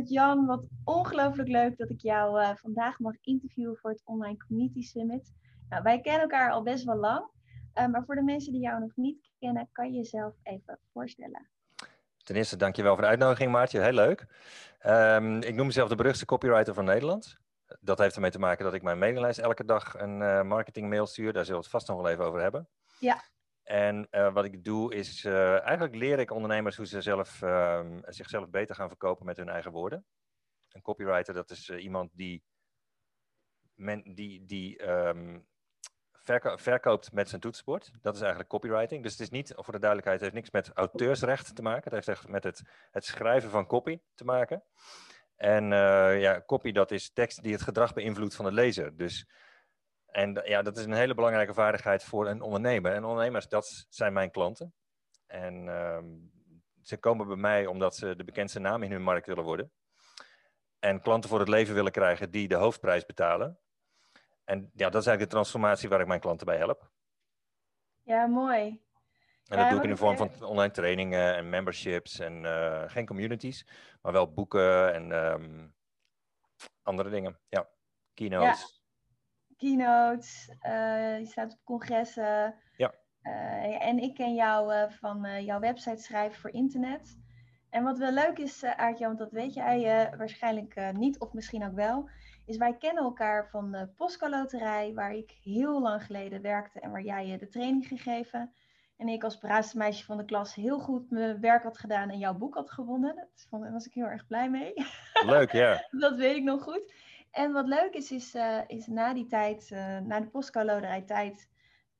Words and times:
Aart-Jan, 0.00 0.46
wat 0.46 0.64
ongelooflijk 0.84 1.48
leuk 1.48 1.78
dat 1.78 1.90
ik 1.90 2.00
jou 2.00 2.40
uh, 2.40 2.50
vandaag 2.54 2.98
mag 2.98 3.14
interviewen 3.20 3.76
voor 3.76 3.90
het 3.90 4.02
Online 4.04 4.36
Community 4.36 4.82
Summit. 4.82 5.32
Nou, 5.68 5.82
wij 5.82 6.00
kennen 6.00 6.22
elkaar 6.22 6.50
al 6.50 6.62
best 6.62 6.84
wel 6.84 6.96
lang, 6.96 7.30
uh, 7.74 7.86
maar 7.86 8.04
voor 8.04 8.14
de 8.14 8.22
mensen 8.22 8.52
die 8.52 8.60
jou 8.60 8.80
nog 8.80 8.96
niet 8.96 9.30
kennen, 9.38 9.68
kan 9.72 9.92
je 9.92 9.96
jezelf 9.96 10.34
even 10.42 10.78
voorstellen. 10.92 11.50
Ten 12.22 12.36
eerste, 12.36 12.56
dankjewel 12.56 12.92
voor 12.92 13.02
de 13.02 13.08
uitnodiging, 13.08 13.52
Maartje. 13.52 13.80
Heel 13.80 13.92
leuk. 13.92 14.26
Um, 14.86 15.42
ik 15.42 15.54
noem 15.54 15.66
mezelf 15.66 15.88
de 15.88 15.94
beruchtste 15.94 16.24
copywriter 16.24 16.74
van 16.74 16.84
Nederland. 16.84 17.38
Dat 17.80 17.98
heeft 17.98 18.14
ermee 18.14 18.30
te 18.30 18.38
maken 18.38 18.64
dat 18.64 18.74
ik 18.74 18.82
mijn 18.82 18.98
mailinglijst 18.98 19.38
elke 19.38 19.64
dag 19.64 19.98
een 19.98 20.20
uh, 20.20 20.42
marketingmail 20.42 21.06
stuur. 21.06 21.32
Daar 21.32 21.44
zullen 21.44 21.60
we 21.60 21.66
het 21.66 21.74
vast 21.74 21.88
nog 21.88 21.96
wel 21.96 22.08
even 22.08 22.24
over 22.24 22.40
hebben. 22.40 22.68
Ja. 22.98 23.22
En 23.70 24.08
uh, 24.10 24.32
wat 24.32 24.44
ik 24.44 24.64
doe 24.64 24.94
is, 24.94 25.24
uh, 25.24 25.60
eigenlijk 25.60 25.94
leer 25.94 26.18
ik 26.18 26.30
ondernemers 26.30 26.76
hoe 26.76 26.86
ze 26.86 27.00
zelf, 27.00 27.42
uh, 27.42 27.86
zichzelf 28.02 28.48
beter 28.48 28.74
gaan 28.74 28.88
verkopen 28.88 29.26
met 29.26 29.36
hun 29.36 29.48
eigen 29.48 29.72
woorden. 29.72 30.04
Een 30.68 30.82
copywriter, 30.82 31.34
dat 31.34 31.50
is 31.50 31.70
iemand 31.70 32.10
die, 32.14 32.44
die, 34.04 34.44
die 34.44 34.82
verko 36.12 36.56
verkoopt 36.56 37.12
met 37.12 37.28
zijn 37.28 37.40
toetsenbord. 37.40 37.90
Dat 38.00 38.14
is 38.14 38.20
eigenlijk 38.20 38.50
copywriting. 38.50 39.02
Dus 39.02 39.12
het 39.12 39.20
is 39.20 39.30
niet, 39.30 39.52
voor 39.56 39.72
de 39.72 39.78
duidelijkheid, 39.78 40.20
het 40.20 40.32
heeft 40.32 40.50
niks 40.50 40.66
met 40.66 40.76
auteursrecht 40.76 41.56
te 41.56 41.62
maken. 41.62 41.84
Het 41.84 41.92
heeft 41.92 42.08
echt 42.08 42.28
met 42.28 42.44
het, 42.44 42.62
het 42.90 43.04
schrijven 43.04 43.50
van 43.50 43.66
copy 43.66 44.00
te 44.14 44.24
maken. 44.24 44.64
En 45.36 45.64
ja, 46.20 46.42
copy, 46.46 46.72
dat 46.72 46.90
is 46.90 47.12
tekst 47.12 47.42
die 47.42 47.52
het 47.52 47.62
gedrag 47.62 47.92
beïnvloedt 47.92 48.34
van 48.34 48.44
de 48.44 48.52
lezer. 48.52 48.96
Dus 48.96 49.28
en 50.12 50.40
ja, 50.44 50.62
dat 50.62 50.76
is 50.76 50.84
een 50.84 50.92
hele 50.92 51.14
belangrijke 51.14 51.54
vaardigheid 51.54 52.04
voor 52.04 52.28
een 52.28 52.40
ondernemer. 52.40 52.92
En 52.92 53.04
ondernemers, 53.04 53.48
dat 53.48 53.86
zijn 53.88 54.12
mijn 54.12 54.30
klanten. 54.30 54.74
En 55.26 55.68
um, 55.68 56.32
ze 56.82 56.96
komen 56.96 57.26
bij 57.26 57.36
mij 57.36 57.66
omdat 57.66 57.96
ze 57.96 58.16
de 58.16 58.24
bekendste 58.24 58.58
naam 58.58 58.82
in 58.82 58.90
hun 58.90 59.02
markt 59.02 59.26
willen 59.26 59.44
worden. 59.44 59.72
En 60.78 61.00
klanten 61.00 61.30
voor 61.30 61.38
het 61.38 61.48
leven 61.48 61.74
willen 61.74 61.92
krijgen 61.92 62.30
die 62.30 62.48
de 62.48 62.54
hoofdprijs 62.54 63.06
betalen. 63.06 63.58
En 64.44 64.60
ja, 64.60 64.90
dat 64.90 65.00
is 65.00 65.06
eigenlijk 65.06 65.20
de 65.20 65.36
transformatie 65.36 65.88
waar 65.88 66.00
ik 66.00 66.06
mijn 66.06 66.20
klanten 66.20 66.46
bij 66.46 66.56
help. 66.56 66.90
Ja, 68.02 68.26
mooi. 68.26 68.60
En 69.46 69.56
dat 69.56 69.58
ja, 69.58 69.68
doe 69.68 69.78
ik 69.78 69.84
in 69.84 69.90
de 69.90 69.96
vorm 69.96 70.16
van 70.16 70.42
online 70.42 70.72
trainingen 70.72 71.34
en 71.34 71.48
memberships 71.48 72.18
en 72.18 72.44
uh, 72.44 72.82
geen 72.86 73.06
communities, 73.06 73.66
maar 74.02 74.12
wel 74.12 74.32
boeken 74.32 74.94
en 74.94 75.10
um, 75.10 75.74
andere 76.82 77.10
dingen. 77.10 77.38
Ja, 77.48 77.68
keynotes. 78.14 78.60
Ja 78.60 78.79
keynotes, 79.60 80.48
uh, 80.66 81.18
je 81.18 81.26
staat 81.26 81.52
op 81.52 81.64
congressen. 81.64 82.54
Ja. 82.76 82.94
Uh, 83.22 83.86
en 83.86 83.98
ik 83.98 84.14
ken 84.14 84.34
jou 84.34 84.74
uh, 84.74 84.90
van 84.90 85.44
jouw 85.44 85.60
website 85.60 86.02
schrijven 86.02 86.40
voor 86.40 86.50
internet. 86.50 87.18
En 87.70 87.82
wat 87.82 87.98
wel 87.98 88.12
leuk 88.12 88.38
is, 88.38 88.64
Aartje, 88.64 89.06
want 89.06 89.18
dat 89.18 89.32
weet 89.32 89.54
jij 89.54 90.10
waarschijnlijk 90.16 90.92
niet, 90.92 91.18
of 91.20 91.32
misschien 91.32 91.64
ook 91.64 91.74
wel, 91.74 92.08
is 92.46 92.56
wij 92.56 92.76
kennen 92.76 93.02
elkaar 93.02 93.48
van 93.48 93.72
de 93.72 93.88
Postco 93.96 94.28
Loterij, 94.28 94.94
waar 94.94 95.14
ik 95.14 95.30
heel 95.42 95.80
lang 95.80 96.04
geleden 96.04 96.42
werkte 96.42 96.80
en 96.80 96.90
waar 96.90 97.02
jij 97.02 97.26
je 97.26 97.38
de 97.38 97.48
training 97.48 97.86
gegeven. 97.86 98.52
En 98.96 99.08
ik 99.08 99.24
als 99.24 99.38
braafste 99.38 99.76
meisje 99.76 100.04
van 100.04 100.16
de 100.16 100.24
klas 100.24 100.54
heel 100.54 100.78
goed 100.78 101.10
mijn 101.10 101.40
werk 101.40 101.62
had 101.62 101.78
gedaan 101.78 102.10
en 102.10 102.18
jouw 102.18 102.34
boek 102.34 102.54
had 102.54 102.70
gewonnen. 102.70 103.28
Daar 103.50 103.72
was 103.72 103.86
ik 103.86 103.94
heel 103.94 104.04
erg 104.04 104.26
blij 104.26 104.50
mee. 104.50 104.72
Leuk, 105.26 105.52
ja. 105.52 105.86
dat 106.04 106.16
weet 106.16 106.36
ik 106.36 106.42
nog 106.42 106.62
goed. 106.62 106.92
En 107.30 107.52
wat 107.52 107.66
leuk 107.66 107.94
is, 107.94 108.10
is, 108.10 108.34
uh, 108.34 108.60
is 108.66 108.86
na 108.86 109.14
die 109.14 109.26
tijd, 109.26 109.70
uh, 109.70 109.98
na 109.98 110.20
de 110.20 110.28
postcoloderij 110.28 111.02
tijd, 111.02 111.48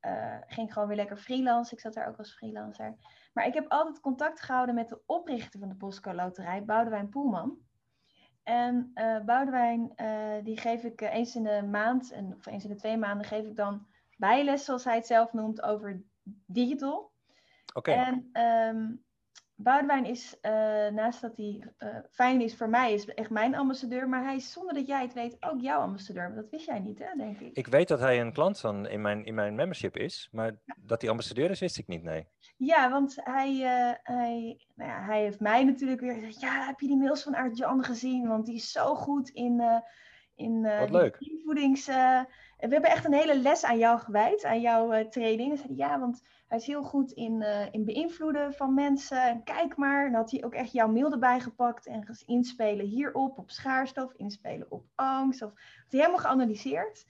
uh, 0.06 0.36
ging 0.46 0.66
ik 0.66 0.72
gewoon 0.72 0.88
weer 0.88 0.96
lekker 0.96 1.16
freelance. 1.16 1.74
Ik 1.74 1.80
zat 1.80 1.94
daar 1.94 2.08
ook 2.08 2.18
als 2.18 2.34
freelancer. 2.34 2.96
Maar 3.32 3.46
ik 3.46 3.54
heb 3.54 3.68
altijd 3.68 4.00
contact 4.00 4.40
gehouden 4.40 4.74
met 4.74 4.88
de 4.88 5.02
oprichter 5.06 5.60
van 5.60 5.68
de 5.68 5.74
postcoloterij, 5.74 6.64
Boudewijn 6.64 7.08
Poelman. 7.08 7.58
En 8.42 8.92
Boudewijn, 9.24 9.92
die 10.44 10.58
geef 10.58 10.82
ik 10.82 11.00
eens 11.00 11.34
in 11.34 11.42
de 11.42 11.62
maand, 11.62 12.12
en, 12.12 12.34
of 12.34 12.46
eens 12.46 12.64
in 12.64 12.70
de 12.70 12.76
twee 12.76 12.96
maanden, 12.96 13.26
geef 13.26 13.44
ik 13.44 13.56
dan 13.56 13.86
bijles, 14.16 14.64
zoals 14.64 14.84
hij 14.84 14.94
het 14.94 15.06
zelf 15.06 15.32
noemt, 15.32 15.62
over 15.62 16.02
digital. 16.46 17.12
Oké. 17.74 17.90
Okay. 17.90 18.04
En 18.04 18.42
um, 18.76 19.04
Boudewijn 19.62 20.04
is, 20.04 20.36
uh, 20.42 20.50
naast 20.88 21.20
dat 21.20 21.36
hij 21.36 21.64
uh, 21.78 21.88
fijn 22.10 22.40
is 22.40 22.56
voor 22.56 22.68
mij, 22.68 22.92
is 22.92 23.14
echt 23.14 23.30
mijn 23.30 23.54
ambassadeur. 23.54 24.08
Maar 24.08 24.24
hij 24.24 24.36
is, 24.36 24.52
zonder 24.52 24.74
dat 24.74 24.86
jij 24.86 25.02
het 25.02 25.12
weet, 25.12 25.36
ook 25.40 25.60
jouw 25.60 25.80
ambassadeur. 25.80 26.28
Maar 26.28 26.42
dat 26.42 26.50
wist 26.50 26.66
jij 26.66 26.78
niet, 26.78 26.98
hè, 26.98 27.16
denk 27.16 27.40
ik. 27.40 27.56
Ik 27.56 27.66
weet 27.66 27.88
dat 27.88 28.00
hij 28.00 28.20
een 28.20 28.32
klant 28.32 28.60
van 28.60 28.88
in 28.88 29.00
mijn, 29.00 29.24
in 29.24 29.34
mijn 29.34 29.54
membership 29.54 29.96
is. 29.96 30.28
Maar 30.32 30.46
ja. 30.64 30.76
dat 30.80 31.00
hij 31.00 31.10
ambassadeur 31.10 31.50
is, 31.50 31.60
wist 31.60 31.78
ik 31.78 31.86
niet, 31.86 32.02
nee. 32.02 32.26
Ja, 32.56 32.90
want 32.90 33.16
hij, 33.20 33.52
uh, 33.52 33.94
hij, 34.02 34.60
nou 34.74 34.90
ja, 34.90 35.04
hij 35.04 35.20
heeft 35.22 35.40
mij 35.40 35.64
natuurlijk 35.64 36.00
weer 36.00 36.14
gezegd... 36.14 36.40
Ja, 36.40 36.66
heb 36.66 36.80
je 36.80 36.86
die 36.86 36.96
mails 36.96 37.22
van 37.22 37.34
Art-Jan 37.34 37.84
gezien? 37.84 38.28
Want 38.28 38.46
die 38.46 38.54
is 38.54 38.72
zo 38.72 38.94
goed 38.94 39.28
in... 39.28 39.62
in 40.40 40.62
Wat 40.62 40.90
leuk. 40.90 41.16
voedings... 41.44 41.86
we 41.86 42.26
hebben 42.58 42.90
echt 42.90 43.04
een 43.04 43.12
hele 43.12 43.38
les 43.38 43.64
aan 43.64 43.78
jou 43.78 43.98
gewijd, 43.98 44.44
aan 44.44 44.60
jouw 44.60 45.08
training. 45.08 45.50
En 45.50 45.58
zei 45.58 45.76
ja, 45.76 45.98
want 45.98 46.22
hij 46.48 46.58
is 46.58 46.66
heel 46.66 46.82
goed 46.82 47.12
in, 47.12 47.44
in 47.70 47.84
beïnvloeden 47.84 48.54
van 48.54 48.74
mensen. 48.74 49.22
En 49.22 49.42
kijk 49.42 49.76
maar. 49.76 50.06
En 50.06 50.14
had 50.14 50.30
hij 50.30 50.44
ook 50.44 50.54
echt 50.54 50.72
jouw 50.72 50.88
mail 50.88 51.12
erbij 51.12 51.40
gepakt 51.40 51.86
en 51.86 52.04
inspelen 52.26 52.86
hierop, 52.86 53.38
op 53.38 53.50
schaarstof, 53.50 54.12
inspelen 54.12 54.70
op 54.70 54.84
angst. 54.94 55.42
Of 55.42 55.50
had 55.50 55.90
hij 55.90 56.00
helemaal 56.00 56.18
geanalyseerd. 56.18 57.06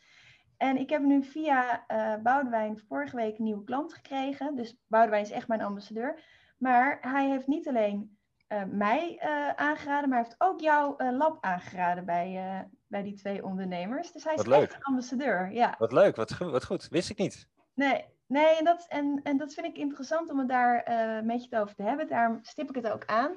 En 0.57 0.77
ik 0.77 0.91
heb 0.91 1.03
nu 1.03 1.23
via 1.25 1.85
uh, 1.89 2.15
Boudewijn 2.23 2.79
vorige 2.89 3.17
week 3.17 3.39
een 3.39 3.45
nieuwe 3.45 3.65
klant 3.65 3.95
gekregen. 3.95 4.57
Dus 4.57 4.77
Boudewijn 4.87 5.23
is 5.25 5.31
echt 5.31 5.49
mijn 5.49 5.63
ambassadeur. 5.63 6.23
Maar 6.59 6.99
hij 7.01 7.29
heeft 7.29 7.47
niet 7.47 7.69
alleen 7.69 8.19
uh, 8.49 8.63
mij 8.65 9.21
aangeraden, 9.57 10.09
maar 10.09 10.19
hij 10.19 10.27
heeft 10.29 10.41
ook 10.41 10.61
jouw 10.61 10.97
lab 10.99 11.39
aangeraden 11.41 12.05
bij, 12.05 12.69
bij 12.91 13.03
die 13.03 13.15
twee 13.15 13.45
ondernemers. 13.45 14.13
Dus 14.13 14.25
hij 14.25 14.35
is 14.35 14.43
echt 14.45 14.75
een 14.75 14.83
ambassadeur. 14.83 15.53
Ja. 15.53 15.75
Wat 15.79 15.93
leuk, 15.93 16.17
wat, 16.17 16.39
wat 16.39 16.65
goed. 16.65 16.89
Wist 16.89 17.11
ik 17.11 17.19
niet. 17.19 17.49
Nee, 17.75 18.05
Nee, 18.31 18.57
en 18.57 18.65
dat, 18.65 18.87
en, 18.89 19.21
en 19.23 19.37
dat 19.37 19.55
vind 19.55 19.67
ik 19.67 19.77
interessant 19.77 20.31
om 20.31 20.39
het 20.39 20.49
daar 20.49 20.89
uh, 20.89 21.27
met 21.27 21.45
je 21.45 21.59
over 21.59 21.75
te 21.75 21.83
hebben. 21.83 22.09
Daarom 22.09 22.39
stip 22.43 22.69
ik 22.69 22.75
het 22.75 22.89
ook 22.89 23.07
aan. 23.07 23.37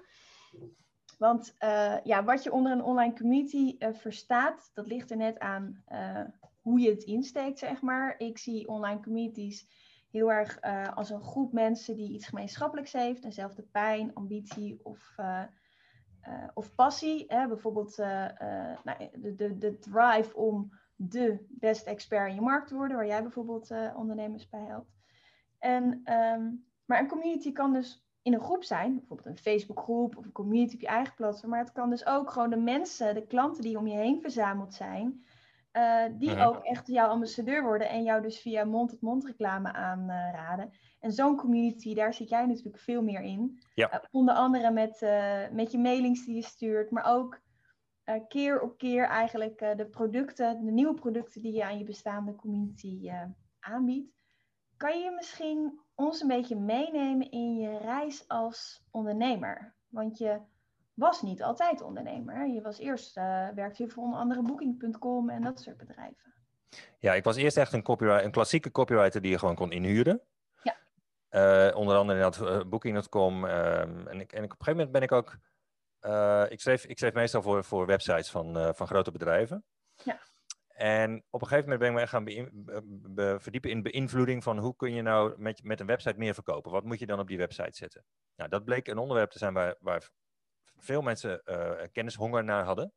Want 1.18 1.56
uh, 1.60 1.96
ja, 2.04 2.24
wat 2.24 2.44
je 2.44 2.52
onder 2.52 2.72
een 2.72 2.84
online 2.84 3.14
community 3.14 3.76
uh, 3.80 3.94
verstaat, 3.94 4.72
dat 4.74 4.88
ligt 4.88 5.12
er 5.12 5.18
net 5.18 5.40
aan 5.40 5.84
hoe 6.62 6.80
je 6.80 6.90
het 6.90 7.04
insteekt, 7.04 7.60
zeg 7.60 7.82
maar. 7.82 8.16
Ik 8.18 8.38
zie 8.38 8.68
online 8.68 9.00
communities 9.00 9.68
heel 10.12 10.32
erg 10.32 10.62
als 10.96 11.10
een 11.10 11.24
groep 11.24 11.54
mensen 11.54 11.96
die 11.96 12.14
iets 12.14 12.28
gemeenschappelijks 12.28 12.94
heeft. 12.94 13.22
Dezelfde 13.22 13.62
pijn, 13.62 14.14
ambitie 14.14 14.80
of, 14.84 15.16
of 16.54 16.76
passie. 16.76 17.26
Hè? 17.28 17.48
Bijvoorbeeld 17.48 17.98
nou, 17.98 19.10
de, 19.14 19.36
de, 19.36 19.58
de 19.58 19.80
drive 19.80 20.36
om 20.36 20.72
de 20.96 21.46
beste 21.50 21.90
expert 21.90 22.30
in 22.30 22.36
je 22.36 22.42
markt 22.42 22.68
te 22.68 22.76
worden, 22.76 22.98
waar 22.98 23.08
jij 23.08 23.22
bijvoorbeeld 23.22 23.72
ondernemers 23.96 24.50
bij 24.50 24.64
helpt. 24.68 24.92
En, 25.60 25.84
um, 26.14 26.66
maar 26.86 27.00
een 27.00 27.08
community 27.08 27.52
kan 27.52 27.74
dus 27.74 28.04
in 28.22 28.34
een 28.34 28.42
groep 28.42 28.64
zijn, 28.64 28.96
bijvoorbeeld 28.96 29.28
een 29.28 29.38
Facebookgroep 29.38 30.18
of 30.18 30.26
een 30.26 30.32
community 30.32 30.76
op 30.76 30.82
je 30.82 30.88
eigen 30.88 31.16
platform, 31.16 31.50
maar 31.50 31.60
het 31.60 31.72
kan 31.72 31.90
dus 31.90 32.06
ook 32.06 32.32
gewoon 32.32 32.50
de 32.50 32.58
mensen, 32.58 33.16
de 33.16 33.28
klanten 33.28 33.62
die 33.62 33.78
om 33.78 33.88
je 33.88 33.98
heen 33.98 34.22
verzameld 34.22 34.74
zijn, 34.74 35.26
uh, 35.74 36.04
die 36.12 36.40
ook 36.40 36.64
echt 36.64 36.88
jouw 36.88 37.08
ambassadeur 37.08 37.64
worden 37.64 37.90
en 37.90 38.04
jou 38.04 38.22
dus 38.22 38.40
via 38.40 38.64
mond-tot-mond 38.64 39.26
reclame 39.26 39.74
aanraden. 39.74 40.72
En 41.04 41.12
zo'n 41.12 41.38
community, 41.38 41.94
daar 41.94 42.14
zit 42.14 42.30
jij 42.30 42.46
natuurlijk 42.46 42.80
veel 42.80 43.02
meer 43.02 43.22
in. 43.22 43.60
Ja. 43.74 44.08
onder 44.12 44.36
andere 44.36 44.72
met, 44.72 45.02
met 45.52 45.72
je 45.72 45.78
mailings 45.78 46.26
die 46.26 46.36
je 46.36 46.42
stuurt, 46.42 46.92
maar 46.92 47.06
ook 47.06 47.42
eh, 48.04 48.16
keer 48.28 48.62
op 48.62 48.78
keer 48.78 49.08
eigenlijk 49.08 49.62
eh, 49.62 49.78
de 49.78 49.86
producten, 49.86 50.66
de 50.66 50.72
nieuwe 50.72 50.94
producten 50.94 51.42
die 51.42 51.54
je 51.54 51.64
aan 51.64 51.78
je 51.78 51.84
bestaande 51.84 52.36
community 52.36 53.12
aanbiedt. 53.60 54.12
Kan 54.78 55.00
je 55.00 55.12
misschien 55.12 55.80
ons 55.96 56.22
een 56.22 56.28
beetje 56.28 56.56
meenemen 56.56 57.32
in 57.32 57.56
je 57.56 57.78
reis 57.78 58.28
als 58.28 58.84
ondernemer? 58.92 59.74
Want 59.88 60.18
je 60.18 60.40
was 60.94 61.22
niet 61.22 61.44
altijd 61.44 61.82
ondernemer. 61.82 62.48
Je 62.48 62.62
was 62.62 62.80
eerst, 62.80 63.16
werkte 63.56 63.84
je 63.84 63.90
voor 63.90 64.04
onder 64.04 64.20
andere 64.20 64.42
Booking.com 64.42 65.30
en 65.30 65.42
dat 65.42 65.60
soort 65.60 65.78
bedrijven. 65.78 66.34
Ja, 67.00 67.14
ik 67.14 67.24
was 67.24 67.36
eerst 67.36 67.58
echt 67.58 67.74
een, 67.74 67.84
copyright, 67.84 68.24
een 68.24 68.32
klassieke 68.32 68.72
copywriter 68.72 69.22
die 69.22 69.32
je 69.32 69.40
gewoon 69.40 69.56
kon 69.56 69.72
inhuren. 69.72 70.22
Ja. 71.34 71.72
onder 71.76 71.98
andere 71.98 72.32
in 72.60 72.70
Booking.com. 72.70 73.46
Ehm, 73.46 74.08
en, 74.08 74.20
ik, 74.20 74.32
en 74.32 74.44
ik, 74.44 74.54
op 74.54 74.60
een 74.60 74.66
gegeven 74.66 74.76
moment 74.76 74.92
ben 74.92 75.02
ik 75.02 75.12
ook 75.12 75.38
uh, 76.02 76.46
ik, 76.50 76.60
schreef, 76.60 76.86
ik 76.86 76.98
schreef 76.98 77.14
meestal 77.14 77.42
voor, 77.42 77.64
voor 77.64 77.86
websites 77.86 78.32
van, 78.32 78.76
van 78.76 78.88
grote 78.88 79.12
bedrijven. 79.12 79.66
Ja. 80.04 80.20
En 80.74 81.24
op 81.30 81.42
een 81.42 81.48
gegeven 81.48 81.70
moment 81.70 81.80
ben 81.80 81.90
ik 81.90 81.96
me 81.96 82.02
echt 82.02 82.10
gaan 82.10 83.40
verdiepen 83.40 83.70
in 83.70 83.82
beïnvloeding 83.82 84.44
van 84.44 84.58
hoe 84.58 84.76
kun 84.76 84.94
je 84.94 85.02
nou 85.02 85.34
met, 85.38 85.64
met 85.64 85.80
een 85.80 85.86
website 85.86 86.18
meer 86.18 86.34
verkopen? 86.34 86.72
Wat 86.72 86.84
moet 86.84 87.00
je 87.00 87.06
dan 87.06 87.20
op 87.20 87.28
die 87.28 87.38
website 87.38 87.76
zetten? 87.78 88.06
Nou, 88.36 88.50
dat 88.50 88.64
bleek 88.64 88.88
een 88.88 88.98
onderwerp 88.98 89.32
te 89.32 89.38
zijn 89.38 89.54
waar, 89.54 89.76
waar 89.80 90.10
veel 90.78 91.02
mensen 91.02 91.42
uh, 91.46 91.72
kennishonger 91.92 92.44
naar 92.44 92.64
hadden. 92.64 92.94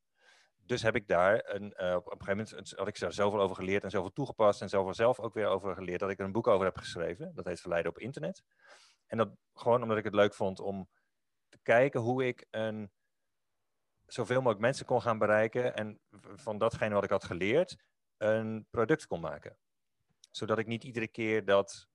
Dus 0.67 0.83
heb 0.83 0.95
ik 0.95 1.09
daar 1.09 1.43
een, 1.45 1.67
op 1.97 2.13
een 2.13 2.27
gegeven 2.27 2.37
moment 2.37 2.73
had 2.77 2.89
ik 2.89 2.97
er 2.97 3.13
zoveel 3.13 3.41
over 3.41 3.57
geleerd 3.57 3.85
en 3.85 3.91
zoveel 3.91 4.13
toegepast 4.13 4.63
en 4.63 4.69
zoveel 4.69 4.95
zelf 4.95 5.21
ook 5.21 5.35
weer 5.35 5.47
over 5.47 5.75
geleerd 5.75 6.01
dat 6.01 6.11
ik 6.11 6.19
er 6.19 6.25
een 6.25 6.33
boek 6.33 6.47
over 6.47 6.65
heb 6.65 6.77
geschreven. 6.77 7.35
Dat 7.35 7.45
heet 7.45 7.61
Verleiden 7.61 7.91
op 7.91 7.99
internet. 7.99 8.43
En 9.07 9.17
dat 9.17 9.29
gewoon 9.55 9.83
omdat 9.83 9.97
ik 9.97 10.05
het 10.05 10.15
leuk 10.15 10.35
vond 10.35 10.61
om 10.61 10.89
te 11.49 11.59
kijken 11.63 12.01
hoe 12.01 12.27
ik 12.27 12.47
een 12.51 12.91
zoveel 14.07 14.37
mogelijk 14.37 14.61
mensen 14.61 14.87
kon 14.87 15.03
gaan 15.03 15.19
bereiken 15.19 15.77
en 15.77 16.01
van 16.35 16.59
datgene 16.59 16.95
wat 16.95 17.05
ik 17.05 17.11
had 17.11 17.25
geleerd 17.25 17.77
een 18.17 18.67
product 18.71 19.07
kon 19.07 19.21
maken. 19.21 19.57
Zodat 20.31 20.59
ik 20.59 20.67
niet 20.67 20.85
iedere 20.85 21.09
keer 21.09 21.45
dat 21.45 21.89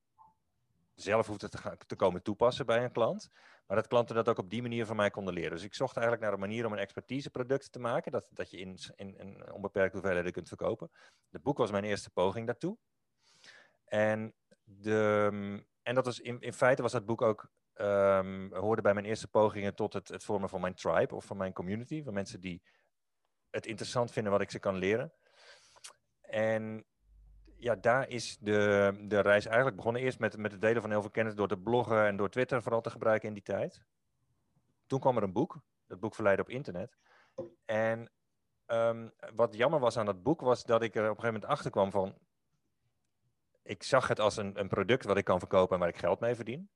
zelf 0.94 1.26
hoefde 1.26 1.48
te, 1.48 1.58
gaan, 1.58 1.76
te 1.86 1.96
komen 1.96 2.22
toepassen 2.22 2.66
bij 2.66 2.84
een 2.84 2.92
klant, 2.92 3.30
maar 3.72 3.80
dat 3.80 3.90
klanten 3.90 4.14
dat 4.14 4.28
ook 4.28 4.38
op 4.38 4.50
die 4.50 4.62
manier 4.62 4.86
van 4.86 4.96
mij 4.96 5.10
konden 5.10 5.34
leren. 5.34 5.50
Dus 5.50 5.62
ik 5.62 5.74
zocht 5.74 5.96
eigenlijk 5.96 6.24
naar 6.24 6.34
een 6.34 6.40
manier 6.48 6.66
om 6.66 6.72
een 6.72 6.78
expertiseproduct 6.78 7.72
te 7.72 7.78
maken, 7.78 8.12
dat, 8.12 8.28
dat 8.32 8.50
je 8.50 8.56
in, 8.56 8.78
in, 8.96 9.18
in 9.18 9.52
onbeperkte 9.52 9.96
hoeveelheden 9.96 10.32
kunt 10.32 10.48
verkopen. 10.48 10.90
Het 11.30 11.42
boek 11.42 11.58
was 11.58 11.70
mijn 11.70 11.84
eerste 11.84 12.10
poging 12.10 12.46
daartoe. 12.46 12.76
En, 13.84 14.34
de, 14.64 15.30
en 15.82 15.94
dat 15.94 16.04
was 16.04 16.20
in, 16.20 16.40
in 16.40 16.52
feite 16.52 16.82
was 16.82 16.92
dat 16.92 17.06
boek 17.06 17.22
ook 17.22 17.50
um, 17.74 18.54
hoorde 18.54 18.82
bij 18.82 18.94
mijn 18.94 19.06
eerste 19.06 19.28
pogingen 19.28 19.74
tot 19.74 19.92
het, 19.92 20.08
het 20.08 20.24
vormen 20.24 20.48
van 20.48 20.60
mijn 20.60 20.74
tribe 20.74 21.14
of 21.14 21.24
van 21.24 21.36
mijn 21.36 21.52
community. 21.52 22.02
Van 22.02 22.14
mensen 22.14 22.40
die 22.40 22.62
het 23.50 23.66
interessant 23.66 24.12
vinden 24.12 24.32
wat 24.32 24.40
ik 24.40 24.50
ze 24.50 24.58
kan 24.58 24.76
leren. 24.76 25.12
En 26.20 26.84
ja, 27.62 27.74
daar 27.74 28.08
is 28.08 28.36
de, 28.40 28.92
de 29.02 29.20
reis 29.20 29.46
eigenlijk 29.46 29.76
begonnen. 29.76 30.02
Eerst 30.02 30.18
met, 30.18 30.36
met 30.36 30.52
het 30.52 30.60
delen 30.60 30.82
van 30.82 30.90
heel 30.90 31.00
veel 31.00 31.10
kennis 31.10 31.34
door 31.34 31.48
te 31.48 31.56
bloggen 31.56 32.06
en 32.06 32.16
door 32.16 32.30
Twitter 32.30 32.62
vooral 32.62 32.80
te 32.80 32.90
gebruiken 32.90 33.28
in 33.28 33.34
die 33.34 33.42
tijd. 33.42 33.82
Toen 34.86 35.00
kwam 35.00 35.16
er 35.16 35.22
een 35.22 35.32
boek, 35.32 35.60
dat 35.86 36.00
boek 36.00 36.14
Verleiden 36.14 36.44
op 36.44 36.50
internet. 36.50 36.96
En 37.64 38.10
um, 38.66 39.12
wat 39.34 39.54
jammer 39.54 39.80
was 39.80 39.96
aan 39.96 40.06
dat 40.06 40.22
boek 40.22 40.40
was 40.40 40.64
dat 40.64 40.82
ik 40.82 40.94
er 40.94 41.02
op 41.02 41.08
een 41.08 41.14
gegeven 41.14 41.32
moment 41.32 41.50
achter 41.50 41.70
kwam 41.70 41.90
van... 41.90 42.18
Ik 43.62 43.82
zag 43.82 44.08
het 44.08 44.20
als 44.20 44.36
een, 44.36 44.58
een 44.60 44.68
product 44.68 45.04
wat 45.04 45.16
ik 45.16 45.24
kan 45.24 45.38
verkopen 45.38 45.74
en 45.74 45.80
waar 45.80 45.88
ik 45.88 45.98
geld 45.98 46.20
mee 46.20 46.34
verdien. 46.34 46.70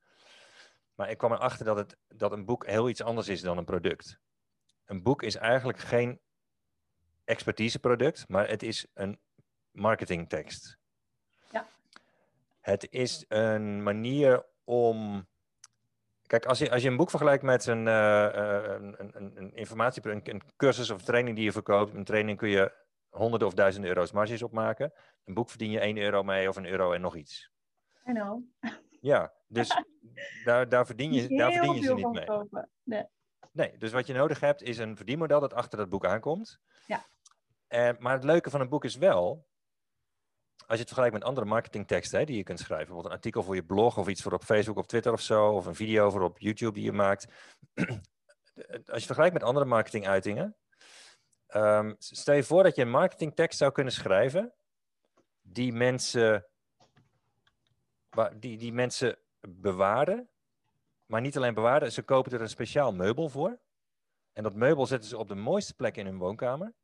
Maar 0.94 1.10
ik 1.10 1.18
kwam 1.18 1.32
erachter 1.32 1.64
dat, 1.64 1.76
het, 1.76 1.96
dat 2.08 2.32
een 2.32 2.44
boek 2.44 2.66
heel 2.66 2.88
iets 2.88 3.02
anders 3.02 3.28
is 3.28 3.40
dan 3.40 3.58
een 3.58 3.64
product. 3.64 4.18
Een 4.84 5.02
boek 5.02 5.22
is 5.22 5.36
eigenlijk 5.36 5.78
geen 5.78 6.20
expertiseproduct, 7.24 8.28
maar 8.28 8.48
het 8.48 8.62
is 8.62 8.86
een 8.94 9.18
marketingtekst. 9.76 10.78
Ja. 11.50 11.66
Het 12.60 12.86
is 12.90 13.24
een 13.28 13.82
manier 13.82 14.46
om. 14.64 15.26
Kijk, 16.26 16.46
als 16.46 16.58
je, 16.58 16.70
als 16.70 16.82
je 16.82 16.88
een 16.88 16.96
boek 16.96 17.10
vergelijkt 17.10 17.42
met 17.42 17.66
een, 17.66 17.86
uh, 17.86 18.28
een, 18.32 18.94
een, 18.98 19.36
een, 19.36 19.54
informatie, 19.54 20.08
een, 20.10 20.20
een 20.24 20.42
cursus 20.56 20.90
of 20.90 21.02
training 21.02 21.36
die 21.36 21.44
je 21.44 21.52
verkoopt, 21.52 21.94
een 21.94 22.04
training 22.04 22.38
kun 22.38 22.48
je 22.48 22.72
honderden 23.08 23.48
of 23.48 23.54
duizenden 23.54 23.90
euro's 23.90 24.12
marges 24.12 24.42
opmaken. 24.42 24.92
Een 25.24 25.34
boek 25.34 25.50
verdien 25.50 25.70
je 25.70 25.80
1 25.80 25.96
euro 25.96 26.22
mee 26.22 26.48
of 26.48 26.56
een 26.56 26.66
euro 26.66 26.92
en 26.92 27.00
nog 27.00 27.16
iets. 27.16 27.50
I 28.08 28.12
know. 28.12 28.42
Ja, 29.00 29.32
dus 29.46 29.82
daar, 30.44 30.68
daar 30.68 30.86
verdien 30.86 31.12
je, 31.12 31.28
daar 31.28 31.52
verdien 31.52 31.74
je 31.74 31.82
ze 31.82 31.94
niet 31.94 32.12
mee. 32.12 32.64
Nee. 32.82 33.04
nee, 33.52 33.78
dus 33.78 33.92
wat 33.92 34.06
je 34.06 34.12
nodig 34.12 34.40
hebt 34.40 34.62
is 34.62 34.78
een 34.78 34.96
verdienmodel 34.96 35.40
dat 35.40 35.54
achter 35.54 35.78
dat 35.78 35.88
boek 35.88 36.06
aankomt. 36.06 36.60
Ja. 36.86 37.04
Uh, 37.68 37.90
maar 37.98 38.12
het 38.12 38.24
leuke 38.24 38.50
van 38.50 38.60
een 38.60 38.68
boek 38.68 38.84
is 38.84 38.96
wel, 38.96 39.46
als 40.66 40.78
je 40.78 40.84
het 40.84 40.86
vergelijkt 40.86 41.14
met 41.14 41.24
andere 41.24 41.46
marketingteksten 41.46 42.26
die 42.26 42.36
je 42.36 42.42
kunt 42.42 42.58
schrijven, 42.58 42.86
bijvoorbeeld 42.86 43.12
een 43.12 43.18
artikel 43.18 43.42
voor 43.42 43.54
je 43.54 43.64
blog 43.64 43.98
of 43.98 44.08
iets 44.08 44.22
voor 44.22 44.32
op 44.32 44.44
Facebook 44.44 44.76
of 44.76 44.86
Twitter 44.86 45.12
of 45.12 45.20
zo, 45.20 45.48
of 45.48 45.66
een 45.66 45.74
video 45.74 46.10
voor 46.10 46.22
op 46.22 46.38
YouTube 46.38 46.72
die 46.72 46.84
je 46.84 46.92
maakt. 46.92 47.26
als 48.92 49.00
je 49.00 49.06
vergelijkt 49.06 49.34
met 49.34 49.42
andere 49.42 49.66
marketinguitingen, 49.66 50.56
um, 51.54 51.96
stel 51.98 52.34
je 52.34 52.42
voor 52.42 52.62
dat 52.62 52.76
je 52.76 52.82
een 52.82 52.90
marketingtekst 52.90 53.58
zou 53.58 53.72
kunnen 53.72 53.92
schrijven 53.92 54.54
die 55.42 55.72
mensen 55.72 56.46
die, 58.34 58.58
die 58.58 58.72
mensen 58.72 59.18
bewaren. 59.48 60.28
Maar 61.06 61.20
niet 61.20 61.36
alleen 61.36 61.54
bewaren, 61.54 61.92
ze 61.92 62.02
kopen 62.02 62.32
er 62.32 62.40
een 62.40 62.48
speciaal 62.48 62.92
meubel 62.92 63.28
voor. 63.28 63.58
En 64.32 64.42
dat 64.42 64.54
meubel 64.54 64.86
zetten 64.86 65.08
ze 65.08 65.18
op 65.18 65.28
de 65.28 65.34
mooiste 65.34 65.74
plek 65.74 65.96
in 65.96 66.06
hun 66.06 66.18
woonkamer. 66.18 66.74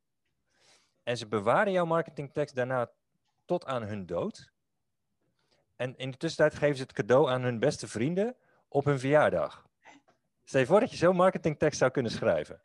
En 1.02 1.16
ze 1.16 1.26
bewaren 1.26 1.72
jouw 1.72 1.84
marketingtekst 1.84 2.54
daarna 2.54 2.90
tot 3.44 3.64
aan 3.64 3.82
hun 3.82 4.06
dood. 4.06 4.52
En 5.76 5.96
in 5.96 6.10
de 6.10 6.16
tussentijd 6.16 6.58
geven 6.58 6.76
ze 6.76 6.82
het 6.82 6.92
cadeau 6.92 7.30
aan 7.30 7.42
hun 7.42 7.58
beste 7.58 7.88
vrienden 7.88 8.36
op 8.68 8.84
hun 8.84 8.98
verjaardag. 8.98 9.66
Stel 10.44 10.60
je 10.60 10.66
voor 10.66 10.80
dat 10.80 10.90
je 10.90 10.96
zo'n 10.96 11.16
marketingtekst 11.16 11.78
zou 11.78 11.90
kunnen 11.90 12.12
schrijven. 12.12 12.62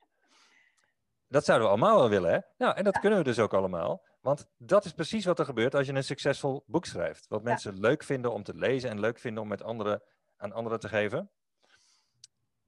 Dat 1.28 1.46
zouden 1.46 1.68
we 1.68 1.74
allemaal 1.74 2.00
wel 2.00 2.10
willen, 2.10 2.32
hè? 2.32 2.40
Nou, 2.58 2.76
en 2.76 2.84
dat 2.84 3.00
kunnen 3.00 3.20
we 3.20 3.26
dus 3.26 3.40
ook 3.40 3.54
allemaal. 3.54 4.06
Want 4.22 4.48
dat 4.58 4.86
is 4.86 4.94
precies 4.94 5.26
wat 5.26 5.40
er 5.40 5.46
gebeurt 5.46 5.76
als 5.76 5.88
je 5.88 5.94
een 5.94 6.04
succesvol 6.04 6.64
boek 6.66 6.86
schrijft. 6.86 7.28
Wat 7.28 7.44
mensen 7.44 7.80
leuk 7.80 8.04
vinden 8.04 8.34
om 8.34 8.44
te 8.44 8.56
lezen 8.56 8.90
en 8.90 9.00
leuk 9.00 9.20
vinden 9.20 9.44
om 9.44 9.50
met 9.50 9.64
anderen, 9.64 10.02
aan 10.38 10.52
anderen 10.52 10.80
te 10.80 10.90
geven. 10.90 11.30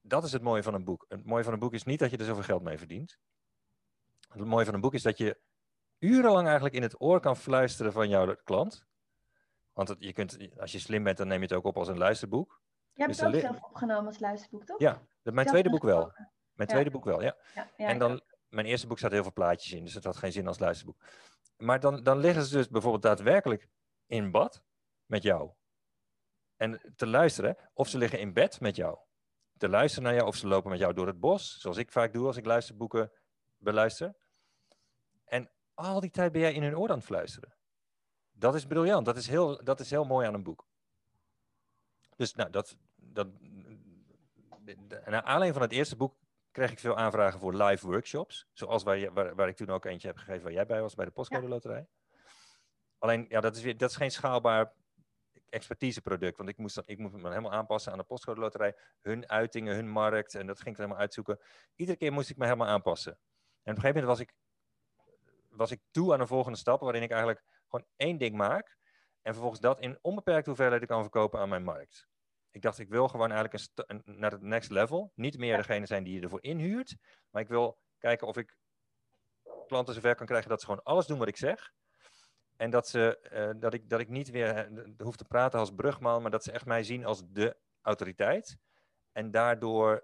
Dat 0.01 0.23
is 0.23 0.31
het 0.31 0.41
mooie 0.41 0.63
van 0.63 0.73
een 0.73 0.83
boek. 0.83 1.05
Het 1.07 1.25
mooie 1.25 1.43
van 1.43 1.53
een 1.53 1.59
boek 1.59 1.73
is 1.73 1.83
niet 1.83 1.99
dat 1.99 2.11
je 2.11 2.17
er 2.17 2.25
zoveel 2.25 2.43
geld 2.43 2.61
mee 2.61 2.77
verdient. 2.77 3.17
Het 4.29 4.45
mooie 4.45 4.65
van 4.65 4.73
een 4.73 4.81
boek 4.81 4.93
is 4.93 5.01
dat 5.01 5.17
je 5.17 5.37
urenlang 5.99 6.45
eigenlijk 6.45 6.75
in 6.75 6.81
het 6.81 7.01
oor 7.01 7.19
kan 7.19 7.37
fluisteren 7.37 7.91
van 7.91 8.09
jouw 8.09 8.35
klant. 8.43 8.87
Want 9.73 9.95
je 9.99 10.13
kunt, 10.13 10.37
als 10.57 10.71
je 10.71 10.79
slim 10.79 11.03
bent, 11.03 11.17
dan 11.17 11.27
neem 11.27 11.37
je 11.37 11.45
het 11.47 11.53
ook 11.53 11.65
op 11.65 11.77
als 11.77 11.87
een 11.87 11.97
luisterboek. 11.97 12.61
Je 12.93 13.01
hebt 13.01 13.17
dus 13.17 13.25
het 13.25 13.35
ook 13.35 13.41
zelf 13.41 13.63
opgenomen 13.63 14.05
als 14.05 14.19
luisterboek, 14.19 14.65
toch? 14.65 14.79
Ja, 14.79 15.01
mijn 15.23 15.47
tweede 15.47 15.69
boek 15.69 15.83
wel. 15.83 16.13
Mijn 16.53 16.69
tweede 16.69 16.91
boek 16.91 17.05
wel, 17.05 17.21
ja. 17.21 17.35
ja, 17.55 17.69
ja 17.77 17.87
en 17.87 17.97
dan, 17.97 18.21
mijn 18.49 18.65
eerste 18.65 18.87
boek 18.87 18.97
staat 18.97 19.11
heel 19.11 19.23
veel 19.23 19.33
plaatjes 19.33 19.73
in, 19.73 19.83
dus 19.83 19.93
het 19.93 20.03
had 20.03 20.17
geen 20.17 20.31
zin 20.31 20.47
als 20.47 20.59
luisterboek. 20.59 21.03
Maar 21.57 21.79
dan, 21.79 22.03
dan 22.03 22.17
liggen 22.17 22.43
ze 22.43 22.57
dus 22.57 22.69
bijvoorbeeld 22.69 23.03
daadwerkelijk 23.03 23.69
in 24.05 24.31
bad 24.31 24.63
met 25.05 25.23
jou. 25.23 25.51
En 26.55 26.93
te 26.95 27.07
luisteren, 27.07 27.57
of 27.73 27.87
ze 27.87 27.97
liggen 27.97 28.19
in 28.19 28.33
bed 28.33 28.59
met 28.59 28.75
jou. 28.75 28.97
Te 29.57 29.69
luisteren 29.69 30.03
naar 30.03 30.13
jou, 30.13 30.27
of 30.27 30.35
ze 30.35 30.47
lopen 30.47 30.69
met 30.69 30.79
jou 30.79 30.93
door 30.93 31.07
het 31.07 31.19
bos, 31.19 31.59
zoals 31.59 31.77
ik 31.77 31.91
vaak 31.91 32.13
doe 32.13 32.25
als 32.25 32.37
ik 32.37 32.45
luisterboeken 32.45 33.11
beluister. 33.57 34.15
En 35.25 35.51
al 35.79 35.99
die 35.99 36.11
tijd 36.11 36.31
ben 36.31 36.41
jij 36.41 36.53
in 36.53 36.63
hun 36.63 36.77
oor 36.77 36.89
aan 36.89 36.97
het 36.97 37.05
fluisteren. 37.05 37.53
Dat 38.31 38.55
is 38.55 38.65
briljant, 38.65 39.05
dat 39.05 39.17
is 39.17 39.27
heel, 39.27 39.63
dat 39.63 39.79
is 39.79 39.89
heel 39.89 40.05
mooi 40.05 40.27
aan 40.27 40.33
een 40.33 40.43
boek. 40.43 40.65
Dus 42.15 42.33
nou, 42.33 42.49
dat, 42.49 42.77
dat, 42.95 43.27
naar 45.05 45.21
aanleiding 45.21 45.53
van 45.53 45.61
het 45.61 45.71
eerste 45.71 45.95
boek 45.95 46.15
kreeg 46.51 46.71
ik 46.71 46.79
veel 46.79 46.97
aanvragen 46.97 47.39
voor 47.39 47.53
live 47.53 47.87
workshops. 47.87 48.47
Zoals 48.53 48.83
waar, 48.83 49.13
waar, 49.13 49.35
waar 49.35 49.47
ik 49.47 49.55
toen 49.55 49.69
ook 49.69 49.85
eentje 49.85 50.07
heb 50.07 50.17
gegeven 50.17 50.43
waar 50.43 50.53
jij 50.53 50.65
bij 50.65 50.81
was, 50.81 50.95
bij 50.95 51.05
de 51.05 51.11
Postcode 51.11 51.47
Loterij. 51.47 51.87
Alleen, 52.97 53.25
ja, 53.29 53.41
dat 53.41 53.55
is, 53.55 53.61
weer, 53.61 53.77
dat 53.77 53.89
is 53.89 53.95
geen 53.95 54.11
schaalbaar 54.11 54.73
expertiseproduct. 55.49 56.37
Want 56.37 56.49
ik 56.49 56.57
moest, 56.57 56.75
dan, 56.75 56.83
ik 56.87 56.97
moest 56.97 57.13
me 57.13 57.29
helemaal 57.29 57.51
aanpassen 57.51 57.91
aan 57.91 57.97
de 57.97 58.03
Postcode 58.03 58.39
Loterij. 58.39 58.75
Hun 59.01 59.29
uitingen, 59.29 59.75
hun 59.75 59.89
markt. 59.89 60.35
En 60.35 60.47
dat 60.47 60.57
ging 60.57 60.69
ik 60.69 60.77
helemaal 60.77 60.99
uitzoeken. 60.99 61.39
Iedere 61.75 61.97
keer 61.97 62.11
moest 62.11 62.29
ik 62.29 62.37
me 62.37 62.43
helemaal 62.43 62.67
aanpassen. 62.67 63.11
En 63.11 63.19
op 63.75 63.77
een 63.77 63.81
gegeven 63.81 64.01
moment 64.01 64.17
was 64.17 64.19
ik, 64.19 64.35
was 65.59 65.71
ik 65.71 65.81
toe 65.91 66.13
aan 66.13 66.19
een 66.19 66.27
volgende 66.27 66.57
stap. 66.57 66.81
Waarin 66.81 67.03
ik 67.03 67.11
eigenlijk 67.11 67.43
gewoon 67.67 67.85
één 67.95 68.17
ding 68.17 68.35
maak. 68.35 68.77
En 69.21 69.33
vervolgens 69.33 69.61
dat 69.61 69.79
in 69.79 69.99
onbeperkte 70.01 70.49
hoeveelheden 70.49 70.87
kan 70.87 71.01
verkopen 71.01 71.39
aan 71.39 71.49
mijn 71.49 71.63
markt. 71.63 72.07
Ik 72.51 72.61
dacht, 72.61 72.79
ik 72.79 72.89
wil 72.89 73.07
gewoon 73.07 73.31
eigenlijk 73.31 73.69
een 73.75 74.01
naar 74.05 74.31
het 74.31 74.41
next 74.41 74.69
level. 74.69 75.11
Niet 75.15 75.37
meer 75.37 75.57
degene 75.57 75.85
zijn 75.85 76.03
die 76.03 76.13
je 76.13 76.21
ervoor 76.21 76.43
inhuurt. 76.43 76.95
Maar 77.29 77.41
ik 77.41 77.47
wil 77.47 77.79
kijken 77.97 78.27
of 78.27 78.37
ik 78.37 78.57
klanten 79.67 79.93
zover 79.93 80.15
kan 80.15 80.25
krijgen 80.25 80.49
dat 80.49 80.59
ze 80.59 80.65
gewoon 80.65 80.83
alles 80.83 81.05
doen 81.05 81.17
wat 81.17 81.27
ik 81.27 81.37
zeg. 81.37 81.71
En 82.55 82.69
dat, 82.69 82.87
ze, 82.87 83.29
uh, 83.33 83.61
dat, 83.61 83.73
ik, 83.73 83.89
dat 83.89 83.99
ik 83.99 84.09
niet 84.09 84.29
weer 84.29 84.71
uh, 84.71 84.83
hoef 84.97 85.15
te 85.15 85.25
praten 85.25 85.59
als 85.59 85.71
brugman, 85.75 86.21
maar 86.21 86.31
dat 86.31 86.43
ze 86.43 86.51
echt 86.51 86.65
mij 86.65 86.83
zien 86.83 87.05
als 87.05 87.23
de 87.27 87.57
autoriteit. 87.81 88.57
En 89.11 89.31
daardoor 89.31 90.03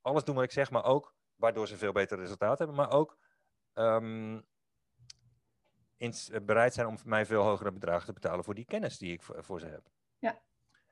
alles 0.00 0.24
doen 0.24 0.34
wat 0.34 0.44
ik 0.44 0.52
zeg, 0.52 0.70
maar 0.70 0.84
ook 0.84 1.14
waardoor 1.34 1.68
ze 1.68 1.76
veel 1.76 1.92
beter 1.92 2.18
resultaat 2.18 2.58
hebben. 2.58 2.76
Maar 2.76 2.90
ook 2.90 3.18
ehm, 3.72 4.40
in, 6.02 6.44
bereid 6.44 6.74
zijn 6.74 6.86
om 6.86 6.98
mij 7.04 7.26
veel 7.26 7.42
hogere 7.42 7.72
bedragen 7.72 8.06
te 8.06 8.12
betalen 8.12 8.44
voor 8.44 8.54
die 8.54 8.64
kennis 8.64 8.98
die 8.98 9.12
ik 9.12 9.22
voor, 9.22 9.44
voor 9.44 9.60
ze 9.60 9.66
heb. 9.66 9.90
Ja. 10.18 10.40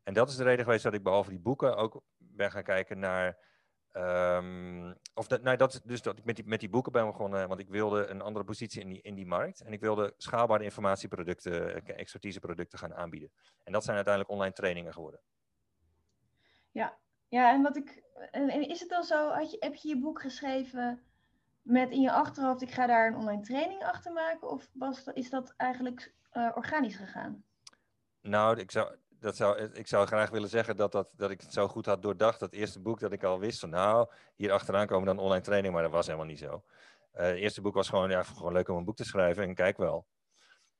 En 0.02 0.14
dat 0.14 0.28
is 0.28 0.36
de 0.36 0.44
reden 0.44 0.64
geweest 0.64 0.82
dat 0.82 0.94
ik 0.94 1.02
behalve 1.02 1.30
die 1.30 1.38
boeken 1.38 1.76
ook 1.76 2.02
ben 2.16 2.50
gaan 2.50 2.62
kijken 2.62 2.98
naar 2.98 3.38
Ehm, 3.92 4.92
of 5.14 5.26
dat, 5.26 5.42
nou, 5.42 5.56
dat, 5.56 5.80
dus 5.84 6.02
dat 6.02 6.18
ik 6.18 6.24
met 6.24 6.36
die, 6.36 6.44
met 6.46 6.60
die 6.60 6.68
boeken 6.68 6.92
ben 6.92 7.06
begonnen, 7.06 7.48
want 7.48 7.60
ik 7.60 7.68
wilde 7.68 8.06
een 8.06 8.20
andere 8.20 8.44
positie 8.44 8.80
in 8.80 8.88
die, 8.88 9.02
in 9.02 9.14
die 9.14 9.26
markt. 9.26 9.60
En 9.60 9.72
ik 9.72 9.80
wilde 9.80 10.14
schaalbare 10.16 10.64
informatieproducten, 10.64 11.84
eh, 11.86 11.98
expertiseproducten 11.98 12.78
gaan 12.78 12.94
aanbieden. 12.94 13.32
En 13.64 13.72
dat 13.72 13.84
zijn 13.84 13.96
uiteindelijk 13.96 14.34
online 14.34 14.54
trainingen 14.54 14.92
geworden. 14.92 15.20
Ja, 16.70 16.98
ja 17.28 17.52
en 17.52 17.62
wat 17.62 17.76
ik. 17.76 18.02
En 18.30 18.68
is 18.68 18.80
het 18.80 18.88
dan 18.88 19.04
zo, 19.04 19.28
had 19.30 19.50
je, 19.50 19.56
heb 19.60 19.74
je 19.74 19.88
je 19.88 19.98
boek 19.98 20.20
geschreven 20.20 21.02
met 21.70 21.90
in 21.90 22.00
je 22.00 22.12
achterhoofd, 22.12 22.62
ik 22.62 22.70
ga 22.70 22.86
daar 22.86 23.06
een 23.06 23.16
online 23.16 23.42
training 23.42 23.84
achter 23.84 24.12
maken? 24.12 24.50
Of 24.50 24.68
was, 24.72 25.04
is 25.04 25.30
dat 25.30 25.54
eigenlijk 25.56 26.14
uh, 26.32 26.50
organisch 26.54 26.96
gegaan? 26.96 27.44
Nou, 28.20 28.58
ik 28.58 28.70
zou, 28.70 28.96
dat 29.08 29.36
zou, 29.36 29.62
ik 29.72 29.86
zou 29.86 30.06
graag 30.06 30.30
willen 30.30 30.48
zeggen 30.48 30.76
dat, 30.76 30.92
dat, 30.92 31.10
dat 31.16 31.30
ik 31.30 31.40
het 31.40 31.52
zo 31.52 31.68
goed 31.68 31.86
had 31.86 32.02
doordacht. 32.02 32.40
Dat 32.40 32.52
eerste 32.52 32.80
boek 32.80 33.00
dat 33.00 33.12
ik 33.12 33.24
al 33.24 33.38
wist 33.38 33.60
van 33.60 33.70
nou, 33.70 34.10
hier 34.36 34.52
achteraan 34.52 34.86
komen 34.86 35.06
dan 35.06 35.18
online 35.18 35.42
training, 35.42 35.74
maar 35.74 35.82
dat 35.82 35.92
was 35.92 36.06
helemaal 36.06 36.26
niet 36.26 36.38
zo. 36.38 36.64
Uh, 37.14 37.22
het 37.22 37.36
eerste 37.36 37.60
boek 37.60 37.74
was 37.74 37.88
gewoon, 37.88 38.10
ja, 38.10 38.22
gewoon 38.22 38.52
leuk 38.52 38.68
om 38.68 38.76
een 38.76 38.84
boek 38.84 38.96
te 38.96 39.04
schrijven 39.04 39.42
en 39.42 39.54
kijk 39.54 39.76
wel. 39.76 40.06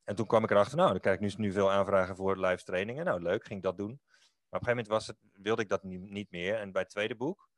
En 0.04 0.16
toen 0.16 0.26
kwam 0.26 0.44
ik 0.44 0.50
erachter, 0.50 0.76
nou, 0.76 0.90
dan 0.90 1.00
krijg 1.00 1.20
ik 1.20 1.22
nu, 1.22 1.44
nu 1.44 1.52
veel 1.52 1.70
aanvragen 1.70 2.16
voor 2.16 2.36
live 2.36 2.64
trainingen. 2.64 3.04
Nou, 3.04 3.22
leuk, 3.22 3.44
ging 3.44 3.58
ik 3.58 3.64
dat 3.64 3.76
doen. 3.76 4.00
Maar 4.48 4.60
op 4.60 4.66
een 4.66 4.74
gegeven 4.74 4.76
moment 4.76 4.88
was 4.88 5.06
het, 5.06 5.16
wilde 5.32 5.62
ik 5.62 5.68
dat 5.68 5.82
niet 5.82 6.30
meer. 6.30 6.58
En 6.58 6.72
bij 6.72 6.82
het 6.82 6.90
tweede 6.90 7.16
boek 7.16 7.49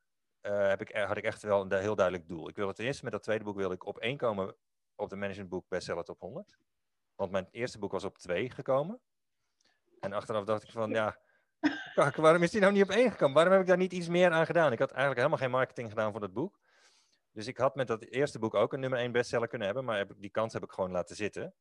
uh, 0.43 0.69
heb 0.69 0.81
ik, 0.81 0.97
had 0.97 1.17
ik 1.17 1.25
echt 1.25 1.43
wel 1.43 1.61
een 1.61 1.81
heel 1.81 1.95
duidelijk 1.95 2.29
doel. 2.29 2.49
Ik 2.49 2.57
wilde 2.57 2.73
ten 2.73 2.85
eerste 2.85 3.05
met 3.05 3.13
dat 3.13 3.23
tweede 3.23 3.45
boek 3.45 3.57
wilde 3.57 3.75
ik 3.75 3.87
op 3.87 3.99
één 3.99 4.17
komen 4.17 4.55
op 4.95 5.09
de 5.09 5.17
Management 5.17 5.51
Book 5.51 5.69
Bestseller 5.69 6.05
Top 6.05 6.21
100. 6.21 6.57
Want 7.15 7.31
mijn 7.31 7.49
eerste 7.51 7.79
boek 7.79 7.93
was 7.93 8.05
op 8.05 8.19
twee 8.19 8.51
gekomen. 8.51 9.01
En 10.01 10.13
achteraf 10.13 10.45
dacht 10.45 10.63
ik 10.63 10.71
van, 10.71 10.91
ja, 10.91 11.19
kak, 11.95 12.17
waarom 12.17 12.43
is 12.43 12.51
die 12.51 12.61
nou 12.61 12.73
niet 12.73 12.83
op 12.83 12.91
één 12.91 13.11
gekomen? 13.11 13.35
Waarom 13.35 13.53
heb 13.53 13.63
ik 13.63 13.69
daar 13.69 13.77
niet 13.77 13.93
iets 13.93 14.09
meer 14.09 14.31
aan 14.31 14.47
gedaan? 14.47 14.73
Ik 14.73 14.79
had 14.79 14.91
eigenlijk 14.91 15.19
helemaal 15.19 15.39
geen 15.39 15.51
marketing 15.51 15.89
gedaan 15.89 16.11
voor 16.11 16.21
dat 16.21 16.33
boek. 16.33 16.61
Dus 17.33 17.47
ik 17.47 17.57
had 17.57 17.75
met 17.75 17.87
dat 17.87 18.03
eerste 18.03 18.39
boek 18.39 18.55
ook 18.55 18.73
een 18.73 18.81
nummer 18.81 18.99
één 18.99 19.13
bestseller 19.13 19.49
kunnen 19.49 19.67
hebben, 19.67 19.85
maar 19.85 20.07
die 20.17 20.31
kans 20.31 20.53
heb 20.53 20.63
ik 20.63 20.73
gewoon 20.73 20.91
laten 20.91 21.17
zitten. 21.17 21.55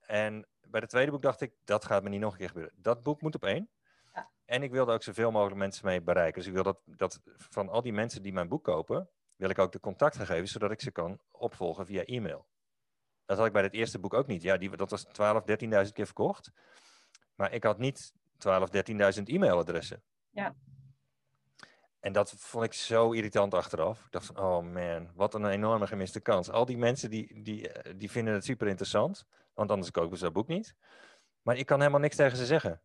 En 0.00 0.46
bij 0.60 0.80
het 0.80 0.90
tweede 0.90 1.10
boek 1.10 1.22
dacht 1.22 1.40
ik, 1.40 1.52
dat 1.64 1.84
gaat 1.84 2.02
me 2.02 2.08
niet 2.08 2.20
nog 2.20 2.32
een 2.32 2.38
keer 2.38 2.48
gebeuren. 2.48 2.74
Dat 2.76 3.02
boek 3.02 3.20
moet 3.20 3.34
op 3.34 3.44
één. 3.44 3.70
En 4.48 4.62
ik 4.62 4.70
wilde 4.70 4.92
ook 4.92 5.02
zoveel 5.02 5.30
mogelijk 5.30 5.56
mensen 5.56 5.86
mee 5.86 6.02
bereiken. 6.02 6.34
Dus 6.34 6.46
ik 6.46 6.54
wil 6.54 6.62
dat, 6.62 6.78
dat 6.84 7.20
van 7.24 7.68
al 7.68 7.82
die 7.82 7.92
mensen 7.92 8.22
die 8.22 8.32
mijn 8.32 8.48
boek 8.48 8.64
kopen, 8.64 9.08
wil 9.36 9.50
ik 9.50 9.58
ook 9.58 9.72
de 9.72 9.80
contactgegevens, 9.80 10.52
zodat 10.52 10.70
ik 10.70 10.80
ze 10.80 10.90
kan 10.90 11.20
opvolgen 11.30 11.86
via 11.86 12.04
e-mail. 12.04 12.46
Dat 13.24 13.36
had 13.36 13.46
ik 13.46 13.52
bij 13.52 13.62
het 13.62 13.72
eerste 13.72 13.98
boek 13.98 14.14
ook 14.14 14.26
niet. 14.26 14.42
Ja, 14.42 14.56
die, 14.56 14.76
dat 14.76 14.90
was 14.90 15.04
12, 15.04 15.42
13.000 15.86 15.92
keer 15.92 16.06
verkocht. 16.06 16.52
Maar 17.34 17.52
ik 17.52 17.64
had 17.64 17.78
niet 17.78 18.12
12, 18.38 18.68
13.000 19.18 19.22
e-mailadressen. 19.24 20.02
Ja. 20.30 20.54
En 22.00 22.12
dat 22.12 22.30
vond 22.30 22.64
ik 22.64 22.72
zo 22.72 23.12
irritant 23.12 23.54
achteraf. 23.54 24.04
Ik 24.04 24.12
dacht 24.12 24.26
van, 24.26 24.38
oh 24.38 24.72
man, 24.72 25.10
wat 25.14 25.34
een 25.34 25.46
enorme 25.46 25.86
gemiste 25.86 26.20
kans. 26.20 26.50
Al 26.50 26.64
die 26.64 26.78
mensen 26.78 27.10
die, 27.10 27.42
die, 27.42 27.70
die 27.96 28.10
vinden 28.10 28.34
het 28.34 28.44
super 28.44 28.68
interessant, 28.68 29.26
want 29.54 29.70
anders 29.70 29.90
kopen 29.90 30.18
ze 30.18 30.24
dat 30.24 30.32
boek 30.32 30.48
niet. 30.48 30.74
Maar 31.42 31.56
ik 31.56 31.66
kan 31.66 31.78
helemaal 31.78 32.00
niks 32.00 32.16
tegen 32.16 32.36
ze 32.36 32.46
zeggen. 32.46 32.82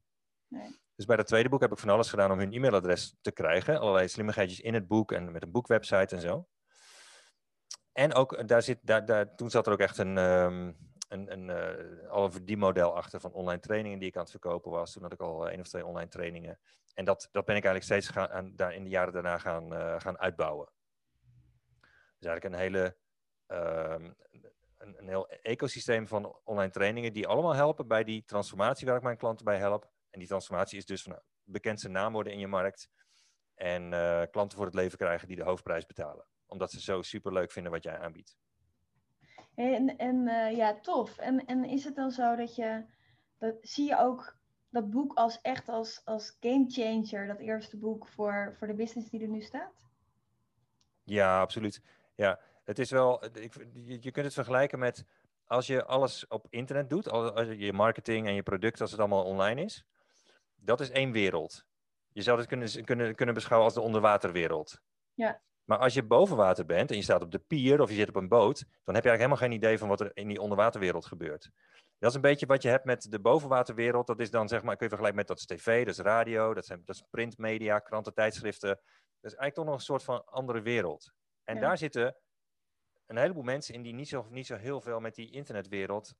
Nee. 0.47 0.81
Dus 0.95 1.05
bij 1.05 1.15
dat 1.15 1.27
tweede 1.27 1.49
boek 1.49 1.61
heb 1.61 1.71
ik 1.71 1.77
van 1.77 1.89
alles 1.89 2.09
gedaan 2.09 2.31
om 2.31 2.39
hun 2.39 2.53
e-mailadres 2.53 3.15
te 3.21 3.31
krijgen. 3.31 3.79
Allerlei 3.79 4.07
slimmigheidjes 4.07 4.59
in 4.59 4.73
het 4.73 4.87
boek 4.87 5.11
en 5.11 5.31
met 5.31 5.43
een 5.43 5.51
boekwebsite 5.51 6.15
en 6.15 6.21
zo. 6.21 6.47
En 7.91 8.13
ook, 8.13 8.47
daar 8.47 8.61
zit, 8.61 8.79
daar, 8.81 9.05
daar, 9.05 9.35
toen 9.35 9.49
zat 9.49 9.67
er 9.67 9.73
ook 9.73 9.79
echt 9.79 9.97
een, 9.97 10.17
um, 10.17 10.77
een, 11.07 11.31
een, 11.31 11.47
uh, 11.47 12.09
al 12.09 12.31
een 12.45 12.81
achter 12.81 13.19
van 13.19 13.33
online 13.33 13.61
trainingen 13.61 13.99
die 13.99 14.07
ik 14.07 14.15
aan 14.15 14.21
het 14.21 14.31
verkopen 14.31 14.71
was. 14.71 14.91
Toen 14.91 15.03
had 15.03 15.13
ik 15.13 15.21
al 15.21 15.49
één 15.49 15.59
of 15.59 15.67
twee 15.67 15.85
online 15.85 16.09
trainingen. 16.09 16.59
En 16.93 17.05
dat, 17.05 17.29
dat 17.31 17.45
ben 17.45 17.55
ik 17.55 17.65
eigenlijk 17.65 17.83
steeds 17.83 18.15
gaan, 18.15 18.29
aan, 18.29 18.55
daar 18.55 18.73
in 18.73 18.83
de 18.83 18.89
jaren 18.89 19.13
daarna 19.13 19.37
gaan, 19.37 19.73
uh, 19.73 19.99
gaan 19.99 20.19
uitbouwen. 20.19 20.71
Dus 22.17 22.27
eigenlijk 22.27 22.43
een 22.43 22.61
hele 22.61 22.97
uh, 23.47 24.09
een, 24.77 24.95
een, 24.97 25.07
heel 25.07 25.27
ecosysteem 25.29 26.07
van 26.07 26.39
online 26.43 26.71
trainingen 26.71 27.13
die 27.13 27.27
allemaal 27.27 27.55
helpen 27.55 27.87
bij 27.87 28.03
die 28.03 28.25
transformatie 28.25 28.87
waar 28.87 28.95
ik 28.95 29.03
mijn 29.03 29.17
klanten 29.17 29.45
bij 29.45 29.57
help. 29.57 29.91
En 30.13 30.19
die 30.19 30.27
transformatie 30.27 30.77
is 30.77 30.85
dus 30.85 31.01
van 31.01 31.11
nou, 31.11 31.23
bekendste 31.43 31.89
naam 31.89 32.13
worden 32.13 32.33
in 32.33 32.39
je 32.39 32.47
markt 32.47 32.89
en 33.55 33.91
uh, 33.91 34.21
klanten 34.31 34.57
voor 34.57 34.65
het 34.65 34.75
leven 34.75 34.97
krijgen 34.97 35.27
die 35.27 35.37
de 35.37 35.43
hoofdprijs 35.43 35.85
betalen. 35.85 36.25
Omdat 36.45 36.71
ze 36.71 36.81
zo 36.81 37.01
super 37.01 37.33
leuk 37.33 37.51
vinden 37.51 37.71
wat 37.71 37.83
jij 37.83 37.99
aanbiedt. 37.99 38.37
En, 39.55 39.97
en 39.97 40.27
uh, 40.27 40.55
ja, 40.55 40.79
tof. 40.79 41.17
En, 41.17 41.45
en 41.45 41.65
is 41.65 41.83
het 41.83 41.95
dan 41.95 42.11
zo 42.11 42.35
dat 42.35 42.55
je, 42.55 42.85
dat, 43.37 43.55
zie 43.61 43.87
je 43.87 43.97
ook 43.97 44.37
dat 44.69 44.89
boek 44.89 45.13
als 45.13 45.41
echt 45.41 45.69
als, 45.69 46.01
als 46.05 46.37
game 46.39 46.65
changer, 46.69 47.27
dat 47.27 47.39
eerste 47.39 47.77
boek 47.77 48.07
voor, 48.07 48.55
voor 48.57 48.67
de 48.67 48.73
business 48.73 49.09
die 49.09 49.21
er 49.21 49.27
nu 49.27 49.41
staat? 49.41 49.85
Ja, 51.03 51.41
absoluut. 51.41 51.81
Ja, 52.15 52.39
het 52.63 52.79
is 52.79 52.91
wel, 52.91 53.25
ik, 53.25 53.53
je, 53.73 53.97
je 54.01 54.11
kunt 54.11 54.25
het 54.25 54.33
vergelijken 54.33 54.79
met 54.79 55.05
als 55.45 55.67
je 55.67 55.85
alles 55.85 56.27
op 56.27 56.47
internet 56.49 56.89
doet, 56.89 57.09
als 57.09 57.47
je 57.47 57.73
marketing 57.73 58.27
en 58.27 58.33
je 58.33 58.43
product, 58.43 58.81
als 58.81 58.91
het 58.91 58.99
allemaal 58.99 59.23
online 59.23 59.61
is, 59.61 59.85
dat 60.63 60.79
is 60.79 60.89
één 60.89 61.11
wereld. 61.11 61.65
Je 62.11 62.21
zou 62.21 62.37
het 62.37 62.47
kunnen, 62.47 62.85
kunnen, 62.85 63.15
kunnen 63.15 63.35
beschouwen 63.35 63.67
als 63.67 63.77
de 63.77 63.85
onderwaterwereld. 63.85 64.79
Ja. 65.13 65.41
Maar 65.63 65.77
als 65.77 65.93
je 65.93 66.03
boven 66.03 66.37
water 66.37 66.65
bent 66.65 66.89
en 66.89 66.95
je 66.95 67.03
staat 67.03 67.21
op 67.21 67.31
de 67.31 67.39
pier 67.39 67.81
of 67.81 67.89
je 67.89 67.95
zit 67.95 68.09
op 68.09 68.15
een 68.15 68.27
boot, 68.27 68.59
dan 68.83 68.95
heb 68.95 69.03
je 69.03 69.09
eigenlijk 69.09 69.17
helemaal 69.17 69.37
geen 69.37 69.51
idee 69.51 69.77
van 69.77 69.87
wat 69.87 70.01
er 70.01 70.11
in 70.13 70.27
die 70.27 70.41
onderwaterwereld 70.41 71.05
gebeurt. 71.05 71.49
Dat 71.97 72.09
is 72.09 72.15
een 72.15 72.21
beetje 72.21 72.45
wat 72.45 72.61
je 72.61 72.69
hebt 72.69 72.85
met 72.85 73.11
de 73.11 73.19
bovenwaterwereld. 73.19 74.07
Dat 74.07 74.19
is 74.19 74.31
dan 74.31 74.47
zeg 74.47 74.63
maar, 74.63 74.75
kun 74.75 74.87
je 74.87 74.95
vergelijken 74.95 75.19
met 75.19 75.27
dat 75.27 75.37
is 75.37 75.45
tv, 75.45 75.85
dat 75.85 75.93
is 75.93 75.99
radio, 75.99 76.53
dat, 76.53 76.65
zijn, 76.65 76.81
dat 76.85 76.95
is 76.95 77.03
printmedia, 77.09 77.79
kranten, 77.79 78.13
tijdschriften. 78.13 78.69
Dat 78.69 79.31
is 79.31 79.37
eigenlijk 79.37 79.55
toch 79.55 79.65
nog 79.65 79.73
een 79.73 79.79
soort 79.81 80.03
van 80.03 80.25
andere 80.25 80.61
wereld. 80.61 81.13
En 81.43 81.59
daar 81.59 81.77
zitten 81.77 82.15
een 83.05 83.17
heleboel 83.17 83.43
mensen 83.43 83.73
in 83.73 83.81
die 83.81 83.93
niet 83.93 84.07
zo, 84.07 84.27
niet 84.29 84.45
zo 84.45 84.55
heel 84.55 84.81
veel 84.81 84.99
met 84.99 85.15
die 85.15 85.31
internetwereld, 85.31 86.13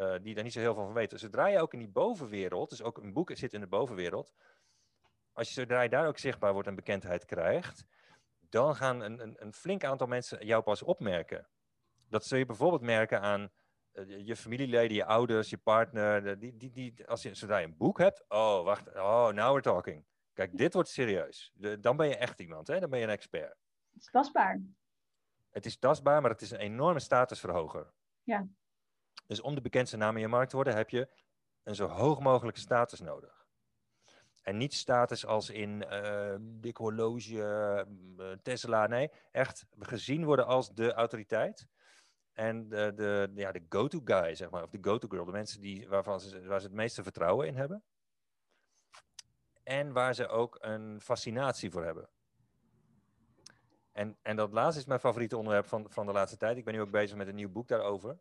uh, 0.00 0.14
die 0.22 0.34
daar 0.34 0.44
niet 0.44 0.52
zo 0.52 0.60
heel 0.60 0.74
veel 0.74 0.84
van 0.84 0.92
weten. 0.92 1.18
Zodra 1.18 1.46
je 1.46 1.60
ook 1.60 1.72
in 1.72 1.78
die 1.78 1.88
bovenwereld, 1.88 2.70
dus 2.70 2.82
ook 2.82 2.98
een 2.98 3.12
boek 3.12 3.30
zit 3.34 3.52
in 3.52 3.60
de 3.60 3.66
bovenwereld, 3.66 4.34
als 5.32 5.48
je 5.48 5.54
zodra 5.54 5.80
je 5.80 5.88
daar 5.88 6.06
ook 6.06 6.18
zichtbaar 6.18 6.52
wordt 6.52 6.68
en 6.68 6.74
bekendheid 6.74 7.24
krijgt, 7.24 7.84
dan 8.38 8.76
gaan 8.76 9.00
een, 9.00 9.20
een, 9.20 9.36
een 9.38 9.52
flink 9.52 9.84
aantal 9.84 10.06
mensen 10.06 10.46
jou 10.46 10.62
pas 10.62 10.82
opmerken. 10.82 11.48
Dat 12.08 12.24
zul 12.24 12.38
je 12.38 12.46
bijvoorbeeld 12.46 12.82
merken 12.82 13.20
aan 13.20 13.50
uh, 13.92 14.26
je 14.26 14.36
familieleden, 14.36 14.96
je 14.96 15.04
ouders, 15.04 15.50
je 15.50 15.58
partner. 15.58 16.38
Die, 16.38 16.56
die, 16.56 16.70
die, 16.70 17.06
als 17.06 17.22
je, 17.22 17.34
zodra 17.34 17.58
je 17.58 17.66
een 17.66 17.76
boek 17.76 17.98
hebt, 17.98 18.24
oh, 18.28 18.64
wacht, 18.64 18.94
oh, 18.94 19.28
now 19.28 19.50
we're 19.50 19.60
talking. 19.60 20.04
Kijk, 20.32 20.56
dit 20.56 20.74
wordt 20.74 20.88
serieus. 20.88 21.52
De, 21.54 21.80
dan 21.80 21.96
ben 21.96 22.08
je 22.08 22.16
echt 22.16 22.40
iemand, 22.40 22.66
hè? 22.66 22.80
dan 22.80 22.90
ben 22.90 22.98
je 22.98 23.04
een 23.04 23.10
expert. 23.10 23.56
Het 23.92 24.02
is 24.02 24.10
tastbaar. 24.10 24.60
Het 25.50 25.66
is 25.66 25.78
tastbaar, 25.78 26.20
maar 26.20 26.30
het 26.30 26.40
is 26.40 26.50
een 26.50 26.58
enorme 26.58 27.00
statusverhoger. 27.00 27.92
Ja. 28.22 28.48
Dus 29.30 29.40
om 29.40 29.54
de 29.54 29.60
bekendste 29.60 29.96
naam 29.96 30.14
in 30.14 30.20
je 30.20 30.28
markt 30.28 30.50
te 30.50 30.56
worden, 30.56 30.76
heb 30.76 30.90
je 30.90 31.08
een 31.62 31.74
zo 31.74 31.86
hoog 31.86 32.20
mogelijke 32.20 32.60
status 32.60 33.00
nodig. 33.00 33.46
En 34.42 34.56
niet 34.56 34.74
status 34.74 35.26
als 35.26 35.50
in 35.50 35.84
uh, 35.90 36.34
dik 36.40 36.76
horloge, 36.76 37.34
uh, 38.18 38.32
Tesla. 38.42 38.86
Nee, 38.86 39.10
echt 39.30 39.66
gezien 39.78 40.24
worden 40.24 40.46
als 40.46 40.74
de 40.74 40.92
autoriteit. 40.92 41.66
En 42.32 42.68
de, 42.68 42.92
de, 42.94 43.30
ja, 43.34 43.52
de 43.52 43.64
go-to 43.68 44.00
guy, 44.04 44.34
zeg 44.34 44.50
maar. 44.50 44.62
Of 44.62 44.70
de 44.70 44.78
go-to 44.80 45.08
girl. 45.08 45.24
De 45.24 45.32
mensen 45.32 45.60
die, 45.60 45.88
waarvan 45.88 46.20
ze, 46.20 46.46
waar 46.46 46.60
ze 46.60 46.66
het 46.66 46.76
meeste 46.76 47.02
vertrouwen 47.02 47.46
in 47.46 47.56
hebben. 47.56 47.82
En 49.62 49.92
waar 49.92 50.14
ze 50.14 50.28
ook 50.28 50.58
een 50.60 51.00
fascinatie 51.00 51.70
voor 51.70 51.84
hebben. 51.84 52.08
En, 53.92 54.18
en 54.22 54.36
dat 54.36 54.52
laatste 54.52 54.80
is 54.80 54.86
mijn 54.86 55.00
favoriete 55.00 55.36
onderwerp 55.36 55.66
van, 55.66 55.86
van 55.90 56.06
de 56.06 56.12
laatste 56.12 56.38
tijd. 56.38 56.56
Ik 56.56 56.64
ben 56.64 56.74
nu 56.74 56.80
ook 56.80 56.90
bezig 56.90 57.16
met 57.16 57.28
een 57.28 57.34
nieuw 57.34 57.52
boek 57.52 57.68
daarover. 57.68 58.18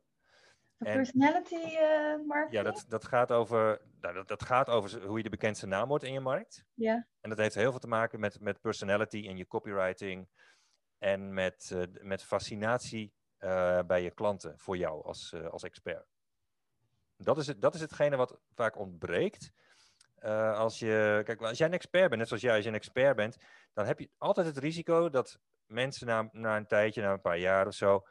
Personality 0.80 1.56
uh, 1.56 2.28
marketing? 2.28 2.52
Ja, 2.52 2.64
dat, 2.64 2.86
dat, 2.88 3.06
gaat 3.06 3.32
over, 3.32 3.82
nou, 4.02 4.14
dat, 4.14 4.28
dat 4.28 4.44
gaat 4.44 4.70
over 4.70 5.06
hoe 5.06 5.18
je 5.18 5.24
de 5.24 5.30
bekendste 5.30 5.68
naam 5.68 5.88
wordt 5.88 6.04
in 6.04 6.14
je 6.14 6.20
markt. 6.20 6.66
Ja. 6.74 7.08
En 7.22 7.30
dat 7.30 7.38
heeft 7.38 7.56
heel 7.56 7.72
veel 7.72 7.80
te 7.80 7.88
maken 7.88 8.20
met, 8.20 8.40
met 8.40 8.62
personality 8.62 9.28
en 9.28 9.38
je 9.38 9.48
copywriting. 9.48 10.30
En 10.98 11.34
met, 11.34 11.72
uh, 11.74 11.84
met 12.02 12.24
fascinatie 12.24 13.14
uh, 13.40 13.80
bij 13.82 14.04
je 14.04 14.12
klanten 14.12 14.60
voor 14.60 14.78
jou 14.78 15.06
als, 15.06 15.36
als 15.50 15.64
expert. 15.64 16.06
Dat 17.18 17.38
is, 17.38 17.48
het, 17.48 17.62
dat 17.62 17.76
is 17.76 17.82
hetgene 17.82 18.16
wat 18.16 18.40
vaak 18.54 18.78
ontbreekt. 18.78 19.52
als, 20.54 20.80
je, 20.80 21.22
kijk, 21.26 21.42
als 21.42 21.58
jij 21.58 21.68
een 21.68 21.74
expert 21.74 22.08
bent, 22.08 22.18
net 22.18 22.28
zoals 22.28 22.44
jij, 22.44 22.56
als 22.56 22.64
je 22.64 22.70
een 22.70 22.76
expert 22.76 23.16
bent, 23.16 23.38
dan 23.74 23.86
heb 23.86 24.00
je 24.00 24.10
altijd 24.18 24.48
het 24.48 24.58
risico 24.58 25.10
dat 25.10 25.40
mensen 25.66 26.08
na, 26.08 26.30
na 26.32 26.58
een 26.58 26.68
tijdje, 26.68 27.02
na 27.02 27.12
een 27.12 27.22
paar 27.22 27.38
jaar 27.38 27.68
of 27.68 27.74
zo, 27.74 28.06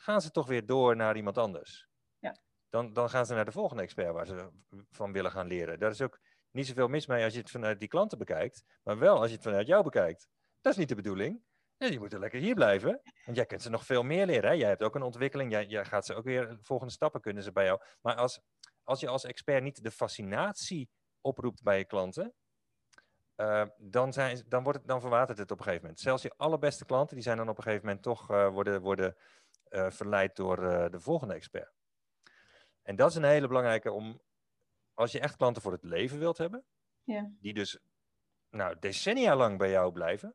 gaan 0.00 0.20
ze 0.20 0.30
toch 0.30 0.46
weer 0.46 0.66
door 0.66 0.96
naar 0.96 1.16
iemand 1.16 1.38
anders. 1.38 1.88
Ja. 2.18 2.36
Dan, 2.68 2.92
dan 2.92 3.10
gaan 3.10 3.26
ze 3.26 3.34
naar 3.34 3.44
de 3.44 3.52
volgende 3.52 3.82
expert 3.82 4.12
waar 4.12 4.26
ze 4.26 4.50
van 4.90 5.12
willen 5.12 5.30
gaan 5.30 5.46
leren. 5.46 5.78
Daar 5.78 5.90
is 5.90 6.00
ook 6.00 6.20
niet 6.50 6.66
zoveel 6.66 6.88
mis 6.88 7.06
mee 7.06 7.24
als 7.24 7.32
je 7.32 7.38
het 7.38 7.50
vanuit 7.50 7.80
die 7.80 7.88
klanten 7.88 8.18
bekijkt, 8.18 8.64
maar 8.82 8.98
wel 8.98 9.18
als 9.18 9.28
je 9.28 9.34
het 9.34 9.42
vanuit 9.42 9.66
jou 9.66 9.82
bekijkt. 9.82 10.28
Dat 10.60 10.72
is 10.72 10.78
niet 10.78 10.88
de 10.88 10.94
bedoeling. 10.94 11.42
Nee, 11.78 11.90
die 11.90 11.98
moeten 11.98 12.18
lekker 12.18 12.40
hier 12.40 12.54
blijven. 12.54 13.00
Want 13.24 13.36
jij 13.36 13.46
kunt 13.46 13.62
ze 13.62 13.70
nog 13.70 13.84
veel 13.84 14.02
meer 14.02 14.26
leren. 14.26 14.50
Hè? 14.50 14.56
Jij 14.56 14.68
hebt 14.68 14.82
ook 14.82 14.94
een 14.94 15.02
ontwikkeling. 15.02 15.50
Jij, 15.50 15.66
jij 15.66 15.84
gaat 15.84 16.06
ze 16.06 16.14
ook 16.14 16.24
weer 16.24 16.58
volgende 16.60 16.92
stappen 16.92 17.20
kunnen 17.20 17.42
ze 17.42 17.52
bij 17.52 17.64
jou. 17.64 17.80
Maar 18.00 18.14
als, 18.14 18.40
als 18.84 19.00
je 19.00 19.08
als 19.08 19.24
expert 19.24 19.62
niet 19.62 19.82
de 19.82 19.90
fascinatie 19.90 20.90
oproept 21.20 21.62
bij 21.62 21.78
je 21.78 21.84
klanten, 21.84 22.34
uh, 23.36 23.66
dan, 23.76 24.12
zijn, 24.12 24.42
dan, 24.48 24.62
wordt 24.62 24.78
het, 24.78 24.88
dan 24.88 25.00
verwatert 25.00 25.38
het 25.38 25.50
op 25.50 25.58
een 25.58 25.64
gegeven 25.64 25.84
moment. 25.84 26.02
Zelfs 26.02 26.22
je 26.22 26.32
allerbeste 26.36 26.84
klanten, 26.84 27.14
die 27.14 27.24
zijn 27.24 27.36
dan 27.36 27.48
op 27.48 27.56
een 27.56 27.62
gegeven 27.62 27.86
moment 27.86 28.02
toch 28.02 28.30
uh, 28.30 28.48
worden, 28.48 28.80
worden 28.80 29.16
verleid 29.70 30.36
door 30.36 30.56
de 30.90 31.00
volgende 31.00 31.34
expert. 31.34 31.72
En 32.82 32.96
dat 32.96 33.10
is 33.10 33.16
een 33.16 33.24
hele 33.24 33.46
belangrijke 33.46 33.92
om, 33.92 34.20
als 34.94 35.12
je 35.12 35.20
echt 35.20 35.36
klanten 35.36 35.62
voor 35.62 35.72
het 35.72 35.84
leven 35.84 36.18
wilt 36.18 36.38
hebben, 36.38 36.64
ja. 37.04 37.30
die 37.40 37.54
dus 37.54 37.78
nou, 38.50 38.78
decennia 38.78 39.36
lang 39.36 39.58
bij 39.58 39.70
jou 39.70 39.92
blijven. 39.92 40.34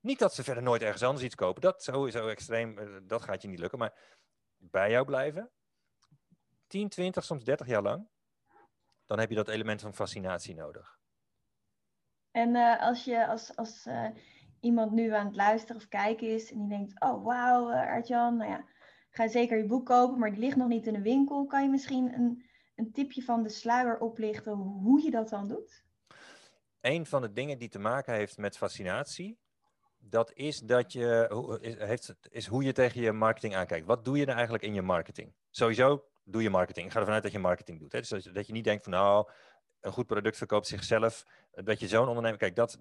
Niet 0.00 0.18
dat 0.18 0.34
ze 0.34 0.44
verder 0.44 0.62
nooit 0.62 0.82
ergens 0.82 1.02
anders 1.02 1.24
iets 1.24 1.34
kopen, 1.34 1.62
dat 1.62 1.82
sowieso 1.82 2.28
extreem, 2.28 3.02
dat 3.06 3.22
gaat 3.22 3.42
je 3.42 3.48
niet 3.48 3.58
lukken, 3.58 3.78
maar 3.78 4.18
bij 4.56 4.90
jou 4.90 5.04
blijven, 5.04 5.50
10, 6.66 6.88
20, 6.88 7.24
soms 7.24 7.44
30 7.44 7.66
jaar 7.66 7.82
lang, 7.82 8.08
dan 9.06 9.18
heb 9.18 9.28
je 9.28 9.34
dat 9.34 9.48
element 9.48 9.80
van 9.80 9.94
fascinatie 9.94 10.54
nodig. 10.54 11.00
En 12.30 12.54
uh, 12.54 12.80
als 12.80 13.04
je 13.04 13.26
als, 13.26 13.56
als 13.56 13.86
uh, 13.86 14.08
iemand 14.62 14.92
nu 14.92 15.12
aan 15.12 15.26
het 15.26 15.36
luisteren 15.36 15.76
of 15.76 15.88
kijken 15.88 16.28
is 16.28 16.52
en 16.52 16.58
die 16.58 16.68
denkt, 16.68 17.00
oh 17.00 17.24
wauw, 17.24 17.70
uh, 17.70 17.76
Artjan, 17.76 18.36
nou 18.36 18.50
ja, 18.50 18.64
ga 19.10 19.28
zeker 19.28 19.58
je 19.58 19.66
boek 19.66 19.86
kopen, 19.86 20.18
maar 20.18 20.30
die 20.30 20.40
ligt 20.40 20.56
nog 20.56 20.68
niet 20.68 20.86
in 20.86 20.92
de 20.92 21.02
winkel. 21.02 21.46
Kan 21.46 21.62
je 21.62 21.68
misschien 21.68 22.14
een, 22.14 22.44
een 22.74 22.92
tipje 22.92 23.22
van 23.22 23.42
de 23.42 23.48
sluier 23.48 23.98
oplichten 23.98 24.52
hoe 24.52 25.02
je 25.02 25.10
dat 25.10 25.28
dan 25.28 25.48
doet? 25.48 25.84
Een 26.80 27.06
van 27.06 27.22
de 27.22 27.32
dingen 27.32 27.58
die 27.58 27.68
te 27.68 27.78
maken 27.78 28.14
heeft 28.14 28.38
met 28.38 28.56
fascinatie, 28.56 29.38
dat 29.98 30.32
is 30.34 30.58
dat 30.58 30.92
je, 30.92 31.58
is, 31.60 31.74
heeft, 31.74 32.14
is 32.30 32.46
hoe 32.46 32.64
je 32.64 32.72
tegen 32.72 33.00
je 33.00 33.12
marketing 33.12 33.54
aankijkt. 33.54 33.86
Wat 33.86 34.04
doe 34.04 34.16
je 34.16 34.26
er 34.26 34.34
eigenlijk 34.34 34.64
in 34.64 34.74
je 34.74 34.82
marketing? 34.82 35.32
Sowieso 35.50 36.04
doe 36.24 36.42
je 36.42 36.50
marketing. 36.50 36.86
Ik 36.86 36.92
ga 36.92 36.98
ervan 36.98 37.14
uit 37.14 37.22
dat 37.22 37.32
je 37.32 37.38
marketing 37.38 37.78
doet. 37.78 37.92
Hè? 37.92 37.98
Dus 37.98 38.08
dat, 38.08 38.34
dat 38.34 38.46
je 38.46 38.52
niet 38.52 38.64
denkt 38.64 38.82
van 38.82 38.92
nou, 38.92 39.28
een 39.80 39.92
goed 39.92 40.06
product 40.06 40.36
verkoopt 40.36 40.66
zichzelf. 40.66 41.26
Dat 41.50 41.80
je 41.80 41.88
zo'n 41.88 42.08
ondernemer, 42.08 42.38
kijk, 42.38 42.56
dat, 42.56 42.78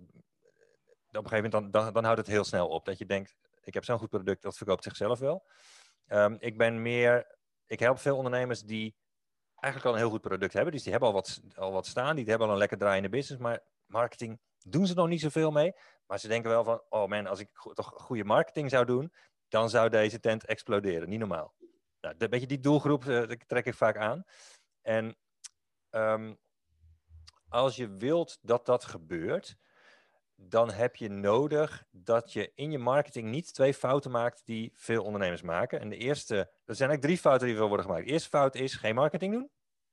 op 1.17 1.23
een 1.23 1.29
gegeven 1.29 1.51
moment 1.51 1.73
dan, 1.73 1.93
dan, 1.93 2.03
houdt 2.03 2.19
het 2.19 2.29
heel 2.29 2.43
snel 2.43 2.67
op. 2.67 2.85
Dat 2.85 2.97
je 2.97 3.05
denkt, 3.05 3.35
ik 3.63 3.73
heb 3.73 3.83
zo'n 3.83 3.97
goed 3.97 4.09
product, 4.09 4.41
dat 4.41 4.57
verkoopt 4.57 4.83
zichzelf 4.83 5.19
wel. 5.19 5.45
Um, 6.07 6.37
ik 6.39 6.57
ben 6.57 6.81
meer, 6.81 7.37
ik 7.65 7.79
help 7.79 7.99
veel 7.99 8.17
ondernemers 8.17 8.61
die 8.61 8.95
eigenlijk 9.55 9.85
al 9.85 9.93
een 9.93 10.05
heel 10.05 10.09
goed 10.09 10.27
product 10.27 10.53
hebben. 10.53 10.73
Dus 10.73 10.83
die 10.83 10.91
hebben 10.91 11.09
al 11.09 11.15
wat, 11.15 11.41
al 11.55 11.71
wat 11.71 11.85
staan, 11.85 12.15
die 12.15 12.25
hebben 12.25 12.47
al 12.47 12.53
een 12.53 12.59
lekker 12.59 12.77
draaiende 12.77 13.09
business, 13.09 13.41
maar 13.41 13.59
marketing 13.85 14.39
doen 14.63 14.87
ze 14.87 14.93
nog 14.93 15.07
niet 15.07 15.21
zoveel 15.21 15.51
mee. 15.51 15.73
Maar 16.05 16.19
ze 16.19 16.27
denken 16.27 16.49
wel 16.49 16.63
van, 16.63 16.83
oh 16.89 17.07
man, 17.07 17.27
als 17.27 17.39
ik 17.39 17.49
toch 17.73 17.93
goede 17.95 18.23
marketing 18.23 18.69
zou 18.69 18.85
doen, 18.85 19.13
dan 19.47 19.69
zou 19.69 19.89
deze 19.89 20.19
tent 20.19 20.45
exploderen. 20.45 21.09
Niet 21.09 21.19
normaal. 21.19 21.53
Nou, 22.01 22.15
een 22.17 22.29
beetje 22.29 22.47
die 22.47 22.59
doelgroep 22.59 23.05
uh, 23.05 23.21
trek 23.21 23.65
ik 23.65 23.73
vaak 23.73 23.97
aan. 23.97 24.23
En 24.81 25.17
um, 25.89 26.39
als 27.49 27.75
je 27.75 27.95
wilt 27.95 28.37
dat 28.41 28.65
dat 28.65 28.85
gebeurt, 28.85 29.55
dan 30.47 30.71
heb 30.71 30.95
je 30.95 31.09
nodig 31.09 31.85
dat 31.91 32.33
je 32.33 32.51
in 32.55 32.71
je 32.71 32.77
marketing 32.77 33.29
niet 33.29 33.53
twee 33.53 33.73
fouten 33.73 34.11
maakt 34.11 34.41
die 34.45 34.71
veel 34.75 35.03
ondernemers 35.03 35.41
maken. 35.41 35.79
En 35.79 35.89
de 35.89 35.97
eerste, 35.97 36.35
er 36.35 36.75
zijn 36.75 36.89
eigenlijk 36.89 37.01
drie 37.01 37.17
fouten 37.17 37.47
die 37.47 37.55
veel 37.55 37.67
worden 37.67 37.85
gemaakt. 37.85 38.05
De 38.05 38.11
eerste 38.11 38.29
fout 38.29 38.55
is 38.55 38.75
geen 38.75 38.95
marketing 38.95 39.33
doen. 39.33 39.49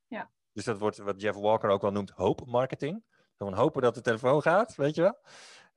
Ja. 0.07 0.31
Dus 0.53 0.65
dat 0.65 0.79
wordt 0.79 0.97
wat 0.97 1.21
Jeff 1.21 1.39
Walker 1.39 1.71
ook 1.71 1.83
wel 1.83 1.93
noemt 1.93 2.11
hoop 2.11 2.47
marketing. 2.47 3.05
Gewoon 3.37 3.55
hopen 3.55 3.83
dat 3.83 3.95
de 3.95 4.01
telefoon 4.01 4.43
gaat, 4.43 4.75
weet 4.75 4.95
je 4.95 5.03
wel. 5.03 5.19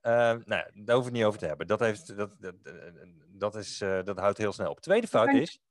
Uh, 0.02 0.12
nou, 0.46 0.46
daar 0.46 0.66
hoeven 0.74 0.86
we 0.86 1.04
het 1.04 1.12
niet 1.12 1.24
over 1.24 1.40
te 1.40 1.46
hebben. 1.46 1.68
Dat, 1.68 1.80
heeft, 1.80 2.18
dat, 2.18 2.36
dat, 2.40 2.56
dat, 3.28 3.56
is, 3.56 3.82
uh, 3.82 4.04
dat 4.04 4.20
houdt 4.20 4.38
heel 4.38 4.52
snel 4.52 4.70
op. 4.70 4.80
Tweede 4.80 5.08
fout 5.08 5.34
is. 5.34 5.62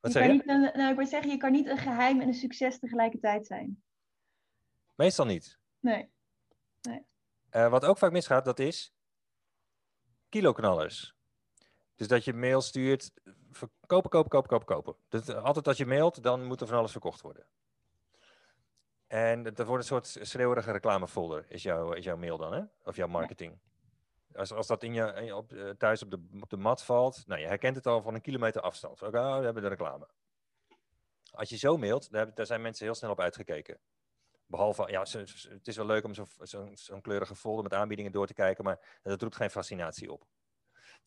Wat 0.00 0.12
je 0.12 0.18
kan 0.18 0.28
je? 0.28 0.32
Niet 0.32 0.48
een, 0.48 0.60
nou, 0.60 0.90
ik 0.90 0.96
wil 0.96 1.06
zeggen, 1.06 1.30
je 1.30 1.36
kan 1.36 1.52
niet 1.52 1.66
een 1.66 1.78
geheim 1.78 2.20
en 2.20 2.28
een 2.28 2.34
succes 2.34 2.78
tegelijkertijd 2.78 3.46
zijn. 3.46 3.82
Meestal 4.96 5.26
niet. 5.26 5.58
Nee. 5.80 6.14
Uh, 7.56 7.68
wat 7.68 7.84
ook 7.84 7.98
vaak 7.98 8.12
misgaat, 8.12 8.44
dat 8.44 8.58
is 8.58 8.94
kiloknallers. 10.28 11.14
Dus 11.94 12.08
dat 12.08 12.24
je 12.24 12.32
mail 12.32 12.60
stuurt, 12.60 13.12
kopen, 13.86 14.10
kopen, 14.10 14.30
kopen, 14.30 14.48
kopen, 14.48 14.66
kopen. 14.66 14.96
Dus 15.08 15.34
altijd 15.34 15.68
als 15.68 15.76
je 15.76 15.86
mailt, 15.86 16.22
dan 16.22 16.44
moet 16.44 16.60
er 16.60 16.66
van 16.66 16.78
alles 16.78 16.92
verkocht 16.92 17.20
worden. 17.20 17.46
En 19.06 19.42
dat 19.42 19.66
wordt 19.66 19.82
een 19.82 19.88
soort 19.88 20.28
schreeuwerige 20.28 20.72
reclamefolder, 20.72 21.44
is, 21.48 21.62
jouw 21.62 21.92
is 21.92 22.04
jouw 22.04 22.16
mail 22.16 22.36
dan, 22.36 22.52
hè? 22.52 22.62
Of 22.84 22.96
jouw 22.96 23.08
marketing. 23.08 23.58
Als, 24.34 24.52
als 24.52 24.66
dat 24.66 24.82
in 24.82 24.94
je, 24.94 25.36
op, 25.36 25.52
thuis 25.78 26.02
op 26.02 26.10
de, 26.10 26.38
op 26.40 26.50
de 26.50 26.56
mat 26.56 26.84
valt, 26.84 27.26
nou, 27.26 27.40
je 27.40 27.46
herkent 27.46 27.76
het 27.76 27.86
al 27.86 28.02
van 28.02 28.14
een 28.14 28.20
kilometer 28.20 28.62
afstand. 28.62 29.02
Oké, 29.02 29.18
oh, 29.18 29.38
we 29.38 29.44
hebben 29.44 29.62
de 29.62 29.68
reclame. 29.68 30.08
Als 31.30 31.48
je 31.48 31.56
zo 31.56 31.76
mailt, 31.76 32.10
daar 32.10 32.46
zijn 32.46 32.62
mensen 32.62 32.84
heel 32.84 32.94
snel 32.94 33.10
op 33.10 33.20
uitgekeken. 33.20 33.78
Behalve, 34.46 34.90
ja, 34.90 35.00
het 35.00 35.68
is 35.68 35.76
wel 35.76 35.86
leuk 35.86 36.04
om 36.04 36.14
zo'n 36.14 36.26
zo, 36.42 36.70
zo 36.74 37.00
kleurige 37.00 37.34
folder 37.34 37.62
met 37.62 37.74
aanbiedingen 37.74 38.12
door 38.12 38.26
te 38.26 38.34
kijken, 38.34 38.64
maar 38.64 39.00
dat 39.02 39.22
roept 39.22 39.36
geen 39.36 39.50
fascinatie 39.50 40.12
op. 40.12 40.26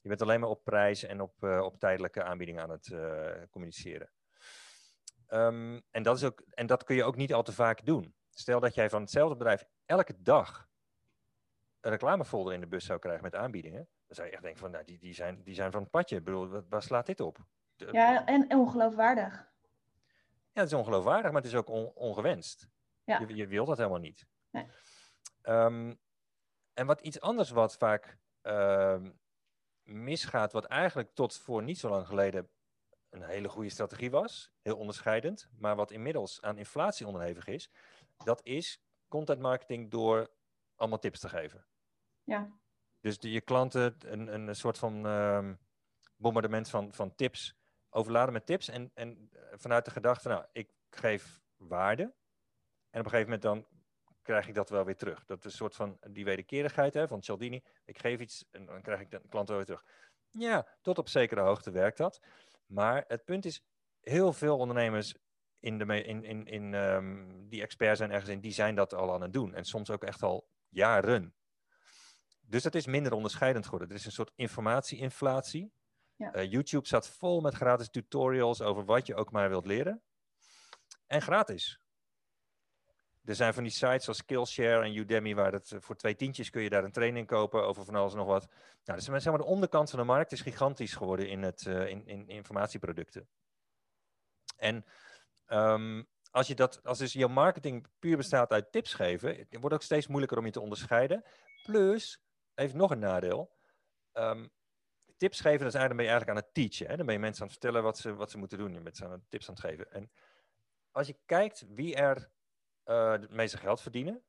Je 0.01 0.09
bent 0.09 0.21
alleen 0.21 0.39
maar 0.39 0.49
op 0.49 0.63
prijs 0.63 1.03
en 1.03 1.21
op, 1.21 1.43
uh, 1.43 1.61
op 1.61 1.79
tijdelijke 1.79 2.23
aanbiedingen 2.23 2.63
aan 2.63 2.69
het 2.69 2.87
uh, 2.87 3.31
communiceren. 3.49 4.11
Um, 5.29 5.81
en, 5.91 6.03
dat 6.03 6.17
is 6.17 6.23
ook, 6.23 6.43
en 6.49 6.67
dat 6.67 6.83
kun 6.83 6.95
je 6.95 7.03
ook 7.03 7.15
niet 7.15 7.33
al 7.33 7.43
te 7.43 7.53
vaak 7.53 7.85
doen. 7.85 8.15
Stel 8.29 8.59
dat 8.59 8.75
jij 8.75 8.89
van 8.89 9.01
hetzelfde 9.01 9.35
bedrijf 9.35 9.63
elke 9.85 10.21
dag 10.21 10.67
een 11.81 11.91
reclamefolder 11.91 12.53
in 12.53 12.59
de 12.59 12.67
bus 12.67 12.85
zou 12.85 12.99
krijgen 12.99 13.23
met 13.23 13.35
aanbiedingen. 13.35 13.87
Dan 14.07 14.15
zou 14.15 14.27
je 14.27 14.33
echt 14.33 14.43
denken 14.43 14.59
van, 14.59 14.71
nou, 14.71 14.85
die, 14.85 14.99
die, 14.99 15.13
zijn, 15.13 15.43
die 15.43 15.55
zijn 15.55 15.71
van 15.71 15.81
het 15.81 15.91
padje. 15.91 16.15
Ik 16.15 16.23
bedoel, 16.23 16.63
waar 16.69 16.83
slaat 16.83 17.05
dit 17.05 17.19
op? 17.19 17.37
De, 17.75 17.89
ja, 17.91 18.25
en 18.25 18.51
ongeloofwaardig. 18.51 19.47
Ja, 20.51 20.61
het 20.61 20.71
is 20.71 20.77
ongeloofwaardig, 20.77 21.31
maar 21.31 21.41
het 21.41 21.51
is 21.51 21.57
ook 21.57 21.69
on, 21.69 21.91
ongewenst. 21.93 22.69
Ja. 23.09 23.19
Je, 23.19 23.35
je 23.35 23.47
wil 23.47 23.65
dat 23.65 23.77
helemaal 23.77 23.99
niet. 23.99 24.27
Nee. 24.49 24.67
Um, 25.43 25.99
en 26.73 26.85
wat 26.85 27.01
iets 27.01 27.19
anders 27.19 27.49
wat 27.49 27.77
vaak 27.77 28.17
uh, 28.43 29.01
misgaat, 29.83 30.51
wat 30.51 30.65
eigenlijk 30.65 31.13
tot 31.13 31.37
voor 31.37 31.63
niet 31.63 31.79
zo 31.79 31.89
lang 31.89 32.07
geleden 32.07 32.49
een 33.09 33.23
hele 33.23 33.49
goede 33.49 33.69
strategie 33.69 34.11
was, 34.11 34.51
heel 34.61 34.77
onderscheidend, 34.77 35.49
maar 35.57 35.75
wat 35.75 35.91
inmiddels 35.91 36.41
aan 36.41 36.57
inflatie 36.57 37.07
onderhevig 37.07 37.47
is, 37.47 37.71
dat 38.17 38.41
is 38.43 38.81
content 39.07 39.39
marketing 39.39 39.91
door 39.91 40.29
allemaal 40.75 40.99
tips 40.99 41.19
te 41.19 41.29
geven. 41.29 41.65
Ja. 42.23 42.59
Dus 42.99 43.19
de, 43.19 43.31
je 43.31 43.41
klanten 43.41 43.95
een, 43.99 44.33
een 44.47 44.55
soort 44.55 44.77
van 44.77 45.05
um, 45.05 45.59
bombardement 46.15 46.69
van, 46.69 46.93
van 46.93 47.15
tips 47.15 47.55
overladen 47.89 48.33
met 48.33 48.45
tips 48.45 48.67
en, 48.67 48.91
en 48.93 49.29
vanuit 49.51 49.85
de 49.85 49.91
gedachte, 49.91 50.27
nou, 50.27 50.45
ik 50.51 50.71
geef 50.89 51.41
waarde, 51.55 52.13
en 52.89 52.99
op 52.99 53.05
een 53.05 53.11
gegeven 53.11 53.31
moment 53.31 53.41
dan 53.41 53.65
krijg 54.21 54.47
ik 54.47 54.53
dat 54.53 54.69
wel 54.69 54.85
weer 54.85 54.95
terug. 54.95 55.25
Dat 55.25 55.37
is 55.37 55.43
een 55.43 55.51
soort 55.51 55.75
van 55.75 55.97
die 56.07 56.25
wederkerigheid 56.25 56.93
hè, 56.93 57.07
van 57.07 57.23
Cialdini. 57.23 57.63
Ik 57.85 57.99
geef 57.99 58.19
iets 58.19 58.45
en 58.51 58.65
dan 58.65 58.81
krijg 58.81 58.99
ik 58.99 59.11
de 59.11 59.21
klant 59.29 59.47
wel 59.47 59.57
weer 59.57 59.65
terug. 59.65 59.85
Ja, 60.31 60.67
tot 60.81 60.97
op 60.97 61.07
zekere 61.07 61.41
hoogte 61.41 61.71
werkt 61.71 61.97
dat. 61.97 62.21
Maar 62.65 63.03
het 63.07 63.25
punt 63.25 63.45
is, 63.45 63.63
heel 63.99 64.33
veel 64.33 64.57
ondernemers 64.57 65.15
in 65.59 65.77
de, 65.77 66.03
in, 66.03 66.23
in, 66.23 66.45
in, 66.45 66.73
um, 66.73 67.49
die 67.49 67.61
expert 67.61 67.97
zijn 67.97 68.11
ergens 68.11 68.29
in, 68.29 68.39
die 68.39 68.51
zijn 68.51 68.75
dat 68.75 68.93
al 68.93 69.13
aan 69.13 69.21
het 69.21 69.33
doen. 69.33 69.53
En 69.53 69.65
soms 69.65 69.89
ook 69.89 70.03
echt 70.03 70.23
al 70.23 70.49
jaren. 70.69 71.35
Dus 72.41 72.63
dat 72.63 72.75
is 72.75 72.85
minder 72.85 73.13
onderscheidend 73.13 73.65
geworden. 73.65 73.89
Er 73.89 73.95
is 73.95 74.05
een 74.05 74.11
soort 74.11 74.31
informatieinflatie. 74.35 75.73
Ja. 76.15 76.35
Uh, 76.35 76.51
YouTube 76.51 76.85
staat 76.85 77.09
vol 77.09 77.41
met 77.41 77.53
gratis 77.53 77.89
tutorials 77.89 78.61
over 78.61 78.85
wat 78.85 79.07
je 79.07 79.15
ook 79.15 79.31
maar 79.31 79.49
wilt 79.49 79.65
leren. 79.65 80.03
En 81.07 81.21
gratis. 81.21 81.81
Er 83.29 83.35
zijn 83.35 83.53
van 83.53 83.63
die 83.63 83.71
sites 83.71 84.03
zoals 84.03 84.17
Skillshare 84.17 84.83
en 84.83 84.95
Udemy, 84.95 85.35
waar 85.35 85.51
het 85.51 85.75
voor 85.79 85.95
twee 85.95 86.15
tientjes 86.15 86.49
kun 86.49 86.61
je 86.61 86.69
daar 86.69 86.83
een 86.83 86.91
training 86.91 87.27
kopen 87.27 87.63
over 87.63 87.85
van 87.85 87.95
alles 87.95 88.11
en 88.11 88.17
nog 88.17 88.27
wat. 88.27 88.47
Nou, 88.83 88.99
dus 88.99 89.05
zeg 89.05 89.25
maar, 89.25 89.37
de 89.37 89.43
onderkant 89.43 89.89
van 89.89 89.99
de 89.99 90.05
markt 90.05 90.31
is 90.31 90.41
gigantisch 90.41 90.93
geworden 90.93 91.29
in, 91.29 91.43
het, 91.43 91.65
uh, 91.65 91.87
in, 91.87 92.07
in 92.07 92.27
informatieproducten. 92.27 93.29
En 94.57 94.85
um, 95.47 96.07
als, 96.31 96.47
je 96.47 96.55
dat, 96.55 96.83
als 96.83 96.97
dus 96.97 97.13
jouw 97.13 97.27
marketing 97.27 97.87
puur 97.99 98.17
bestaat 98.17 98.51
uit 98.51 98.71
tips 98.71 98.93
geven, 98.93 99.35
het 99.37 99.57
wordt 99.59 99.75
ook 99.75 99.83
steeds 99.83 100.07
moeilijker 100.07 100.37
om 100.37 100.45
je 100.45 100.51
te 100.51 100.61
onderscheiden. 100.61 101.23
Plus, 101.63 102.21
heeft 102.53 102.73
nog 102.73 102.91
een 102.91 102.99
nadeel. 102.99 103.55
Um, 104.13 104.49
tips 105.17 105.39
geven, 105.39 105.59
dat 105.59 105.73
is 105.73 105.79
eigenlijk, 105.79 105.95
ben 105.95 106.05
je 106.05 106.11
eigenlijk 106.11 106.39
aan 106.39 106.45
het 106.45 106.53
teachen. 106.53 106.87
Hè? 106.87 106.97
Dan 106.97 107.05
ben 107.05 107.15
je 107.15 107.21
mensen 107.21 107.41
aan 107.41 107.49
het 107.49 107.57
vertellen 107.57 107.83
wat 107.83 107.97
ze, 107.97 108.13
wat 108.13 108.31
ze 108.31 108.37
moeten 108.37 108.57
doen. 108.57 108.73
Je 108.73 108.79
bent 108.79 108.97
ze 108.97 109.05
aan 109.05 109.11
het 109.11 109.29
tips 109.29 109.49
aan 109.49 109.55
het 109.55 109.63
geven. 109.63 109.91
En 109.91 110.11
als 110.91 111.07
je 111.07 111.17
kijkt 111.25 111.65
wie 111.67 111.95
er 111.95 112.29
het 112.95 113.31
meeste 113.31 113.57
geld 113.57 113.81
verdienen? 113.81 114.23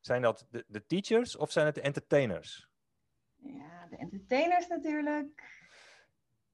Zijn 0.00 0.22
dat 0.22 0.46
de, 0.50 0.64
de, 0.68 0.86
teachers 0.86 1.36
of 1.36 1.52
zijn 1.52 1.66
het 1.66 1.74
de 1.74 1.80
entertainers? 1.80 2.68
Ja, 3.34 3.86
de 3.86 3.96
entertainers 3.96 4.66
natuurlijk. 4.66 5.42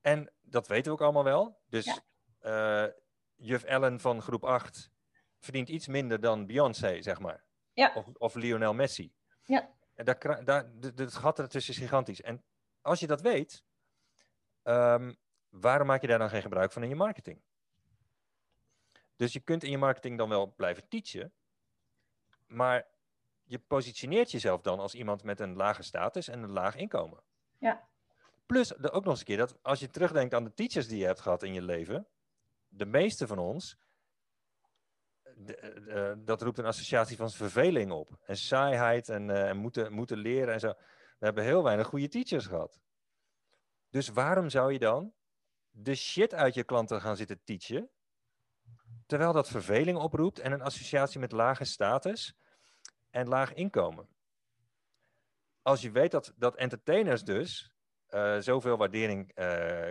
En 0.00 0.32
dat 0.40 0.66
weten 0.66 0.84
we 0.84 0.90
ook 0.90 1.00
allemaal 1.00 1.24
wel. 1.24 1.60
Dus 1.66 2.02
ja. 2.40 2.86
uh, 2.86 2.92
juf 3.34 3.62
Ellen 3.62 4.00
van 4.00 4.22
groep 4.22 4.44
8 4.44 4.90
verdient 5.38 5.68
iets 5.68 5.86
minder 5.86 6.20
dan 6.20 6.46
Beyoncé, 6.46 7.02
zeg 7.02 7.20
maar. 7.20 7.44
Ja. 7.72 7.92
Of, 7.94 8.06
of 8.06 8.34
Lionel 8.34 8.74
Messi. 8.74 9.12
Ja. 9.44 9.70
En 9.94 10.04
daar, 10.04 10.44
daar, 10.44 10.70
het 10.94 11.14
gat 11.14 11.38
ertussen 11.38 11.74
is 11.74 11.80
gigantisch. 11.80 12.20
En 12.20 12.44
als 12.80 13.00
je 13.00 13.06
dat 13.06 13.20
weet, 13.20 13.64
ehm, 14.62 15.14
waarom 15.48 15.86
maak 15.86 16.00
je 16.00 16.06
daar 16.06 16.18
dan 16.18 16.30
geen 16.30 16.42
gebruik 16.42 16.72
van 16.72 16.82
in 16.82 16.88
je 16.88 16.94
marketing? 16.94 17.42
Dus 19.20 19.32
je 19.32 19.40
kunt 19.40 19.64
in 19.64 19.70
je 19.70 19.78
marketing 19.78 20.18
dan 20.18 20.28
wel 20.28 20.54
blijven 20.54 20.88
teachen, 20.88 21.32
maar 22.46 22.86
je 23.44 23.58
positioneert 23.58 24.30
jezelf 24.30 24.60
dan 24.60 24.78
als 24.78 24.94
iemand 24.94 25.22
met 25.22 25.40
een 25.40 25.56
lage 25.56 25.82
status 25.82 26.28
en 26.28 26.42
een 26.42 26.50
laag 26.50 26.76
inkomen. 26.76 27.22
Ja. 27.58 27.88
Plus 28.46 28.76
ook 28.76 29.04
nog 29.04 29.10
eens 29.10 29.18
een 29.18 29.24
keer 29.24 29.36
dat 29.36 29.58
als 29.62 29.80
je 29.80 29.88
terugdenkt 29.88 30.34
aan 30.34 30.44
de 30.44 30.54
teachers 30.54 30.88
die 30.88 30.98
je 30.98 31.04
hebt 31.04 31.20
gehad 31.20 31.42
in 31.42 31.52
je 31.54 31.62
leven, 31.62 32.06
de 32.68 32.86
meeste 32.86 33.26
van 33.26 33.38
ons, 33.38 33.78
de, 35.36 36.20
dat 36.24 36.42
roept 36.42 36.58
een 36.58 36.64
associatie 36.66 37.16
van 37.16 37.30
verveling 37.30 37.90
op. 37.90 38.18
En 38.22 38.36
saaiheid 38.36 39.08
en, 39.08 39.28
uh, 39.28 39.48
en 39.48 39.56
moeten, 39.56 39.92
moeten 39.92 40.18
leren 40.18 40.54
en 40.54 40.60
zo. 40.60 40.68
We 41.18 41.24
hebben 41.24 41.44
heel 41.44 41.62
weinig 41.62 41.86
goede 41.86 42.08
teachers 42.08 42.46
gehad. 42.46 42.80
Dus 43.90 44.08
waarom 44.08 44.48
zou 44.48 44.72
je 44.72 44.78
dan 44.78 45.14
de 45.70 45.94
shit 45.94 46.34
uit 46.34 46.54
je 46.54 46.64
klanten 46.64 47.00
gaan 47.00 47.16
zitten 47.16 47.40
teachen, 47.44 47.90
terwijl 49.10 49.32
dat 49.32 49.48
verveling 49.48 49.98
oproept 49.98 50.38
en 50.38 50.52
een 50.52 50.62
associatie 50.62 51.20
met 51.20 51.32
lage 51.32 51.64
status 51.64 52.36
en 53.10 53.28
laag 53.28 53.54
inkomen? 53.54 54.08
Als 55.62 55.80
je 55.80 55.90
weet 55.90 56.10
dat, 56.10 56.32
dat 56.36 56.56
entertainers 56.56 57.24
dus 57.24 57.72
uh, 58.10 58.38
zoveel 58.38 58.76
waardering 58.76 59.28
uh, 59.28 59.44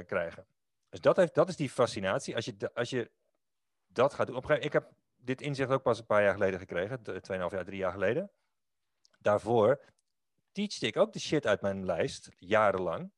krijgen. 0.05 0.45
Dus 0.89 1.01
dat, 1.01 1.15
heeft, 1.15 1.35
dat 1.35 1.49
is 1.49 1.55
die 1.55 1.69
fascinatie. 1.69 2.35
Als 2.35 2.45
je, 2.45 2.73
als 2.73 2.89
je 2.89 3.11
dat 3.87 4.13
gaat 4.13 4.27
doen. 4.27 4.35
Op 4.35 4.51
ik 4.51 4.73
heb 4.73 4.91
dit 5.17 5.41
inzicht 5.41 5.69
ook 5.69 5.81
pas 5.81 5.99
een 5.99 6.05
paar 6.05 6.23
jaar 6.23 6.33
geleden 6.33 6.59
gekregen. 6.59 6.99
2,5 6.99 7.05
jaar, 7.27 7.65
drie 7.65 7.77
jaar 7.77 7.91
geleden. 7.91 8.31
Daarvoor 9.19 9.81
teachte 10.51 10.87
ik 10.87 10.97
ook 10.97 11.13
de 11.13 11.19
shit 11.19 11.47
uit 11.47 11.61
mijn 11.61 11.85
lijst, 11.85 12.29
jarenlang. 12.37 13.11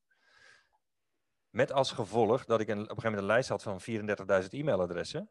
Met 1.49 1.71
als 1.71 1.91
gevolg 1.91 2.45
dat 2.45 2.59
ik 2.59 2.67
een, 2.67 2.81
op 2.81 2.89
een 2.89 3.01
gegeven 3.01 3.09
moment 3.09 3.21
een 3.21 3.35
lijst 3.35 3.49
had 3.49 3.63
van 3.63 3.81
34.000 4.43 4.49
e-mailadressen. 4.49 5.29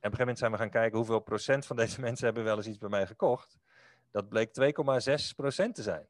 En 0.00 0.06
op 0.08 0.12
een 0.12 0.18
gegeven 0.18 0.18
moment 0.18 0.38
zijn 0.38 0.50
we 0.50 0.56
gaan 0.56 0.80
kijken 0.82 0.96
hoeveel 0.96 1.20
procent 1.20 1.66
van 1.66 1.76
deze 1.76 2.00
mensen 2.06 2.24
hebben 2.24 2.44
wel 2.44 2.56
eens 2.56 2.66
iets 2.66 2.78
bij 2.78 2.88
mij 2.88 3.06
gekocht. 3.06 3.58
Dat 4.10 4.28
bleek 4.28 4.48
2,6 4.60 5.34
procent 5.36 5.74
te 5.74 5.82
zijn. 5.82 6.08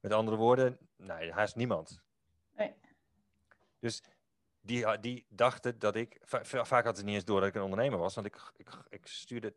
Met 0.00 0.12
andere 0.12 0.36
woorden, 0.36 0.78
nee, 0.96 1.32
haast 1.32 1.56
niemand. 1.56 2.02
Nee. 2.56 2.74
Dus 3.78 4.02
die, 4.60 4.98
die 4.98 5.26
dachten 5.28 5.78
dat 5.78 5.96
ik. 5.96 6.18
Vaak 6.22 6.70
hadden 6.84 6.96
ze 6.96 7.04
niet 7.04 7.14
eens 7.14 7.24
door 7.24 7.40
dat 7.40 7.48
ik 7.48 7.54
een 7.54 7.62
ondernemer 7.62 7.98
was. 7.98 8.14
Want 8.14 8.26
ik, 8.26 8.52
ik, 8.56 8.70
ik 8.88 9.06
stuurde 9.06 9.54
80% 9.54 9.56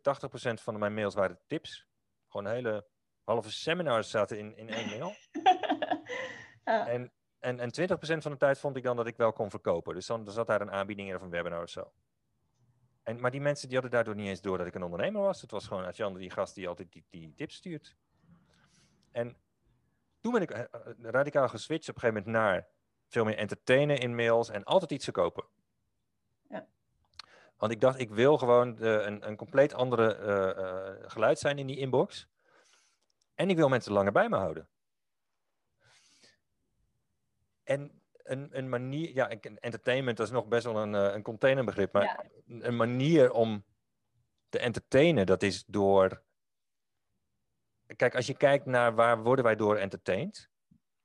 van 0.54 0.80
mijn 0.80 0.94
mails 0.94 1.14
waren 1.14 1.40
tips. 1.48 1.88
Gewoon 2.28 2.48
hele 2.48 2.88
halve 3.24 3.52
seminars 3.52 4.10
zaten 4.10 4.38
in, 4.38 4.58
in 4.58 4.70
één 4.70 4.90
mail. 4.90 5.16
ja. 6.66 6.88
En, 6.88 7.12
en, 7.40 7.60
en 7.60 7.70
20% 7.82 7.94
van 7.96 8.32
de 8.32 8.38
tijd 8.38 8.60
vond 8.60 8.76
ik 8.76 8.84
dan 8.84 8.96
dat 8.96 9.08
ik 9.08 9.18
wel 9.18 9.34
kon 9.34 9.50
verkopen. 9.50 9.94
Dus 9.94 10.06
dan, 10.06 10.24
dan 10.24 10.34
zat 10.34 10.48
daar 10.48 10.62
een 10.62 10.72
aanbieding 10.72 11.10
in 11.10 11.16
of 11.16 11.22
een 11.22 11.30
webinar 11.30 11.62
of 11.62 11.70
zo. 11.70 11.92
En, 13.04 13.20
maar 13.20 13.32
die 13.32 13.42
mensen 13.42 13.68
die 13.68 13.78
hadden 13.78 13.96
daardoor 13.96 14.16
niet 14.16 14.28
eens 14.28 14.42
door 14.42 14.58
dat 14.58 14.68
ik 14.68 14.76
een 14.76 14.84
ondernemer 14.84 15.22
was. 15.22 15.42
Het 15.42 15.52
was 15.52 15.68
gewoon 15.68 15.86
Adjan, 15.86 16.18
die 16.18 16.32
gast 16.32 16.56
die 16.56 16.68
altijd 16.68 16.92
die, 16.92 17.06
die 17.10 17.34
tips 17.36 17.56
stuurt. 17.56 17.96
En 19.12 19.38
toen 20.20 20.32
ben 20.32 20.42
ik 20.42 20.52
eh, 20.52 20.60
eh, 20.60 20.68
radicaal 21.02 21.50
geswitcht 21.50 21.90
op 21.90 21.96
een 21.96 22.02
gegeven 22.02 22.24
moment 22.24 22.44
naar 22.44 22.68
veel 23.08 23.24
meer 23.24 23.38
entertainen 23.38 23.98
in 23.98 24.16
mails 24.16 24.50
en 24.50 24.64
altijd 24.64 24.92
iets 24.92 25.04
verkopen. 25.04 25.46
Ja. 26.50 26.68
Want 27.58 27.72
ik 27.72 27.82
dacht, 27.82 28.00
ik 28.00 28.10
wil 28.10 28.38
gewoon 28.38 28.76
de, 28.76 28.88
een, 28.88 29.28
een 29.28 29.36
compleet 29.36 29.74
andere 29.74 30.18
uh, 30.20 31.10
geluid 31.10 31.40
zijn 31.40 31.58
in 31.58 31.68
die 31.68 31.78
inbox. 31.78 32.28
En 33.36 33.50
ik 33.50 33.56
wil 33.56 33.70
mensen 33.70 33.94
langer 33.94 34.12
bij 34.12 34.30
me 34.30 34.36
houden. 34.36 34.70
En 37.64 38.01
een, 38.32 38.58
een 38.58 38.70
manier, 38.70 39.14
ja, 39.14 39.30
entertainment 39.30 40.18
dat 40.18 40.26
is 40.26 40.34
nog 40.34 40.48
best 40.48 40.64
wel 40.64 40.78
een, 40.78 40.94
een 40.94 41.22
containerbegrip, 41.22 41.94
maar 41.94 42.26
een 42.48 42.76
manier 42.76 43.32
om 43.32 43.66
te 44.50 44.60
entertainen, 44.60 45.26
dat 45.26 45.44
is 45.44 45.66
door. 45.66 46.24
Kijk, 47.96 48.16
als 48.16 48.28
je 48.28 48.38
kijkt 48.38 48.66
naar 48.66 48.96
waar 48.96 49.24
worden 49.24 49.46
wij 49.46 49.56
door 49.56 49.78
entertained, 49.78 50.50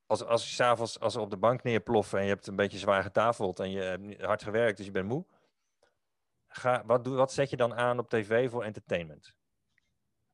als, 0.06 0.24
als 0.24 0.48
je 0.48 0.54
s'avonds 0.54 1.00
als 1.00 1.14
we 1.14 1.20
op 1.20 1.30
de 1.30 1.36
bank 1.36 1.62
neerploffen 1.62 2.18
en 2.18 2.24
je 2.24 2.30
hebt 2.30 2.46
een 2.46 2.56
beetje 2.56 2.78
zwaar 2.78 3.02
getafeld 3.02 3.60
en 3.60 3.70
je 3.70 3.80
hebt 3.80 4.22
hard 4.22 4.42
gewerkt, 4.42 4.76
dus 4.76 4.86
je 4.86 4.92
bent 4.92 5.08
moe. 5.08 5.26
Ga, 6.48 6.82
wat, 6.86 7.04
doe, 7.04 7.16
wat 7.16 7.32
zet 7.32 7.50
je 7.50 7.56
dan 7.56 7.74
aan 7.74 7.98
op 7.98 8.08
tv 8.08 8.50
voor 8.50 8.64
entertainment? 8.64 9.34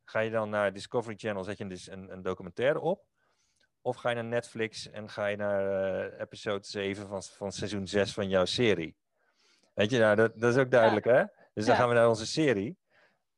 Ga 0.04 0.20
je 0.20 0.30
dan 0.30 0.50
naar 0.50 0.72
Discovery 0.72 1.16
Channel, 1.16 1.44
zet 1.44 1.58
je 1.58 1.66
dus 1.66 1.90
een, 1.90 2.12
een 2.12 2.22
documentaire 2.22 2.80
op? 2.80 3.06
Of 3.82 3.96
ga 3.96 4.08
je 4.08 4.14
naar 4.14 4.24
Netflix 4.24 4.90
en 4.90 5.08
ga 5.08 5.26
je 5.26 5.36
naar 5.36 5.64
uh, 6.12 6.20
episode 6.20 6.66
7 6.66 7.08
van, 7.08 7.22
van 7.22 7.52
seizoen 7.52 7.86
6 7.86 8.12
van 8.12 8.28
jouw 8.28 8.44
serie? 8.44 8.96
Weet 9.74 9.90
je, 9.90 9.98
nou, 9.98 10.16
dat, 10.16 10.40
dat 10.40 10.54
is 10.54 10.60
ook 10.60 10.70
duidelijk, 10.70 11.06
hè? 11.06 11.24
Dus 11.54 11.66
dan 11.66 11.76
gaan 11.76 11.88
we 11.88 11.94
naar 11.94 12.08
onze 12.08 12.26
serie. 12.26 12.78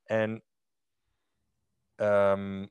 En 0.04 0.42
um, 1.96 2.70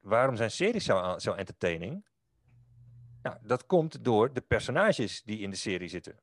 waarom 0.00 0.36
zijn 0.36 0.50
series 0.50 0.84
zo, 0.84 1.18
zo 1.18 1.32
entertaining? 1.32 2.08
Nou, 3.22 3.36
dat 3.42 3.66
komt 3.66 4.04
door 4.04 4.32
de 4.32 4.40
personages 4.40 5.22
die 5.22 5.38
in 5.38 5.50
de 5.50 5.56
serie 5.56 5.88
zitten. 5.88 6.20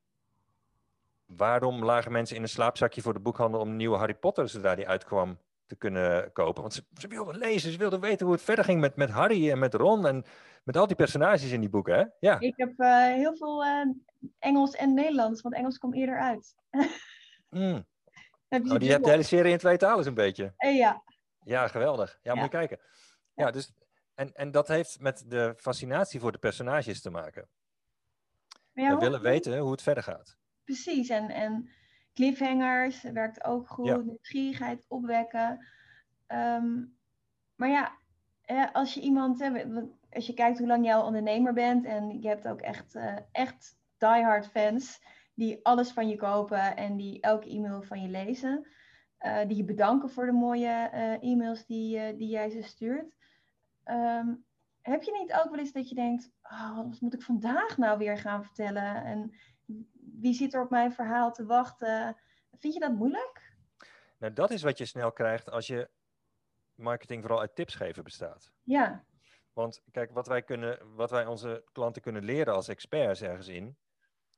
Waarom 1.26 1.84
lagen 1.84 2.12
mensen 2.12 2.36
in 2.36 2.42
een 2.42 2.50
slaapzakje 2.50 3.02
voor 3.02 3.14
de 3.14 3.20
boekhandel 3.20 3.60
om 3.60 3.76
nieuwe 3.76 3.98
Harry 3.98 4.16
Potter, 4.16 4.50
zodra 4.50 4.76
die 4.76 4.88
uitkwam, 4.88 5.40
te 5.68 5.76
kunnen 5.76 6.32
kopen? 6.32 6.62
Want 6.62 6.74
ze, 6.74 6.84
ze 6.98 7.08
wilden 7.08 7.38
lezen, 7.38 7.72
ze 7.72 7.78
wilden 7.78 8.00
weten 8.00 8.26
hoe 8.26 8.36
het 8.36 8.44
verder 8.44 8.66
ging 8.66 8.80
met, 8.80 8.96
met 8.96 9.10
Harry 9.10 9.52
en 9.52 9.60
met 9.60 9.74
Ron 9.74 10.08
en 10.08 10.26
met 10.64 10.78
al 10.78 10.88
die 10.88 10.96
personages 10.96 11.52
in 11.52 11.60
die 11.60 11.70
boeken, 11.70 11.96
hè? 11.96 12.06
Ja. 12.20 12.40
Ik 12.40 12.54
heb 12.58 12.74
uh, 12.78 13.06
heel 13.06 13.36
veel 13.36 13.66
uh, 13.66 13.86
Engels 14.40 14.76
en 14.76 14.94
Nederlands, 14.94 15.42
want 15.42 15.56
Engels 15.56 15.78
komt 15.78 15.96
eerder 15.96 16.20
uit. 16.20 16.56
mm. 17.50 17.86
Heb 18.48 18.64
je 18.64 18.72
oh, 18.72 18.80
die 18.80 18.92
hebt 18.92 19.04
de 19.04 19.10
hele 19.10 19.24
serie 19.24 19.52
in 19.52 19.58
twee 19.58 19.78
talen 19.78 20.08
een 20.08 20.14
beetje. 20.14 20.54
Uh, 20.58 20.78
ja. 20.78 21.04
Ja, 21.44 21.68
geweldig. 21.68 22.20
Ja, 22.22 22.34
ja. 22.34 22.34
moet 22.34 22.52
je 22.52 22.58
kijken. 22.58 22.80
Ja, 23.34 23.52
dus, 23.52 23.74
en, 24.16 24.34
en 24.34 24.52
dat 24.52 24.68
heeft 24.68 25.00
met 25.00 25.24
de 25.28 25.54
fascinatie 25.58 26.20
voor 26.20 26.32
de 26.32 26.38
personages 26.38 27.02
te 27.02 27.10
maken. 27.10 27.50
Ja, 28.74 28.94
We 28.94 29.00
willen 29.00 29.22
weten 29.22 29.58
hoe 29.58 29.72
het 29.72 29.82
verder 29.82 30.04
gaat. 30.04 30.38
Precies, 30.64 31.10
en, 31.10 31.30
en 31.30 31.70
cliffhangers 32.18 33.02
werkt 33.02 33.44
ook 33.44 33.70
goed, 33.70 33.88
ja. 33.88 33.98
nieuwsgierigheid 33.98 34.86
opwekken. 34.88 35.68
Um, 36.28 36.98
maar 37.56 37.70
ja, 37.70 37.98
als 38.74 38.94
je 38.94 39.02
iemand, 39.02 39.42
als 40.10 40.28
je 40.28 40.34
kijkt 40.34 40.58
hoe 40.58 40.68
lang 40.68 40.86
jij 40.86 40.96
al 40.96 41.06
ondernemer 41.06 41.54
bent 41.54 41.86
en 41.86 42.22
je 42.22 42.28
hebt 42.28 42.48
ook 42.48 42.62
echt, 42.62 42.96
uh, 42.96 43.18
echt 43.32 43.78
diehard 43.98 44.48
fans 44.48 45.02
die 45.34 45.66
alles 45.66 45.92
van 45.92 46.10
je 46.10 46.16
kopen 46.16 46.76
en 46.76 46.98
die 46.98 47.22
elke 47.22 47.50
e-mail 47.50 47.82
van 47.82 48.02
je 48.02 48.10
lezen. 48.10 48.68
Uh, 49.20 49.48
die 49.48 49.58
je 49.58 49.64
bedanken 49.64 50.10
voor 50.10 50.26
de 50.26 50.32
mooie 50.32 50.90
uh, 50.94 51.32
e-mails 51.32 51.66
die, 51.66 52.16
die 52.16 52.30
jij 52.30 52.50
ze 52.50 52.62
stuurt. 52.62 53.16
Um, 53.86 54.46
heb 54.82 55.04
je 55.04 55.12
niet 55.12 55.34
ook 55.34 55.50
wel 55.50 55.60
eens 55.60 55.72
dat 55.72 55.90
je 55.90 55.96
denkt, 55.96 56.32
oh, 56.44 56.76
wat 56.76 57.02
moet 57.02 57.14
ik 57.14 57.22
vandaag 57.22 57.78
nou 57.78 57.98
weer 57.98 58.18
gaan 58.18 58.44
vertellen? 58.44 59.04
En 59.04 59.32
wie 60.22 60.34
zit 60.34 60.54
er 60.54 60.62
op 60.62 60.70
mijn 60.70 60.92
verhaal 60.92 61.32
te 61.32 61.46
wachten? 61.46 62.18
Vind 62.58 62.74
je 62.74 62.80
dat 62.80 62.94
moeilijk? 62.94 63.56
Nou, 64.18 64.34
dat 64.34 64.52
is 64.52 64.62
wat 64.62 64.78
je 64.78 64.86
snel 64.86 65.12
krijgt 65.12 65.52
als 65.52 65.68
je 65.68 65.90
marketing 66.76 67.22
vooral 67.22 67.40
uit 67.40 67.56
tips 67.56 67.76
geven 67.76 68.04
bestaat. 68.04 68.52
Ja. 68.64 69.06
Want 69.54 69.82
kijk, 69.92 70.12
wat 70.12 70.28
wij, 70.28 70.44
kunnen, 70.44 70.96
wat 70.96 71.12
wij 71.12 71.26
onze 71.26 71.64
klanten 71.72 72.02
kunnen 72.02 72.24
leren 72.24 72.54
als 72.54 72.68
experts 72.68 73.22
ergens 73.22 73.48
in, 73.48 73.78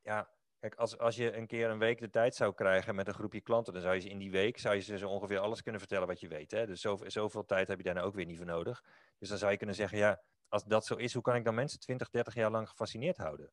ja, 0.02 0.30
Kijk, 0.60 0.76
als, 0.76 0.98
als 0.98 1.15
je 1.15 1.36
een 1.36 1.48
keer 1.48 1.70
een 1.70 1.80
week 1.80 2.00
de 2.00 2.10
tijd 2.10 2.36
zou 2.36 2.54
krijgen 2.54 2.96
met 2.96 3.08
een 3.08 3.13
groepje 3.13 3.42
klanten, 3.42 3.74
dan 3.74 3.82
zou 3.82 3.96
je 3.96 4.02
ze 4.02 4.10
in 4.10 4.18
die 4.18 4.32
week 4.32 4.58
zou 4.58 4.76
je 4.76 4.82
ze 4.82 4.98
zo 4.98 5.10
ongeveer 5.10 5.39
alles 5.39 5.62
kunnen 5.62 5.82
vertellen 5.82 6.08
wat 6.08 6.20
je 6.20 6.28
weet. 6.28 6.52
Hè? 6.52 6.65
Dus 6.65 6.82
zoveel, 6.82 7.12
zoveel 7.12 7.46
tijd 7.46 7.68
heb 7.68 7.78
je 7.78 7.84
daar 7.84 7.94
nou 7.94 8.08
ook 8.08 8.15
weer 8.15 8.26
niet 8.26 8.38
voor 8.38 8.46
nodig. 8.46 8.84
Dus 9.18 9.30
dan 9.30 9.38
zou 9.38 9.52
je 9.52 9.58
kunnen 9.58 9.76
zeggen, 9.76 9.98
ja, 9.98 10.22
als 10.48 10.63
dat 10.63 10.86
zo 10.86 10.96
is, 10.96 11.13
hoe 11.13 11.22
kan 11.22 11.36
ik 11.36 11.44
dan 11.44 11.56
mensen 11.56 11.80
20, 11.80 12.10
30 12.10 12.34
jaar 12.34 12.52
lang 12.52 12.70
gefascineerd 12.70 13.18
houden? 13.18 13.52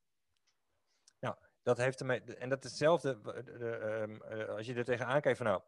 Dat 1.67 1.77
heeft 1.77 2.01
ermee, 2.01 2.23
en 2.23 2.49
dat 2.49 2.65
is 2.65 2.71
hetzelfde, 2.71 3.19
ehm, 3.23 4.23
eh, 4.23 4.49
als 4.49 4.67
je 4.67 4.75
er 4.75 4.85
tegenaan 4.85 5.21
kijkt 5.21 5.39
van 5.39 5.47
nou, 5.47 5.63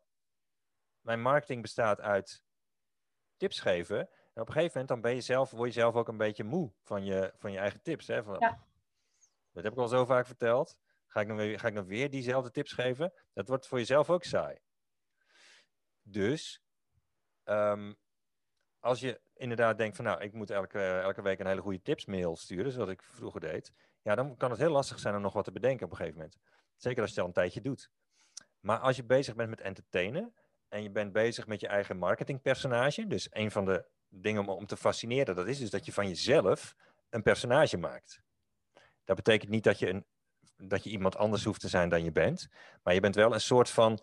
mijn 1.01 1.21
marketing 1.21 1.63
bestaat 1.63 2.01
uit 2.01 2.43
tips 3.37 3.61
geven. 3.61 3.99
En 3.99 4.43
op 4.43 4.47
een 4.49 4.53
gegeven 4.53 4.69
moment 4.69 4.89
dan 4.89 5.01
ben 5.01 5.15
je 5.15 5.21
zelf, 5.21 5.51
word 5.51 5.75
je 5.75 5.81
zelf 5.81 5.95
ook 5.95 6.09
een 6.09 6.17
beetje 6.17 6.45
moe 6.45 6.73
van 6.83 7.05
je, 7.05 7.33
van 7.37 7.53
je 7.53 7.59
eigen 7.59 7.83
tips. 7.83 8.07
Hè? 8.07 8.23
Van, 8.23 8.37
ja. 8.39 8.67
Dat 9.53 9.65
heb 9.65 9.73
ik 9.73 9.79
al 9.79 9.89
zo 9.89 10.05
vaak 10.05 10.27
verteld. 10.27 10.77
Ga 11.07 11.21
ik, 11.21 11.27
nog 11.27 11.37
weer, 11.37 11.59
ga 11.59 11.69
ik 11.69 11.75
nog 11.75 11.87
weer 11.87 12.11
diezelfde 12.11 12.51
tips 12.51 12.73
geven? 12.73 13.13
Dat 13.33 13.49
wordt 13.49 13.67
voor 13.67 13.79
jezelf 13.79 14.11
ook 14.11 14.25
saai. 14.25 14.59
Dus 16.03 16.63
um, 17.45 17.97
als 18.79 19.01
je 19.01 19.21
inderdaad 19.35 19.79
denkt 19.79 19.97
van 19.97 20.05
nou, 20.05 20.21
ik 20.21 20.33
moet 20.33 20.51
elke, 20.51 20.81
elke 20.81 21.23
week 21.23 21.39
een 21.39 21.47
hele 21.47 21.61
goede 21.61 21.83
tipsmail 21.83 22.37
sturen, 22.37 22.73
zoals 22.73 22.91
ik 22.91 23.03
vroeger 23.03 23.41
deed. 23.41 23.73
Ja, 24.03 24.15
dan 24.15 24.37
kan 24.37 24.51
het 24.51 24.59
heel 24.59 24.71
lastig 24.71 24.99
zijn 24.99 25.15
om 25.15 25.21
nog 25.21 25.33
wat 25.33 25.45
te 25.45 25.53
bedenken 25.53 25.85
op 25.85 25.91
een 25.91 25.97
gegeven 25.97 26.19
moment. 26.19 26.39
Zeker 26.77 27.01
als 27.01 27.11
je 27.11 27.15
het 27.15 27.23
al 27.23 27.29
een 27.29 27.43
tijdje 27.43 27.61
doet. 27.61 27.91
Maar 28.61 28.79
als 28.79 28.97
je 28.97 29.05
bezig 29.05 29.35
bent 29.35 29.51
met 29.51 29.61
entertainen 29.61 30.35
en 30.69 30.83
je 30.83 30.91
bent 30.91 31.13
bezig 31.13 31.47
met 31.47 31.61
je 31.61 31.69
eigen 31.69 31.97
marketingpersonage, 31.97 33.07
dus 33.07 33.27
een 33.31 33.51
van 33.51 33.65
de 33.65 33.85
ding 34.09 34.39
om, 34.39 34.49
om 34.49 34.67
te 34.67 34.77
fascineren, 34.77 35.37
dat 35.37 35.47
is 35.47 35.59
dus 35.59 35.71
dat 35.71 35.85
je 35.85 35.93
van 35.93 36.09
jezelf 36.09 36.75
een 37.11 37.23
personage 37.23 37.77
maakt. 37.77 38.23
Dat 39.05 39.17
betekent 39.17 39.51
niet 39.51 39.65
dat 39.65 39.79
je, 39.79 39.89
een, 39.89 40.07
dat 40.57 40.85
je 40.85 40.91
iemand 40.91 41.17
anders 41.17 41.45
hoeft 41.45 41.61
te 41.61 41.69
zijn 41.69 41.89
dan 41.89 42.05
je 42.05 42.13
bent, 42.13 42.49
maar 42.83 42.95
je 42.95 43.01
bent 43.01 43.15
wel 43.15 43.35
een 43.35 43.41
soort 43.41 43.71
van 43.71 44.01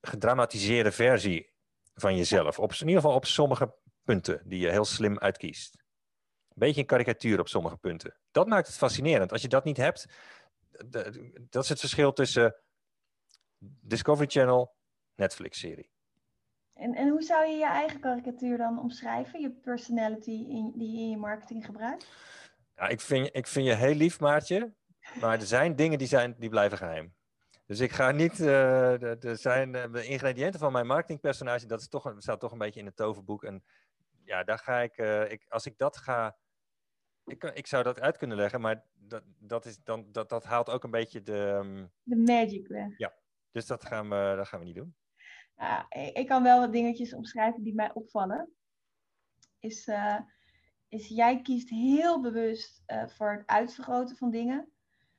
gedramatiseerde 0.00 0.92
versie 0.92 1.54
van 1.94 2.16
jezelf. 2.16 2.58
Op, 2.58 2.72
in 2.72 2.78
ieder 2.86 3.02
geval 3.02 3.16
op 3.16 3.24
sommige 3.24 3.74
punten 4.04 4.42
die 4.44 4.60
je 4.60 4.70
heel 4.70 4.84
slim 4.84 5.18
uitkiest. 5.18 5.84
Een 6.56 6.66
beetje 6.66 6.80
een 6.80 6.86
karikatuur 6.86 7.40
op 7.40 7.48
sommige 7.48 7.76
punten. 7.76 8.16
Dat 8.30 8.46
maakt 8.46 8.66
het 8.66 8.76
fascinerend. 8.76 9.32
Als 9.32 9.42
je 9.42 9.48
dat 9.48 9.64
niet 9.64 9.76
hebt, 9.76 10.06
dat 11.50 11.62
is 11.62 11.68
het 11.68 11.80
verschil 11.80 12.12
tussen 12.12 12.56
Discovery 13.58 14.28
Channel, 14.28 14.74
Netflix-serie. 15.14 15.90
En, 16.74 16.94
en 16.94 17.08
hoe 17.08 17.22
zou 17.22 17.46
je 17.46 17.56
je 17.56 17.66
eigen 17.66 18.00
karikatuur 18.00 18.56
dan 18.56 18.78
omschrijven? 18.78 19.40
Je 19.40 19.50
personality 19.50 20.30
in, 20.30 20.72
die 20.74 20.92
je 20.92 20.98
in 20.98 21.10
je 21.10 21.16
marketing 21.16 21.64
gebruikt? 21.64 22.06
Ja, 22.76 22.88
ik, 22.88 23.00
vind, 23.00 23.28
ik 23.32 23.46
vind 23.46 23.66
je 23.66 23.74
heel 23.74 23.94
lief, 23.94 24.20
Maartje. 24.20 24.74
Maar 25.20 25.38
er 25.40 25.46
zijn 25.46 25.76
dingen 25.76 25.98
die, 25.98 26.08
zijn, 26.08 26.34
die 26.38 26.48
blijven 26.48 26.78
geheim. 26.78 27.14
Dus 27.66 27.80
ik 27.80 27.92
ga 27.92 28.10
niet. 28.10 28.38
Uh, 28.38 29.24
er 29.24 29.36
zijn 29.36 29.74
uh, 29.74 29.92
de 29.92 30.06
ingrediënten 30.06 30.60
van 30.60 30.72
mijn 30.72 30.86
marketingpersonage. 30.86 31.66
Dat 31.66 31.80
is 31.80 31.88
toch, 31.88 32.14
staat 32.18 32.40
toch 32.40 32.52
een 32.52 32.58
beetje 32.58 32.80
in 32.80 32.86
het 32.86 32.96
toverboek. 32.96 33.44
En 33.44 33.64
ja, 34.24 34.44
daar 34.44 34.58
ga 34.58 34.80
ik, 34.80 34.98
uh, 34.98 35.30
ik. 35.30 35.46
Als 35.48 35.66
ik 35.66 35.78
dat 35.78 35.96
ga. 35.96 36.36
Ik, 37.26 37.44
ik 37.44 37.66
zou 37.66 37.82
dat 37.82 38.00
uit 38.00 38.16
kunnen 38.16 38.36
leggen, 38.36 38.60
maar 38.60 38.84
dat, 38.94 39.22
dat, 39.38 39.64
is 39.64 39.82
dan, 39.82 40.06
dat, 40.12 40.28
dat 40.28 40.44
haalt 40.44 40.70
ook 40.70 40.84
een 40.84 40.90
beetje 40.90 41.22
de. 41.22 41.38
Um... 41.38 41.90
De 42.02 42.16
magic 42.16 42.68
weg. 42.68 42.98
Ja, 42.98 43.14
dus 43.50 43.66
dat 43.66 43.84
gaan 43.84 44.08
we, 44.08 44.34
dat 44.36 44.48
gaan 44.48 44.58
we 44.60 44.66
niet 44.66 44.74
doen. 44.74 44.94
Ja, 45.56 45.86
ik 46.12 46.26
kan 46.26 46.42
wel 46.42 46.60
wat 46.60 46.72
dingetjes 46.72 47.14
omschrijven 47.14 47.62
die 47.62 47.74
mij 47.74 47.92
opvallen. 47.94 48.52
Is, 49.58 49.90
is 50.88 51.08
jij 51.08 51.42
kiest 51.42 51.70
heel 51.70 52.20
bewust 52.20 52.82
voor 53.06 53.32
het 53.32 53.46
uitvergroten 53.46 54.16
van 54.16 54.30
dingen. 54.30 54.68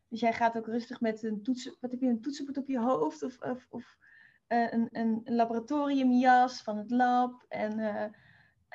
Dus 0.09 0.19
jij 0.19 0.33
gaat 0.33 0.57
ook 0.57 0.65
rustig 0.65 1.01
met 1.01 1.23
een 1.23 1.43
toetsen, 1.43 1.77
wat 1.79 1.91
heb 1.91 1.99
je, 1.99 2.07
een 2.07 2.21
toetsenbord 2.21 2.57
op 2.57 2.67
je 2.67 2.79
hoofd 2.79 3.23
of, 3.23 3.41
of, 3.41 3.65
of 3.69 3.97
uh, 4.47 4.71
een, 4.71 4.89
een, 4.91 5.21
een, 5.23 5.35
laboratoriumjas 5.35 6.61
van 6.61 6.77
het 6.77 6.91
lab. 6.91 7.45
En, 7.47 7.79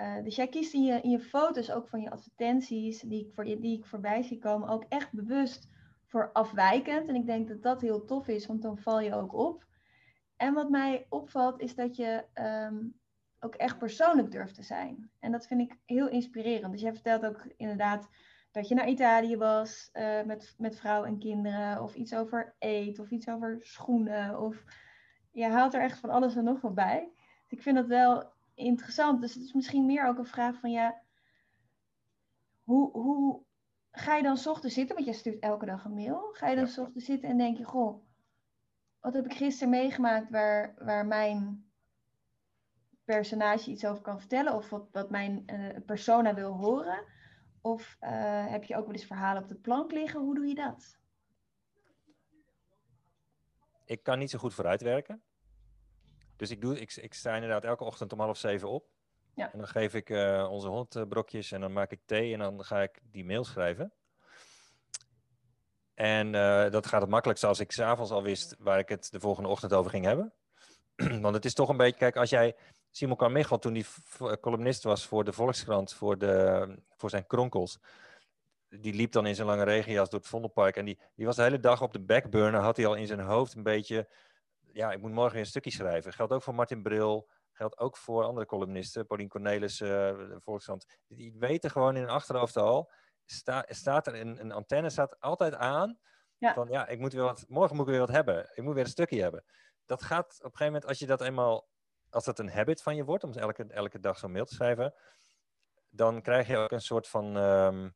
uh, 0.01 0.23
dus 0.23 0.37
jij 0.37 0.49
kiest 0.49 0.75
in 0.75 0.83
je, 0.83 1.01
in 1.01 1.11
je 1.11 1.21
foto's, 1.21 1.71
ook 1.71 1.89
van 1.89 2.01
je 2.01 2.11
advertenties, 2.11 3.01
die 3.01 3.27
ik, 3.27 3.33
voor, 3.33 3.45
die 3.45 3.79
ik 3.79 3.87
voorbij 3.87 4.23
zie 4.23 4.39
komen, 4.39 4.69
ook 4.69 4.85
echt 4.89 5.13
bewust 5.13 5.69
voor 6.07 6.31
afwijkend. 6.33 7.09
En 7.09 7.15
ik 7.15 7.27
denk 7.27 7.49
dat 7.49 7.63
dat 7.63 7.81
heel 7.81 8.05
tof 8.05 8.29
is, 8.29 8.47
want 8.47 8.63
dan 8.63 8.79
val 8.79 9.01
je 9.01 9.15
ook 9.15 9.35
op. 9.35 9.67
En 10.37 10.55
wat 10.55 10.71
mij 10.71 11.07
opvalt, 11.09 11.61
is 11.61 11.75
dat 11.75 11.97
je 11.97 12.25
um, 12.35 13.01
ook 13.41 13.55
echt 13.55 13.79
persoonlijk 13.79 14.31
durft 14.31 14.55
te 14.55 14.63
zijn. 14.63 15.11
En 15.19 15.33
dat 15.33 15.47
vind 15.47 15.61
ik 15.61 15.79
heel 15.85 16.09
inspirerend. 16.09 16.73
Dus 16.73 16.81
jij 16.81 16.93
vertelt 16.93 17.25
ook 17.25 17.47
inderdaad 17.57 18.09
dat 18.51 18.69
je 18.69 18.75
naar 18.75 18.89
Italië 18.89 19.37
was 19.37 19.91
uh, 19.93 20.23
met, 20.23 20.55
met 20.59 20.77
vrouw 20.77 21.05
en 21.05 21.19
kinderen, 21.19 21.83
of 21.83 21.95
iets 21.95 22.15
over 22.15 22.55
eet, 22.59 22.99
of 22.99 23.11
iets 23.11 23.29
over 23.29 23.57
schoenen, 23.61 24.41
of 24.41 24.65
je 25.31 25.45
haalt 25.45 25.75
er 25.75 25.83
echt 25.83 25.99
van 25.99 26.11
alles 26.11 26.37
en 26.37 26.45
nog 26.45 26.61
wat 26.61 26.75
bij. 26.75 27.11
Dus 27.43 27.59
ik 27.59 27.63
vind 27.63 27.77
dat 27.77 27.87
wel 27.87 28.33
interessant. 28.65 29.21
Dus 29.21 29.35
het 29.35 29.43
is 29.43 29.53
misschien 29.53 29.87
meer 29.87 30.07
ook 30.07 30.19
een 30.19 30.27
vraag 30.27 30.61
van 30.61 30.71
ja, 30.71 31.03
hoe, 32.63 32.91
hoe 32.91 33.43
ga 33.91 34.17
je 34.17 34.23
dan 34.23 34.37
s 34.37 34.47
ochtends 34.47 34.75
zitten, 34.75 34.95
want 34.95 35.07
jij 35.07 35.17
stuurt 35.17 35.43
elke 35.43 35.67
dag 35.67 35.85
een 35.85 35.95
mail, 35.95 36.31
ga 36.33 36.49
je 36.49 36.55
dan 36.57 36.65
ja. 36.65 36.71
s 36.71 36.79
ochtends 36.79 37.05
zitten 37.05 37.29
en 37.29 37.39
denk 37.39 37.57
je, 37.57 37.65
goh, 37.65 38.05
wat 39.01 39.15
heb 39.15 39.25
ik 39.25 39.33
gisteren 39.33 39.71
meegemaakt 39.71 40.31
waar, 40.31 40.75
waar 40.79 41.07
mijn 41.07 41.71
personage 43.05 43.71
iets 43.71 43.85
over 43.85 44.03
kan 44.03 44.19
vertellen, 44.19 44.55
of 44.55 44.71
wat, 44.71 44.89
wat 44.93 45.11
mijn 45.11 45.43
uh, 45.47 45.77
persona 45.87 46.35
wil 46.35 46.53
horen. 46.53 47.05
Of 47.61 47.97
uh, 48.01 48.47
heb 48.47 48.65
je 48.65 48.77
ook 48.77 48.85
wel 48.85 48.95
eens 48.95 49.05
verhalen 49.05 49.43
op 49.43 49.49
de 49.49 49.55
plank 49.55 49.93
liggen? 49.93 50.21
Hoe 50.21 50.35
doe 50.35 50.47
je 50.47 50.55
dat? 50.55 50.99
Ik 53.85 54.03
kan 54.03 54.19
niet 54.19 54.31
zo 54.31 54.39
goed 54.39 54.55
vooruitwerken. 54.55 55.23
Dus 56.43 56.51
ik, 56.51 56.61
doe, 56.61 56.81
ik, 56.81 56.97
ik 56.97 57.15
sta 57.15 57.35
inderdaad 57.35 57.65
elke 57.65 57.85
ochtend 57.85 58.13
om 58.13 58.21
half 58.21 58.39
zeven 58.39 58.69
op. 58.69 58.87
Ja. 59.35 59.53
En 59.53 59.59
dan 59.59 59.69
geef 59.69 59.95
ik 59.95 60.11
uh, 60.11 60.49
onze 60.51 60.69
hond 60.69 61.09
brokjes 61.09 61.53
en 61.53 61.61
dan 61.61 61.73
maak 61.73 61.91
ik 61.91 62.01
thee 62.05 62.33
en 62.33 62.39
dan 62.39 62.65
ga 62.65 62.83
ik 62.83 63.01
die 63.03 63.25
mail 63.25 63.45
schrijven. 63.45 63.93
En 65.95 66.27
uh, 66.27 66.71
dat 66.71 66.87
gaat 66.87 67.01
het 67.01 67.11
makkelijkst 67.11 67.45
als 67.45 67.61
ik 67.61 67.73
s'avonds 67.73 68.11
al 68.11 68.23
wist 68.23 68.57
waar 68.59 68.79
ik 68.79 68.89
het 68.89 69.11
de 69.11 69.21
volgende 69.21 69.49
ochtend 69.49 69.73
over 69.73 69.91
ging 69.91 70.05
hebben. 70.05 70.33
Want 71.25 71.35
het 71.35 71.45
is 71.45 71.55
toch 71.55 71.69
een 71.69 71.77
beetje, 71.77 71.99
kijk, 71.99 72.17
als 72.17 72.31
jij 72.31 72.57
Simon 72.91 73.17
Carmichael, 73.17 73.59
toen 73.59 73.75
hij 73.75 74.39
columnist 74.41 74.83
was 74.83 75.07
voor 75.07 75.25
de 75.25 75.33
Volkskrant, 75.33 75.95
voor, 75.95 76.19
de, 76.19 76.67
voor 76.97 77.11
zijn 77.11 77.27
kronkels, 77.27 77.79
die 78.69 78.95
liep 78.95 79.13
dan 79.13 79.27
in 79.27 79.35
zijn 79.35 79.47
lange 79.47 79.65
regenjas 79.65 80.11
door 80.11 80.21
het 80.21 80.29
Vondelpark. 80.29 80.77
En 80.77 80.85
die, 80.85 80.99
die 81.15 81.27
was 81.27 81.37
de 81.37 81.43
hele 81.43 81.61
dag 81.61 81.83
op 81.83 81.93
de 81.93 82.01
backburner, 82.01 82.61
had 82.61 82.77
hij 82.77 82.87
al 82.87 82.95
in 82.95 83.07
zijn 83.07 83.21
hoofd 83.21 83.55
een 83.55 83.63
beetje, 83.63 84.09
ja, 84.73 84.93
ik 84.93 85.01
moet 85.01 85.13
morgen 85.13 85.33
weer 85.33 85.41
een 85.41 85.47
stukje 85.47 85.71
schrijven. 85.71 86.13
Geldt 86.13 86.33
ook 86.33 86.43
voor 86.43 86.55
Martin 86.55 86.83
Bril, 86.83 87.31
geldt 87.53 87.79
ook 87.79 87.97
voor 87.97 88.25
andere 88.25 88.47
columnisten, 88.47 89.07
Paulien 89.07 89.29
Cornelis, 89.29 89.81
uh, 89.81 90.13
Volkskrant. 90.39 90.87
Die 91.07 91.35
weten 91.39 91.71
gewoon 91.71 91.97
in 91.97 92.03
hun 92.03 92.11
achterhoofd 92.11 92.57
al, 92.57 92.91
sta, 93.25 93.65
staat 93.69 94.07
er 94.07 94.15
een, 94.15 94.41
een 94.41 94.53
antenne 94.53 94.91
staat 94.91 95.21
altijd 95.21 95.55
aan, 95.55 95.99
ja. 96.37 96.55
van 96.55 96.69
ja, 96.69 96.87
ik 96.87 96.99
moet 96.99 97.13
weer 97.13 97.23
wat, 97.23 97.45
morgen 97.49 97.77
moet 97.77 97.85
ik 97.85 97.91
weer 97.91 98.01
wat 98.01 98.11
hebben. 98.11 98.51
Ik 98.55 98.63
moet 98.63 98.75
weer 98.75 98.85
een 98.85 98.91
stukje 98.91 99.23
hebben. 99.23 99.45
Dat 99.87 100.03
gaat 100.03 100.25
op 100.25 100.45
een 100.45 100.51
gegeven 100.51 100.67
moment, 100.67 100.87
als 100.87 100.99
je 100.99 101.07
dat 101.07 101.21
eenmaal 101.21 101.71
als 102.11 102.25
dat 102.25 102.39
een 102.39 102.51
habit 102.51 102.83
van 102.83 102.97
je 102.97 103.05
wordt, 103.05 103.25
om 103.25 103.33
elke, 103.33 103.67
elke 103.67 104.01
dag 104.01 104.19
zo'n 104.19 104.33
mail 104.33 104.45
te 104.45 104.55
schrijven, 104.55 104.95
dan 105.89 106.23
krijg 106.23 106.47
je 106.47 106.57
ook 106.57 106.71
een 106.71 106.81
soort 106.81 107.09
van. 107.09 107.37
Um, 107.37 107.95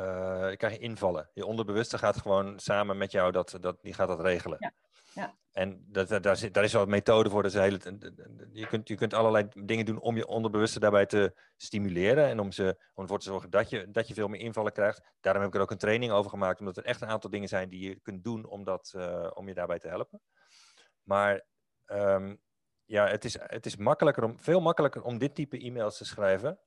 uh, 0.00 0.50
je 0.50 0.56
krijg 0.56 0.72
je 0.72 0.78
invallen. 0.78 1.30
Je 1.34 1.46
onderbewuste 1.46 1.98
gaat 1.98 2.16
gewoon 2.16 2.58
samen 2.58 2.98
met 2.98 3.12
jou 3.12 3.32
dat, 3.32 3.56
dat, 3.60 3.82
die 3.82 3.94
gaat 3.94 4.08
dat 4.08 4.20
regelen. 4.20 4.56
Ja. 4.60 4.72
Ja. 5.14 5.34
En 5.52 5.84
dat, 5.86 6.08
dat, 6.08 6.22
daar, 6.22 6.36
zit, 6.36 6.54
daar 6.54 6.64
is 6.64 6.72
wel 6.72 6.82
een 6.82 6.88
methode 6.88 7.30
voor. 7.30 7.42
Dat 7.42 7.54
is 7.54 7.60
hele, 7.60 7.78
je, 8.52 8.66
kunt, 8.66 8.88
je 8.88 8.94
kunt 8.94 9.14
allerlei 9.14 9.48
dingen 9.54 9.84
doen 9.84 10.00
om 10.00 10.16
je 10.16 10.26
onderbewuste 10.26 10.80
daarbij 10.80 11.06
te 11.06 11.34
stimuleren. 11.56 12.26
En 12.26 12.40
om, 12.40 12.52
ze, 12.52 12.76
om 12.94 13.02
ervoor 13.02 13.18
te 13.18 13.24
zorgen 13.24 13.50
dat 13.50 13.70
je, 13.70 13.90
dat 13.90 14.08
je 14.08 14.14
veel 14.14 14.28
meer 14.28 14.40
invallen 14.40 14.72
krijgt. 14.72 15.02
Daarom 15.20 15.42
heb 15.42 15.50
ik 15.50 15.56
er 15.56 15.62
ook 15.62 15.70
een 15.70 15.78
training 15.78 16.12
over 16.12 16.30
gemaakt. 16.30 16.60
Omdat 16.60 16.76
er 16.76 16.84
echt 16.84 17.00
een 17.00 17.08
aantal 17.08 17.30
dingen 17.30 17.48
zijn 17.48 17.68
die 17.68 17.88
je 17.88 18.00
kunt 18.00 18.24
doen 18.24 18.46
om, 18.46 18.64
dat, 18.64 18.92
uh, 18.96 19.30
om 19.34 19.48
je 19.48 19.54
daarbij 19.54 19.78
te 19.78 19.88
helpen. 19.88 20.20
Maar 21.02 21.44
um, 21.86 22.40
ja, 22.84 23.06
het 23.06 23.24
is, 23.24 23.38
het 23.40 23.66
is 23.66 23.76
makkelijker 23.76 24.24
om, 24.24 24.40
veel 24.40 24.60
makkelijker 24.60 25.02
om 25.02 25.18
dit 25.18 25.34
type 25.34 25.58
e-mails 25.58 25.96
te 25.96 26.04
schrijven 26.04 26.58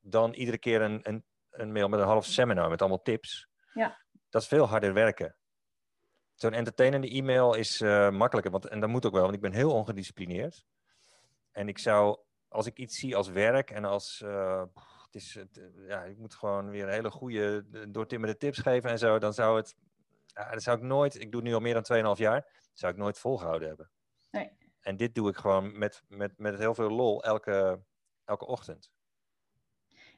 dan 0.00 0.32
iedere 0.32 0.58
keer 0.58 0.82
een, 0.82 1.00
een, 1.02 1.24
een 1.58 1.72
mail 1.72 1.88
met 1.88 2.00
een 2.00 2.06
half 2.06 2.24
seminar 2.24 2.68
met 2.68 2.80
allemaal 2.80 3.02
tips. 3.02 3.48
Ja. 3.72 3.98
Dat 4.28 4.42
is 4.42 4.48
veel 4.48 4.66
harder 4.68 4.92
werken. 4.92 5.36
Zo'n 6.34 6.52
entertainende 6.52 7.08
e-mail 7.08 7.54
is 7.54 7.80
uh, 7.80 8.10
makkelijker, 8.10 8.52
want, 8.52 8.66
en 8.66 8.80
dat 8.80 8.88
moet 8.88 9.06
ook 9.06 9.12
wel, 9.12 9.22
want 9.22 9.34
ik 9.34 9.40
ben 9.40 9.52
heel 9.52 9.72
ongedisciplineerd. 9.72 10.64
En 11.52 11.68
ik 11.68 11.78
zou, 11.78 12.18
als 12.48 12.66
ik 12.66 12.78
iets 12.78 12.98
zie 12.98 13.16
als 13.16 13.28
werk 13.28 13.70
en 13.70 13.84
als, 13.84 14.22
uh, 14.24 14.62
het 15.04 15.14
is, 15.14 15.34
het, 15.34 15.60
ja, 15.86 16.02
ik 16.02 16.18
moet 16.18 16.34
gewoon 16.34 16.70
weer 16.70 16.84
een 16.84 16.92
hele 16.92 17.10
goede 17.10 17.64
doortimmerde 17.90 18.36
tips 18.36 18.58
geven 18.58 18.90
en 18.90 18.98
zo, 18.98 19.18
dan 19.18 19.34
zou 19.34 19.56
het, 19.56 19.76
ja, 20.26 20.50
dat 20.50 20.62
zou 20.62 20.76
ik 20.76 20.82
nooit, 20.82 21.14
ik 21.14 21.32
doe 21.32 21.40
het 21.40 21.48
nu 21.48 21.54
al 21.54 21.60
meer 21.60 21.82
dan 21.82 22.14
2,5 22.16 22.20
jaar, 22.20 22.46
zou 22.72 22.92
ik 22.92 22.98
nooit 22.98 23.18
volgehouden 23.18 23.68
hebben. 23.68 23.90
Nee. 24.30 24.50
En 24.80 24.96
dit 24.96 25.14
doe 25.14 25.28
ik 25.28 25.36
gewoon 25.36 25.78
met, 25.78 26.02
met, 26.08 26.38
met 26.38 26.58
heel 26.58 26.74
veel 26.74 26.90
lol 26.90 27.24
elke, 27.24 27.82
elke 28.24 28.46
ochtend. 28.46 28.90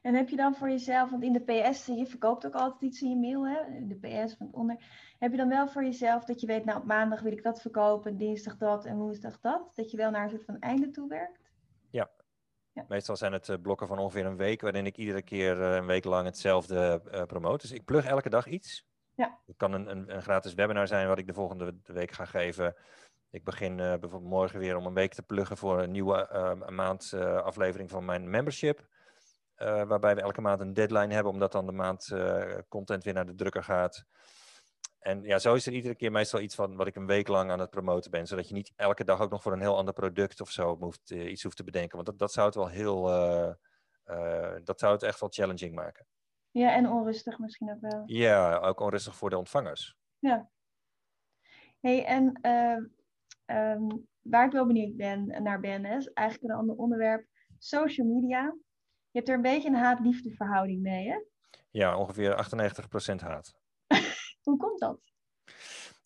En 0.01 0.15
heb 0.15 0.29
je 0.29 0.35
dan 0.35 0.55
voor 0.55 0.69
jezelf, 0.69 1.09
want 1.09 1.23
in 1.23 1.33
de 1.33 1.69
PS, 1.69 1.85
je 1.85 2.05
verkoopt 2.05 2.45
ook 2.45 2.53
altijd 2.53 2.81
iets 2.81 3.01
in 3.01 3.09
je 3.09 3.15
mail, 3.15 3.47
hè? 3.47 3.87
de 3.87 3.95
PS 3.95 4.33
van 4.33 4.49
onder. 4.51 4.83
Heb 5.19 5.31
je 5.31 5.37
dan 5.37 5.49
wel 5.49 5.67
voor 5.67 5.83
jezelf 5.83 6.25
dat 6.25 6.41
je 6.41 6.47
weet, 6.47 6.65
nou 6.65 6.79
op 6.79 6.85
maandag 6.85 7.21
wil 7.21 7.31
ik 7.31 7.43
dat 7.43 7.61
verkopen, 7.61 8.17
dinsdag 8.17 8.57
dat 8.57 8.85
en 8.85 8.97
woensdag 8.97 9.39
dat? 9.39 9.71
Dat 9.75 9.91
je 9.91 9.97
wel 9.97 10.11
naar 10.11 10.23
een 10.23 10.29
soort 10.29 10.45
van 10.45 10.59
einde 10.59 10.89
toe 10.89 11.07
werkt? 11.07 11.51
Ja. 11.89 12.09
ja. 12.71 12.85
Meestal 12.87 13.15
zijn 13.15 13.33
het 13.33 13.47
uh, 13.47 13.55
blokken 13.61 13.87
van 13.87 13.99
ongeveer 13.99 14.25
een 14.25 14.37
week, 14.37 14.61
waarin 14.61 14.85
ik 14.85 14.97
iedere 14.97 15.21
keer 15.21 15.57
uh, 15.57 15.75
een 15.75 15.85
week 15.85 16.03
lang 16.03 16.25
hetzelfde 16.25 17.01
uh, 17.13 17.23
promote. 17.23 17.67
Dus 17.67 17.75
ik 17.75 17.85
plug 17.85 18.05
elke 18.05 18.29
dag 18.29 18.47
iets. 18.47 18.89
Ja. 19.15 19.39
Het 19.45 19.57
kan 19.57 19.73
een, 19.73 19.91
een, 19.91 20.15
een 20.15 20.21
gratis 20.21 20.53
webinar 20.53 20.87
zijn 20.87 21.07
wat 21.07 21.17
ik 21.17 21.27
de 21.27 21.33
volgende 21.33 21.75
week 21.85 22.11
ga 22.11 22.25
geven. 22.25 22.75
Ik 23.31 23.43
begin 23.43 23.71
uh, 23.71 23.77
bijvoorbeeld 23.77 24.31
morgen 24.31 24.59
weer 24.59 24.77
om 24.77 24.85
een 24.85 24.93
week 24.93 25.13
te 25.13 25.23
pluggen 25.23 25.57
voor 25.57 25.81
een 25.81 25.91
nieuwe 25.91 26.29
uh, 26.33 26.69
maand 26.69 27.11
uh, 27.15 27.35
aflevering 27.35 27.89
van 27.89 28.05
mijn 28.05 28.29
membership. 28.29 28.87
Waarbij 29.87 30.15
we 30.15 30.21
elke 30.21 30.41
maand 30.41 30.61
een 30.61 30.73
deadline 30.73 31.13
hebben, 31.13 31.31
omdat 31.31 31.51
dan 31.51 31.65
de 31.65 31.71
maand 31.71 32.15
content 32.67 33.03
weer 33.03 33.13
naar 33.13 33.25
de 33.25 33.35
drukker 33.35 33.63
gaat. 33.63 34.05
En 34.99 35.23
ja, 35.23 35.39
zo 35.39 35.53
is 35.53 35.65
er 35.65 35.73
iedere 35.73 35.95
keer 35.95 36.11
meestal 36.11 36.39
iets 36.39 36.55
van 36.55 36.75
wat 36.75 36.87
ik 36.87 36.95
een 36.95 37.05
week 37.05 37.27
lang 37.27 37.51
aan 37.51 37.59
het 37.59 37.69
promoten 37.69 38.11
ben. 38.11 38.27
Zodat 38.27 38.47
je 38.47 38.53
niet 38.53 38.73
elke 38.75 39.03
dag 39.03 39.21
ook 39.21 39.31
nog 39.31 39.41
voor 39.41 39.53
een 39.53 39.61
heel 39.61 39.77
ander 39.77 39.93
product 39.93 40.41
of 40.41 40.49
zo 40.49 40.77
hoeft, 40.77 41.11
iets 41.11 41.43
hoeft 41.43 41.57
te 41.57 41.63
bedenken. 41.63 41.95
Want 41.95 42.05
dat, 42.05 42.19
dat 42.19 42.31
zou 42.31 42.45
het 42.45 42.55
wel 42.55 42.69
heel. 42.69 43.01
dat 44.63 44.79
zou 44.79 44.93
het 44.93 45.03
echt 45.03 45.19
wel 45.19 45.29
challenging 45.29 45.75
maken. 45.75 46.05
Ja, 46.51 46.73
en 46.73 46.89
onrustig 46.89 47.39
misschien 47.39 47.71
ook 47.71 47.91
wel. 47.91 48.03
Ja, 48.05 48.57
ook 48.57 48.79
onrustig 48.79 49.15
voor 49.15 49.29
de 49.29 49.37
ontvangers. 49.37 49.97
Ja. 50.19 50.49
Hey, 51.79 52.05
en 52.05 52.39
Um, 53.45 54.07
waar 54.21 54.45
ik 54.45 54.51
wel 54.51 54.65
benieuwd 54.65 54.95
ben, 54.95 55.43
naar 55.43 55.59
ben, 55.59 55.85
is 55.85 56.13
eigenlijk 56.13 56.53
een 56.53 56.59
ander 56.59 56.75
onderwerp. 56.75 57.25
social 57.57 58.07
media. 58.07 58.55
Je 59.11 59.17
hebt 59.17 59.29
er 59.29 59.35
een 59.35 59.41
beetje 59.41 59.67
een 59.67 59.75
haat-liefde 59.75 60.31
verhouding 60.31 60.81
mee, 60.81 61.07
hè? 61.07 61.19
Ja, 61.69 61.97
ongeveer 61.97 62.49
98% 63.11 63.15
haat. 63.15 63.53
Hoe 64.43 64.57
komt 64.57 64.79
dat? 64.79 64.99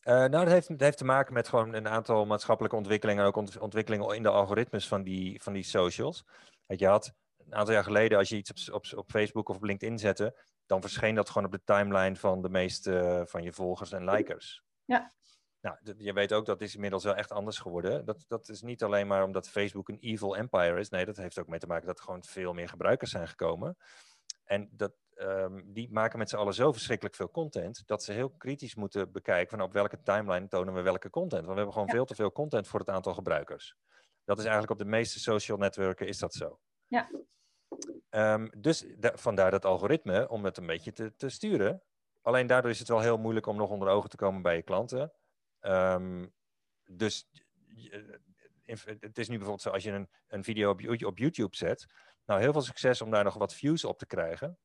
Uh, 0.07 0.13
nou, 0.13 0.29
dat 0.29 0.47
heeft, 0.47 0.67
dat 0.67 0.79
heeft 0.79 0.97
te 0.97 1.05
maken 1.05 1.33
met 1.33 1.47
gewoon 1.47 1.73
een 1.73 1.87
aantal 1.87 2.25
maatschappelijke 2.25 2.77
ontwikkelingen 2.77 3.23
en 3.23 3.27
ook 3.33 3.61
ontwikkelingen 3.61 4.15
in 4.15 4.23
de 4.23 4.29
algoritmes 4.29 4.87
van 4.87 5.03
die, 5.03 5.41
van 5.41 5.53
die 5.53 5.63
socials. 5.63 6.25
Je 6.67 6.87
had 6.87 7.13
een 7.37 7.55
aantal 7.55 7.73
jaar 7.73 7.83
geleden, 7.83 8.17
als 8.17 8.29
je 8.29 8.35
iets 8.35 8.69
op, 8.69 8.75
op, 8.75 8.97
op 8.97 9.09
Facebook 9.09 9.49
of 9.49 9.55
op 9.55 9.63
LinkedIn 9.63 9.99
zette, 9.99 10.37
dan 10.65 10.81
verscheen 10.81 11.15
dat 11.15 11.29
gewoon 11.29 11.45
op 11.45 11.51
de 11.51 11.63
timeline 11.63 12.15
van 12.15 12.41
de 12.41 12.49
meeste 12.49 12.91
uh, 12.91 13.21
van 13.25 13.43
je 13.43 13.51
volgers 13.51 13.91
en 13.91 14.09
likers. 14.09 14.63
Ja. 14.85 15.11
Nou, 15.65 15.78
je 15.97 16.13
weet 16.13 16.34
ook 16.34 16.45
dat 16.45 16.62
is 16.62 16.75
inmiddels 16.75 17.04
wel 17.04 17.15
echt 17.15 17.32
anders 17.32 17.58
geworden. 17.58 18.06
Dat, 18.06 18.25
dat 18.28 18.49
is 18.49 18.62
niet 18.62 18.84
alleen 18.84 19.08
maar 19.08 19.23
omdat 19.23 19.49
Facebook 19.49 19.89
een 19.89 19.99
evil 19.99 20.36
empire 20.36 20.80
is. 20.80 20.89
Nee, 20.89 21.06
dat 21.06 21.17
heeft 21.17 21.39
ook 21.39 21.47
mee 21.47 21.60
te 21.60 21.67
maken 21.67 21.88
dat 21.88 21.97
er 21.97 22.04
gewoon 22.04 22.23
veel 22.23 22.54
meer 22.54 22.69
gebruikers 22.69 23.12
zijn 23.12 23.28
gekomen. 23.28 23.78
En 24.43 24.69
dat, 24.71 24.93
um, 25.15 25.73
die 25.73 25.91
maken 25.91 26.19
met 26.19 26.30
z'n 26.30 26.36
allen 26.36 26.54
zo 26.54 26.71
verschrikkelijk 26.71 27.15
veel 27.15 27.32
content, 27.32 27.84
dat 27.86 28.04
ze 28.04 28.12
heel 28.12 28.30
kritisch 28.30 28.75
moeten 28.75 29.12
bekijken 29.12 29.58
van 29.58 29.67
op 29.67 29.73
welke 29.73 30.01
timeline 30.01 30.47
tonen 30.47 30.73
we 30.73 30.82
welke 30.82 31.10
content. 31.10 31.41
Want 31.45 31.54
we 31.54 31.56
hebben 31.56 31.73
gewoon 31.73 31.89
veel 31.89 32.06
te 32.06 32.15
veel 32.15 32.32
content 32.32 32.67
voor 32.67 32.80
het 32.80 32.89
aantal 32.89 33.13
gebruikers. 33.13 33.75
Dat 34.23 34.38
is 34.38 34.43
eigenlijk 34.43 34.73
op 34.73 34.86
de 34.86 34.91
meeste 34.91 35.19
social 35.19 35.58
netwerken 35.58 36.08
is 36.08 36.19
dat 36.19 36.34
zo. 36.34 36.60
Ja. 36.88 37.10
Um, 38.10 38.49
dus 38.58 38.86
vandaar 38.99 39.51
dat 39.51 39.65
algoritme 39.65 40.30
om 40.30 40.45
het 40.45 40.58
een 40.58 40.65
beetje 40.65 40.91
te, 40.93 41.15
te, 41.15 41.30
sturen. 41.30 41.84
Alleen 42.21 42.47
daardoor 42.47 42.71
is 42.71 42.80
het 42.80 42.88
wel 42.88 42.99
heel 42.99 43.17
moeilijk 43.17 43.45
om 43.45 43.56
nog 43.56 43.69
onder 43.69 43.88
ogen 43.88 44.10
te 44.10 44.17
komen 44.17 44.41
bij 44.41 44.56
je 44.56 44.62
klanten. 44.62 45.13
Um, 45.67 46.34
dus 46.86 47.30
het 48.99 49.17
is 49.17 49.28
nu 49.28 49.36
bijvoorbeeld 49.36 49.62
zo 49.62 49.69
als 49.69 49.84
je 49.84 49.91
een, 49.91 50.10
een 50.28 50.43
video 50.43 50.69
op, 50.69 50.82
op 51.04 51.17
YouTube 51.17 51.56
zet. 51.56 51.86
Nou, 52.25 52.41
heel 52.41 52.51
veel 52.51 52.62
succes 52.62 53.01
om 53.01 53.12
daar 53.12 53.23
nog 53.23 53.34
wat 53.34 53.54
views 53.54 53.84
op 53.84 53.97
te 53.97 54.06
krijgen. 54.06 54.58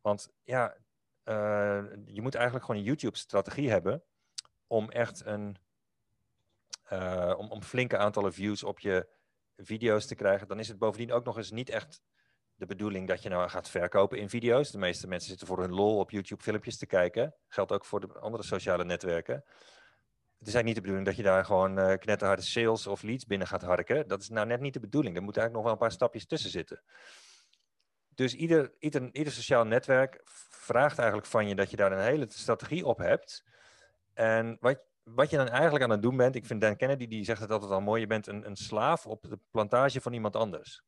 Want 0.00 0.28
ja, 0.42 0.76
uh, 1.24 1.84
je 2.04 2.22
moet 2.22 2.34
eigenlijk 2.34 2.64
gewoon 2.64 2.80
een 2.80 2.86
YouTube-strategie 2.86 3.70
hebben 3.70 4.02
om 4.66 4.90
echt 4.90 5.24
een, 5.24 5.56
uh, 6.92 7.34
om, 7.36 7.50
om 7.50 7.62
flinke 7.62 7.96
aantallen 7.96 8.32
views 8.32 8.62
op 8.62 8.78
je 8.78 9.08
video's 9.56 10.06
te 10.06 10.14
krijgen. 10.14 10.48
Dan 10.48 10.58
is 10.58 10.68
het 10.68 10.78
bovendien 10.78 11.12
ook 11.12 11.24
nog 11.24 11.36
eens 11.36 11.50
niet 11.50 11.70
echt 11.70 12.02
de 12.54 12.66
bedoeling 12.66 13.08
dat 13.08 13.22
je 13.22 13.28
nou 13.28 13.48
gaat 13.48 13.68
verkopen 13.68 14.18
in 14.18 14.28
video's. 14.28 14.70
De 14.70 14.78
meeste 14.78 15.08
mensen 15.08 15.28
zitten 15.28 15.46
voor 15.46 15.60
hun 15.60 15.72
lol 15.72 15.98
op 15.98 16.10
YouTube 16.10 16.42
filmpjes 16.42 16.78
te 16.78 16.86
kijken. 16.86 17.34
Geldt 17.48 17.72
ook 17.72 17.84
voor 17.84 18.00
de 18.00 18.18
andere 18.18 18.42
sociale 18.42 18.84
netwerken. 18.84 19.44
Het 20.44 20.54
is 20.54 20.62
niet 20.62 20.74
de 20.74 20.80
bedoeling 20.80 21.06
dat 21.06 21.16
je 21.16 21.22
daar 21.22 21.44
gewoon 21.44 21.78
uh, 21.78 21.94
knetterharde 21.98 22.42
sales 22.42 22.86
of 22.86 23.02
leads 23.02 23.26
binnen 23.26 23.46
gaat 23.46 23.62
harken. 23.62 24.08
Dat 24.08 24.20
is 24.20 24.28
nou 24.28 24.46
net 24.46 24.60
niet 24.60 24.72
de 24.72 24.80
bedoeling. 24.80 25.16
Er 25.16 25.22
moeten 25.22 25.42
eigenlijk 25.42 25.52
nog 25.52 25.62
wel 25.62 25.72
een 25.72 25.88
paar 25.88 25.98
stapjes 25.98 26.26
tussen 26.26 26.50
zitten. 26.50 26.82
Dus 28.14 28.34
ieder, 28.34 28.72
ieder, 28.78 29.08
ieder 29.12 29.32
sociaal 29.32 29.64
netwerk 29.64 30.20
vraagt 30.50 30.98
eigenlijk 30.98 31.28
van 31.28 31.48
je 31.48 31.54
dat 31.54 31.70
je 31.70 31.76
daar 31.76 31.92
een 31.92 32.04
hele 32.04 32.26
strategie 32.28 32.86
op 32.86 32.98
hebt. 32.98 33.44
En 34.14 34.56
wat, 34.60 34.80
wat 35.02 35.30
je 35.30 35.36
dan 35.36 35.48
eigenlijk 35.48 35.84
aan 35.84 35.90
het 35.90 36.02
doen 36.02 36.16
bent, 36.16 36.34
ik 36.34 36.46
vind 36.46 36.60
Dan 36.60 36.76
Kennedy, 36.76 37.06
die 37.06 37.24
zegt 37.24 37.40
het 37.40 37.50
altijd 37.50 37.70
al 37.70 37.80
mooi, 37.80 38.00
je 38.00 38.06
bent 38.06 38.26
een, 38.26 38.46
een 38.46 38.56
slaaf 38.56 39.06
op 39.06 39.22
de 39.22 39.38
plantage 39.50 40.00
van 40.00 40.12
iemand 40.12 40.36
anders. 40.36 40.82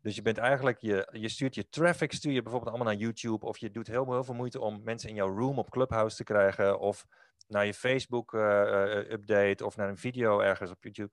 Dus 0.00 0.14
je 0.14 0.22
bent 0.22 0.38
eigenlijk, 0.38 0.78
je, 0.78 1.08
je 1.12 1.28
stuurt 1.28 1.54
je 1.54 1.68
traffic, 1.68 2.12
stuur 2.12 2.32
je 2.32 2.42
bijvoorbeeld 2.42 2.74
allemaal 2.74 2.92
naar 2.92 3.02
YouTube, 3.02 3.46
of 3.46 3.58
je 3.58 3.70
doet 3.70 3.86
heel, 3.86 4.12
heel 4.12 4.24
veel 4.24 4.34
moeite 4.34 4.60
om 4.60 4.80
mensen 4.84 5.08
in 5.08 5.14
jouw 5.14 5.36
room 5.36 5.58
op 5.58 5.70
Clubhouse 5.70 6.16
te 6.16 6.24
krijgen, 6.24 6.78
of 6.78 7.06
naar 7.52 7.66
je 7.66 7.74
Facebook 7.74 8.32
uh, 8.32 9.10
update, 9.10 9.64
of 9.64 9.76
naar 9.76 9.88
een 9.88 9.98
video 9.98 10.40
ergens 10.40 10.70
op 10.70 10.82
YouTube. 10.84 11.12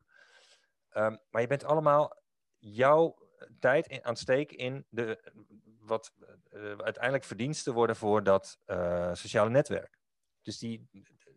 Um, 0.93 1.19
maar 1.29 1.41
je 1.41 1.47
bent 1.47 1.63
allemaal 1.63 2.21
jouw 2.57 3.17
tijd 3.59 3.87
in, 3.87 4.03
aan 4.03 4.11
het 4.11 4.19
steken 4.21 4.57
in 4.57 4.85
de, 4.89 5.31
wat 5.79 6.13
uh, 6.51 6.61
uiteindelijk 6.61 7.23
verdiensten 7.23 7.73
worden 7.73 7.95
voor 7.95 8.23
dat 8.23 8.59
uh, 8.65 9.13
sociale 9.13 9.49
netwerk. 9.49 9.97
Dus 10.41 10.57
die, 10.57 10.89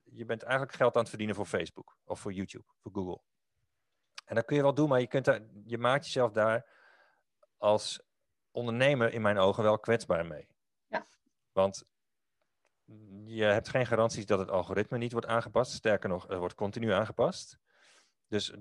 je 0.05 0.25
bent 0.25 0.43
eigenlijk 0.43 0.73
geld 0.73 0.95
aan 0.95 1.01
het 1.01 1.09
verdienen 1.09 1.37
voor 1.37 1.47
Facebook 1.47 1.97
of 2.05 2.21
voor 2.21 2.33
YouTube, 2.33 2.65
voor 2.81 2.93
Google. 2.93 3.21
En 4.25 4.35
dat 4.35 4.45
kun 4.45 4.57
je 4.57 4.63
wel 4.63 4.75
doen, 4.75 4.89
maar 4.89 5.01
je, 5.01 5.07
kunt 5.07 5.25
daar, 5.25 5.41
je 5.65 5.79
maakt 5.79 6.05
jezelf 6.05 6.33
daar 6.33 6.71
als 7.59 8.03
ondernemer 8.51 9.13
in 9.13 9.23
mijn 9.23 9.39
ogen 9.39 9.63
wel 9.63 9.79
kwetsbaar 9.79 10.27
mee. 10.27 10.49
Ja. 10.87 11.07
Want 11.53 11.85
je 13.25 13.45
hebt 13.45 13.69
geen 13.69 13.87
garanties 13.87 14.27
dat 14.27 14.39
het 14.39 14.51
algoritme 14.51 14.99
niet 14.99 15.13
wordt 15.13 15.27
aangepast. 15.27 15.73
Sterker 15.73 16.09
nog, 16.09 16.29
het 16.29 16.39
wordt 16.39 16.55
continu 16.55 16.91
aangepast. 16.91 17.59
Dus 18.29 18.55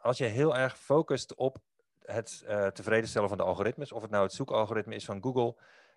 als 0.00 0.18
je 0.18 0.24
heel 0.24 0.56
erg 0.56 0.78
focust 0.78 1.34
op 1.34 1.58
het 1.98 2.44
uh, 2.46 2.66
tevreden 2.66 3.08
stellen 3.08 3.28
van 3.28 3.38
de 3.38 3.44
algoritmes, 3.44 3.92
of 3.92 4.02
het 4.02 4.10
nou 4.10 4.24
het 4.24 4.32
zoekalgoritme 4.32 4.94
is 4.94 5.04
van 5.04 5.22
Google 5.22 5.56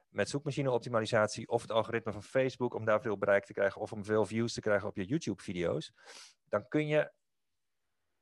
met 0.09 0.29
zoekmachine-optimalisatie, 0.29 1.47
of 1.47 1.61
het 1.61 1.71
algoritme 1.71 2.11
van 2.11 2.23
Facebook 2.23 2.73
om 2.73 2.85
daar 2.85 3.01
veel 3.01 3.17
bereik 3.17 3.45
te 3.45 3.53
krijgen, 3.53 3.81
of 3.81 3.91
om 3.91 4.05
veel 4.05 4.25
views 4.25 4.53
te 4.53 4.61
krijgen 4.61 4.87
op 4.87 4.95
je 4.95 5.05
YouTube-video's, 5.05 5.93
dan 6.43 6.67
kun 6.67 6.87
je 6.87 7.11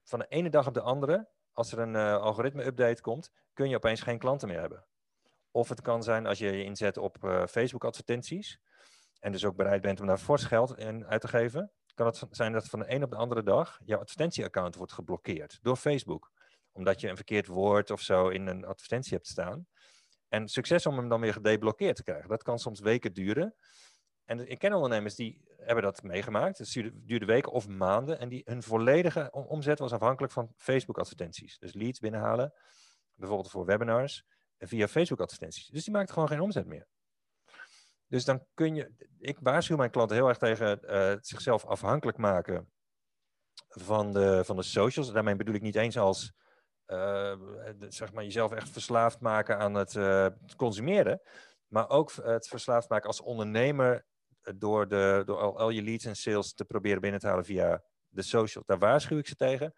van 0.03 0.19
de 0.19 0.27
ene 0.27 0.49
dag 0.49 0.67
op 0.67 0.73
de 0.73 0.81
andere, 0.81 1.29
als 1.53 1.71
er 1.71 1.79
een 1.79 1.93
uh, 1.93 2.17
algoritme-update 2.17 3.01
komt, 3.01 3.31
kun 3.53 3.69
je 3.69 3.75
opeens 3.75 4.01
geen 4.01 4.17
klanten 4.17 4.47
meer 4.47 4.59
hebben. 4.59 4.85
Of 5.51 5.69
het 5.69 5.81
kan 5.81 6.03
zijn 6.03 6.25
als 6.25 6.37
je 6.37 6.45
je 6.45 6.63
inzet 6.63 6.97
op 6.97 7.23
uh, 7.23 7.45
Facebook-advertenties, 7.45 8.59
en 9.19 9.31
dus 9.31 9.45
ook 9.45 9.55
bereid 9.55 9.81
bent 9.81 9.99
om 9.99 10.07
daar 10.07 10.17
fors 10.17 10.43
geld 10.43 10.77
in 10.77 11.07
uit 11.07 11.21
te 11.21 11.27
geven, 11.27 11.71
kan 11.93 12.05
het 12.05 12.23
zijn 12.29 12.53
dat 12.53 12.69
van 12.69 12.79
de 12.79 12.93
een 12.93 13.03
op 13.03 13.09
de 13.09 13.17
andere 13.17 13.43
dag 13.43 13.79
jouw 13.85 13.99
advertentieaccount 13.99 14.75
wordt 14.75 14.93
geblokkeerd 14.93 15.59
door 15.61 15.75
Facebook 15.75 16.31
omdat 16.77 17.01
je 17.01 17.09
een 17.09 17.15
verkeerd 17.15 17.47
woord 17.47 17.91
of 17.91 18.01
zo 18.01 18.29
in 18.29 18.47
een 18.47 18.65
advertentie 18.65 19.13
hebt 19.13 19.27
staan. 19.27 19.67
En 20.27 20.47
succes 20.47 20.85
om 20.85 20.97
hem 20.97 21.09
dan 21.09 21.21
weer 21.21 21.33
gedeblokkeerd 21.33 21.95
te 21.95 22.03
krijgen. 22.03 22.29
Dat 22.29 22.43
kan 22.43 22.59
soms 22.59 22.79
weken 22.79 23.13
duren. 23.13 23.55
En 24.25 24.49
ik 24.49 24.59
ken 24.59 24.73
ondernemers 24.73 25.15
die 25.15 25.41
hebben 25.57 25.83
dat 25.83 26.03
meegemaakt. 26.03 26.57
Het 26.57 26.91
duurde 26.93 27.25
weken 27.25 27.51
of 27.51 27.67
maanden. 27.67 28.19
En 28.19 28.29
die, 28.29 28.41
hun 28.45 28.63
volledige 28.63 29.31
omzet 29.31 29.79
was 29.79 29.91
afhankelijk 29.91 30.33
van 30.33 30.53
Facebook-advertenties. 30.55 31.57
Dus 31.57 31.73
leads 31.73 31.99
binnenhalen, 31.99 32.53
bijvoorbeeld 33.13 33.51
voor 33.51 33.65
webinars, 33.65 34.23
via 34.57 34.87
Facebook-advertenties. 34.87 35.67
Dus 35.67 35.83
die 35.83 35.93
maakten 35.93 36.13
gewoon 36.13 36.29
geen 36.29 36.41
omzet 36.41 36.65
meer. 36.65 36.87
Dus 38.07 38.25
dan 38.25 38.45
kun 38.53 38.75
je, 38.75 38.91
ik 39.19 39.37
waarschuw 39.39 39.77
mijn 39.77 39.91
klanten 39.91 40.15
heel 40.15 40.27
erg 40.27 40.37
tegen 40.37 40.79
uh, 40.83 41.17
zichzelf 41.21 41.65
afhankelijk 41.65 42.17
maken 42.17 42.71
van 43.67 44.13
de, 44.13 44.41
van 44.45 44.55
de 44.55 44.63
socials. 44.63 45.11
Daarmee 45.11 45.35
bedoel 45.35 45.55
ik 45.55 45.61
niet 45.61 45.75
eens 45.75 45.97
als 45.97 46.33
uh, 46.87 47.35
zeg 47.79 48.13
maar 48.13 48.23
jezelf 48.23 48.51
echt 48.51 48.69
verslaafd 48.69 49.19
maken 49.19 49.57
aan 49.57 49.73
het, 49.73 49.93
uh, 49.93 50.27
consumeren. 50.55 51.21
Maar 51.67 51.89
ook 51.89 52.11
het 52.11 52.47
verslaafd 52.47 52.89
maken 52.89 53.07
als 53.07 53.21
ondernemer 53.21 54.05
door, 54.55 54.87
de, 54.87 55.21
door 55.25 55.37
al, 55.37 55.57
al, 55.57 55.69
je 55.69 55.81
leads 55.81 56.05
en 56.05 56.15
sales 56.15 56.53
te 56.53 56.65
proberen 56.65 57.01
binnen 57.01 57.19
te 57.19 57.27
halen 57.27 57.45
via 57.45 57.83
de 58.07 58.21
social. 58.21 58.63
Daar 58.65 58.79
waarschuw 58.79 59.17
ik 59.17 59.27
ze 59.27 59.35
tegen. 59.35 59.73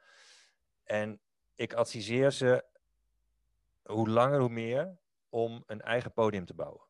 En 0.83 1.19
ik 1.55 1.73
adviseer 1.73 2.31
ze 2.31 2.65
hoe 3.83 4.09
langer 4.09 4.39
hoe 4.39 4.49
meer 4.49 4.97
om 5.29 5.63
een 5.65 5.81
eigen 5.81 6.13
podium 6.13 6.45
te 6.45 6.53
bouwen. 6.53 6.88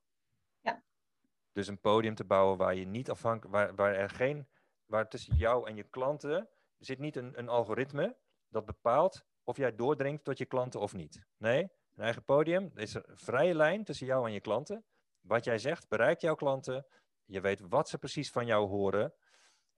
Dus 1.60 1.68
een 1.68 1.80
podium 1.80 2.16
te 2.16 2.26
bouwen 2.26 2.58
waar 2.58 2.76
je 2.76 2.86
niet 2.86 3.10
afhankelijk, 3.10 3.56
waar, 3.56 3.76
waar 3.76 3.96
er 3.96 4.10
geen, 4.10 4.48
waar 4.86 5.10
tussen 5.10 5.36
jou 5.36 5.68
en 5.68 5.76
je 5.76 5.84
klanten 5.84 6.50
zit 6.78 7.00
niet 7.00 7.16
een, 7.16 7.40
een 7.40 7.50
algoritme 7.50 8.18
dat 8.50 8.66
bepaalt 8.66 9.26
of 9.44 9.58
jij 9.58 9.76
doordringt 9.76 10.24
tot 10.24 10.38
je 10.38 10.46
klanten 10.46 10.80
of 10.80 10.94
niet. 10.94 11.26
Nee, 11.38 11.62
een 11.96 12.04
eigen 12.04 12.24
podium. 12.24 12.72
Is 12.76 12.94
een 12.94 13.04
vrije 13.08 13.56
lijn 13.56 13.84
tussen 13.84 14.06
jou 14.06 14.28
en 14.28 14.34
je 14.34 14.40
klanten. 14.42 14.86
Wat 15.20 15.44
jij 15.44 15.58
zegt 15.58 15.88
bereikt 15.88 16.22
jouw 16.22 16.36
klanten. 16.36 16.86
Je 17.26 17.42
weet 17.42 17.62
wat 17.70 17.90
ze 17.90 17.98
precies 17.98 18.32
van 18.32 18.46
jou 18.46 18.68
horen. 18.68 19.14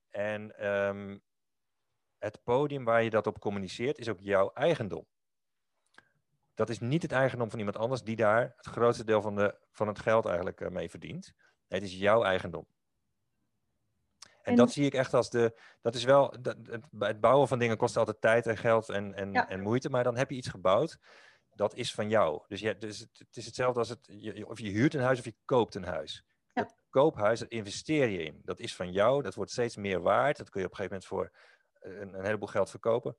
En 0.10 0.72
um, 0.72 1.24
het 2.18 2.44
podium 2.44 2.84
waar 2.84 3.04
je 3.04 3.10
dat 3.10 3.28
op 3.28 3.40
communiceert 3.40 3.98
is 3.98 4.10
ook 4.10 4.20
jouw 4.20 4.52
eigendom. 4.54 5.08
Dat 6.54 6.70
is 6.70 6.80
niet 6.80 7.02
het 7.02 7.12
eigendom 7.12 7.50
van 7.50 7.60
iemand 7.60 7.78
anders 7.78 8.04
die 8.04 8.16
daar 8.16 8.54
het 8.56 8.66
grootste 8.66 9.04
deel 9.04 9.22
van, 9.22 9.36
de, 9.36 9.60
van 9.72 9.88
het 9.88 10.00
geld 10.00 10.26
eigenlijk 10.26 10.62
uh, 10.62 10.70
mee 10.70 10.90
verdient. 10.90 11.34
Het 11.74 11.84
is 11.84 11.94
jouw 11.94 12.24
eigendom. 12.24 12.68
En, 14.42 14.56
dat 14.56 14.72
zie 14.72 14.86
ik 14.86 14.94
echt 14.94 15.14
als 15.14 15.30
de. 15.30 15.60
Dat 15.82 15.96
is 15.96 16.04
wel. 16.04 16.36
Dat, 16.42 16.58
het, 17.00 17.20
bouwen 17.20 17.48
van 17.48 17.60
dingen 17.60 17.78
kost 17.78 17.98
altijd 17.98 18.22
tijd 18.22 18.48
en 18.48 18.58
geld 18.58 18.90
en, 18.90 19.14
en, 19.14 19.34
en 19.34 19.62
moeite. 19.62 19.90
Maar 19.90 20.04
dan 20.04 20.18
heb 20.18 20.30
je 20.30 20.36
iets 20.36 20.48
gebouwd. 20.48 20.98
Dat 21.54 21.76
is 21.76 21.94
van 21.94 22.10
jou. 22.10 22.44
Dus, 22.48 22.60
je, 22.60 22.78
dus 22.78 23.00
het, 23.00 23.10
het 23.18 23.38
is 23.38 23.46
hetzelfde 23.46 23.80
als 23.80 23.90
het. 23.90 24.00
Je, 24.08 24.48
of 24.48 24.60
je 24.60 24.70
huurt 24.70 24.94
een 24.94 25.02
huis 25.02 25.20
of 25.20 25.26
je 25.26 25.36
koopt 25.46 25.76
een 25.76 25.84
huis. 25.84 26.26
Ja. 26.54 26.64
Dat 26.64 26.76
koophuis, 26.90 27.40
dat 27.40 27.50
investeer 27.50 28.10
je 28.10 28.24
in. 28.24 28.42
Dat 28.44 28.60
is 28.60 28.76
van 28.76 28.92
jou. 28.92 29.22
Dat 29.22 29.36
wordt 29.36 29.52
steeds 29.52 29.76
meer 29.76 30.02
waard. 30.02 30.38
Dat 30.38 30.50
kun 30.50 30.62
je 30.62 30.68
op 30.68 30.72
een 30.72 30.78
gegeven 30.86 31.02
moment 31.10 31.32
voor 31.32 31.32
een, 31.92 32.14
een 32.14 32.26
heleboel 32.26 32.48
geld 32.48 32.70
verkopen. 32.70 33.18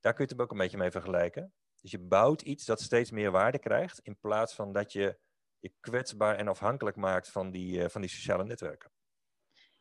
Daar 0.00 0.14
kun 0.14 0.24
je 0.24 0.32
het 0.32 0.40
ook 0.42 0.50
een 0.50 0.58
beetje 0.58 0.76
mee 0.76 0.90
vergelijken. 0.90 1.52
Dus 1.80 1.90
je 1.90 1.98
bouwt 1.98 2.42
iets 2.42 2.64
dat 2.64 2.80
steeds 2.80 3.10
meer 3.10 3.30
waarde 3.30 3.58
krijgt. 3.58 3.98
In 3.98 4.18
plaats 4.18 4.54
van 4.54 4.72
dat 4.72 4.92
je 4.92 5.18
je 5.60 5.72
kwetsbaar 5.80 6.36
en 6.36 6.48
afhankelijk 6.48 6.96
maakt 6.96 7.28
van 7.28 7.50
die, 7.50 7.78
uh, 7.78 7.88
van 7.88 8.00
die 8.00 8.10
sociale 8.10 8.44
netwerken. 8.44 8.90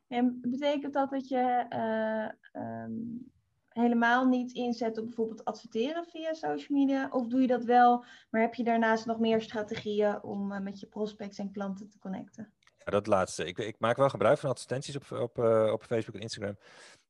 En 0.07 0.41
betekent 0.41 0.93
dat 0.93 1.09
dat 1.09 1.27
je 1.27 1.65
uh, 1.69 2.63
um, 2.63 3.31
helemaal 3.67 4.25
niet 4.25 4.51
inzetten 4.51 5.01
op 5.01 5.07
bijvoorbeeld 5.07 5.45
adverteren 5.45 6.05
via 6.05 6.33
social 6.33 6.79
media? 6.79 7.09
Of 7.11 7.27
doe 7.27 7.41
je 7.41 7.47
dat 7.47 7.63
wel, 7.63 8.05
maar 8.29 8.41
heb 8.41 8.53
je 8.53 8.63
daarnaast 8.63 9.05
nog 9.05 9.19
meer 9.19 9.41
strategieën 9.41 10.23
om 10.23 10.51
eh, 10.51 10.59
met 10.59 10.79
je 10.79 10.87
prospects 10.87 11.37
en 11.37 11.51
klanten 11.51 11.89
te 11.89 11.99
connecten? 11.99 12.53
Ja, 12.77 12.91
dat 12.91 13.07
laatste. 13.07 13.45
Ik, 13.45 13.57
ik 13.57 13.79
maak 13.79 13.97
wel 13.97 14.09
gebruik 14.09 14.37
van 14.37 14.49
advertenties 14.49 14.95
op, 14.95 15.11
op, 15.11 15.37
op 15.73 15.83
Facebook 15.83 16.15
en 16.15 16.21
Instagram. 16.21 16.57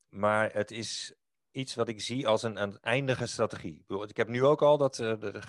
Maar 0.08 0.52
het 0.52 0.70
is 0.70 1.14
iets 1.50 1.74
wat 1.74 1.88
ik 1.88 2.00
zie 2.00 2.26
als 2.26 2.42
een, 2.42 2.62
een 2.62 2.78
eindige 2.80 3.26
strategie. 3.26 3.84
Ik 4.06 4.16
heb 4.16 4.28
nu 4.28 4.44
ook 4.44 4.62
al 4.62 4.78
dat. 4.78 4.98
Uh, 4.98 5.20
de, 5.20 5.42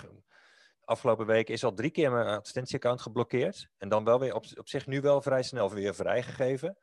afgelopen 0.90 1.26
week 1.26 1.50
is 1.50 1.64
al 1.64 1.74
drie 1.74 1.92
keer 1.92 2.12
mijn 2.12 2.28
advertentieaccount 2.28 3.02
geblokkeerd. 3.02 3.70
En 3.78 3.90
dan 3.90 4.04
wel 4.04 4.20
weer 4.20 4.36
op, 4.36 4.68
zich 4.68 4.88
nu 4.88 5.02
wel 5.02 5.22
vrij 5.22 5.44
snel 5.44 5.70
weer 5.70 5.96
vrijgegeven. 5.96 6.78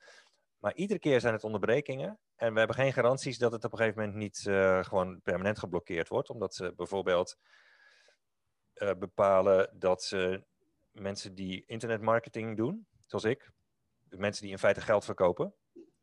Maar 0.58 0.74
iedere 0.74 0.98
keer 0.98 1.20
zijn 1.20 1.34
het 1.34 1.44
onderbrekingen. 1.44 2.18
En 2.36 2.52
we 2.52 2.58
hebben 2.58 2.76
geen 2.76 2.92
garanties 2.92 3.38
dat 3.38 3.52
het 3.52 3.64
op 3.64 3.72
een 3.72 3.78
gegeven 3.78 4.00
moment 4.00 4.18
niet 4.18 4.44
uh, 4.48 4.84
gewoon 4.84 5.20
permanent 5.22 5.58
geblokkeerd 5.58 6.08
wordt. 6.08 6.30
Omdat 6.30 6.54
ze 6.54 6.72
bijvoorbeeld 6.76 7.36
uh, 8.74 8.90
bepalen 8.98 9.70
dat 9.78 10.02
ze 10.02 10.44
mensen 10.90 11.34
die 11.34 11.64
internetmarketing 11.66 12.56
doen, 12.56 12.86
zoals 13.06 13.24
ik, 13.24 13.50
mensen 14.08 14.42
die 14.42 14.52
in 14.52 14.58
feite 14.58 14.80
geld 14.80 15.04
verkopen. 15.04 15.54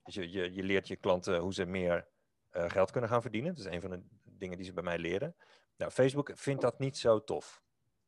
Dus 0.03 0.15
je, 0.15 0.29
je, 0.53 0.63
leert 0.63 0.87
je 0.87 0.95
klanten 0.95 1.39
hoe 1.39 1.53
ze 1.53 1.65
meer 1.65 2.07
uh, 2.51 2.69
geld 2.69 2.91
kunnen 2.91 3.09
gaan 3.09 3.21
verdienen. 3.21 3.55
Dat 3.55 3.65
is 3.65 3.71
een 3.71 3.81
van 3.81 3.89
de 3.89 4.03
dingen 4.23 4.57
die 4.57 4.65
ze 4.65 4.73
bij 4.73 4.83
mij 4.83 4.97
leren. 4.97 5.35
Nou, 5.77 5.91
Facebook 5.91 6.31
vindt 6.33 6.61
dat 6.61 6.79
niet 6.79 6.97
zo 6.97 7.23
tof. 7.23 7.62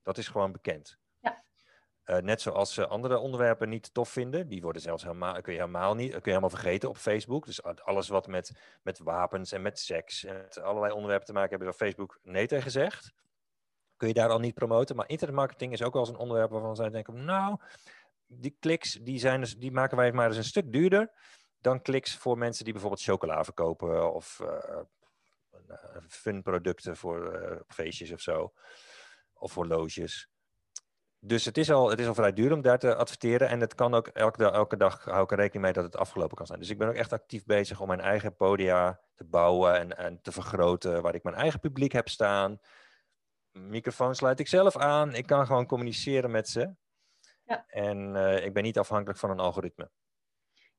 Dat 0.06 0.18
is 0.18 0.28
gewoon 0.28 0.52
bekend. 0.52 0.98
Uh, 2.06 2.18
net 2.18 2.42
zoals 2.42 2.74
ze 2.74 2.88
andere 2.88 3.18
onderwerpen 3.18 3.70
niet 3.70 3.94
tof 3.94 4.10
vinden. 4.10 4.48
Die 4.48 4.62
worden 4.62 4.82
zelfs 4.82 5.04
helemaal, 5.04 5.42
kun 5.42 5.54
je 5.54 5.60
helemaal 5.60 5.96
niet, 5.96 6.10
kun 6.10 6.22
je 6.24 6.30
helemaal 6.30 6.50
vergeten 6.50 6.90
op 6.90 6.98
Facebook. 6.98 7.46
Dus 7.46 7.64
alles 7.64 8.08
wat 8.08 8.28
met, 8.28 8.52
met 8.84 9.00
wapens 9.00 9.52
en 9.52 9.62
met 9.62 9.80
seks 9.80 10.24
en 10.24 10.36
met 10.36 10.62
allerlei 10.62 10.94
onderwerpen 10.94 11.26
te 11.26 11.34
maken 11.34 11.50
hebben, 11.50 11.68
waar 11.68 11.88
Facebook 11.88 12.20
nee 12.24 12.48
tegen 12.48 12.72
zegt. 12.72 13.14
Kun 13.98 14.08
je 14.08 14.14
daar 14.14 14.30
al 14.30 14.40
niet 14.40 14.54
promoten. 14.54 14.96
Maar 14.96 15.10
internetmarketing 15.10 15.74
is 15.74 15.84
ook 15.84 15.94
wel 15.94 16.02
eens 16.02 16.12
een 16.12 16.18
onderwerp 16.18 16.52
waarvan 16.52 16.76
zij 16.76 16.90
denken, 16.90 17.26
nou, 17.26 17.58
die 18.28 18.56
kliks 18.60 18.94
die, 18.94 19.20
zijn 19.20 19.40
dus, 19.40 19.58
die 19.58 19.72
maken 19.72 19.98
wij 19.98 20.12
maar 20.12 20.28
eens 20.28 20.38
een 20.38 20.44
stuk 20.44 20.72
duurder 20.72 21.12
dan 21.62 21.82
kliks 21.82 22.16
voor 22.18 22.38
mensen 22.38 22.64
die 22.64 22.74
bijvoorbeeld 22.74 23.04
chocola 23.04 23.44
verkopen 23.44 24.14
of 24.14 24.40
uh, 24.42 24.80
fun 26.08 26.42
producten 26.42 26.98
voor 26.98 27.42
uh, 27.42 27.60
feestjes 27.68 28.12
of 28.12 28.22
zo. 28.22 28.54
Of 29.46 29.54
horloges. 29.54 30.30
Dus 31.20 31.46
het 31.46 31.58
is, 31.58 31.72
al, 31.72 31.90
het 31.90 32.00
is 32.00 32.08
al 32.08 32.14
vrij 32.14 32.34
duur 32.34 32.54
om 32.54 32.62
daar 32.62 32.80
te 32.80 32.96
adverteren. 32.96 33.50
En 33.50 33.60
het 33.60 33.76
kan 33.76 33.94
ook 33.94 34.08
elke, 34.08 34.52
elke 34.52 34.78
dag 34.78 35.04
hou 35.04 35.24
ik 35.24 35.32
er 35.32 35.38
rekening 35.38 35.64
mee 35.64 35.74
dat 35.74 35.84
het 35.84 35.98
afgelopen 35.98 36.38
kan 36.38 36.46
zijn. 36.46 36.60
Dus 36.60 36.70
ik 36.70 36.78
ben 36.78 36.88
ook 36.88 36.96
echt 36.96 37.14
actief 37.14 37.46
bezig 37.46 37.82
om 37.82 37.88
mijn 37.88 38.00
eigen 38.00 38.36
podia 38.36 39.00
te 39.16 39.24
bouwen 39.24 39.80
en, 39.80 39.98
en 39.98 40.22
te 40.22 40.32
vergroten. 40.32 41.02
Waar 41.02 41.16
ik 41.16 41.24
mijn 41.24 41.36
eigen 41.36 41.60
publiek 41.60 41.92
heb 41.92 42.10
staan. 42.10 42.60
Microfoon 43.52 44.16
sluit 44.16 44.40
ik 44.40 44.48
zelf 44.48 44.78
aan. 44.78 45.16
Ik 45.16 45.26
kan 45.26 45.46
gewoon 45.46 45.66
communiceren 45.66 46.32
met 46.32 46.50
ze. 46.50 46.74
Ja. 47.44 47.66
En 47.68 48.16
uh, 48.16 48.46
ik 48.46 48.54
ben 48.54 48.64
niet 48.64 48.78
afhankelijk 48.78 49.20
van 49.20 49.30
een 49.30 49.40
algoritme. 49.40 49.90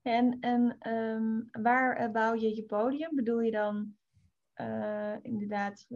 En, 0.03 0.39
en 0.41 0.93
um, 0.93 1.49
waar 1.63 2.01
uh, 2.01 2.11
bouw 2.13 2.35
je 2.35 2.57
je 2.57 2.65
podium? 2.65 3.17
Bedoel 3.17 3.41
je 3.41 3.51
dan 3.51 3.97
uh, 4.61 5.15
inderdaad, 5.23 5.87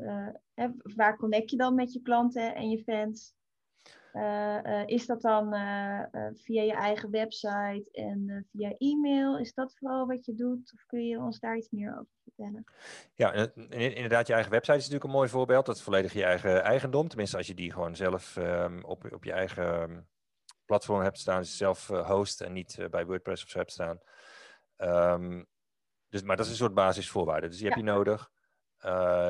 hè, 0.54 0.68
waar 0.94 1.16
connect 1.16 1.50
je 1.50 1.56
dan 1.56 1.74
met 1.74 1.92
je 1.92 2.00
klanten 2.00 2.54
en 2.54 2.70
je 2.70 2.82
fans? 2.82 3.34
Uh, 4.12 4.58
uh, 4.62 4.86
is 4.86 5.06
dat 5.06 5.22
dan 5.22 5.54
via 6.34 6.62
je 6.62 6.72
eigen 6.72 7.10
website 7.10 7.88
en 7.92 8.46
via 8.50 8.74
e-mail? 8.78 9.38
Is 9.38 9.54
dat 9.54 9.74
vooral 9.78 10.06
wat 10.06 10.24
je 10.24 10.34
doet? 10.34 10.72
Of 10.74 10.86
kun 10.86 11.06
je 11.06 11.18
ons 11.18 11.38
daar 11.38 11.56
iets 11.56 11.70
meer 11.70 11.90
over 11.90 12.12
vertellen? 12.22 12.64
Ja, 13.14 13.32
inderdaad, 13.70 14.26
je 14.26 14.32
eigen 14.32 14.52
website 14.52 14.76
is 14.76 14.82
natuurlijk 14.82 15.04
een 15.04 15.16
mooi 15.16 15.28
voorbeeld. 15.28 15.66
Dat 15.66 15.76
is 15.76 15.82
volledig 15.82 16.12
je 16.12 16.24
eigen 16.24 16.62
eigendom. 16.62 17.08
Tenminste, 17.08 17.36
als 17.36 17.46
je 17.46 17.54
die 17.54 17.72
gewoon 17.72 17.96
zelf 17.96 18.36
um, 18.36 18.84
op, 18.84 19.12
op 19.12 19.24
je 19.24 19.32
eigen 19.32 19.64
ehm, 19.64 20.00
platform 20.64 21.02
hebt 21.02 21.18
staan, 21.18 21.40
dus 21.40 21.56
zelf 21.56 21.86
host 21.86 22.40
en 22.40 22.52
niet 22.52 22.86
bij 22.90 23.06
WordPress 23.06 23.42
of 23.42 23.48
zo 23.48 23.58
hebt 23.58 23.72
staan. 23.72 24.00
Um, 24.76 25.46
dus, 26.08 26.22
maar 26.22 26.36
dat 26.36 26.44
is 26.44 26.50
een 26.50 26.58
soort 26.58 26.74
basisvoorwaarde. 26.74 27.46
Dus 27.48 27.56
die 27.56 27.66
ja. 27.66 27.74
heb 27.74 27.84
je 27.84 27.90
nodig. 27.92 28.30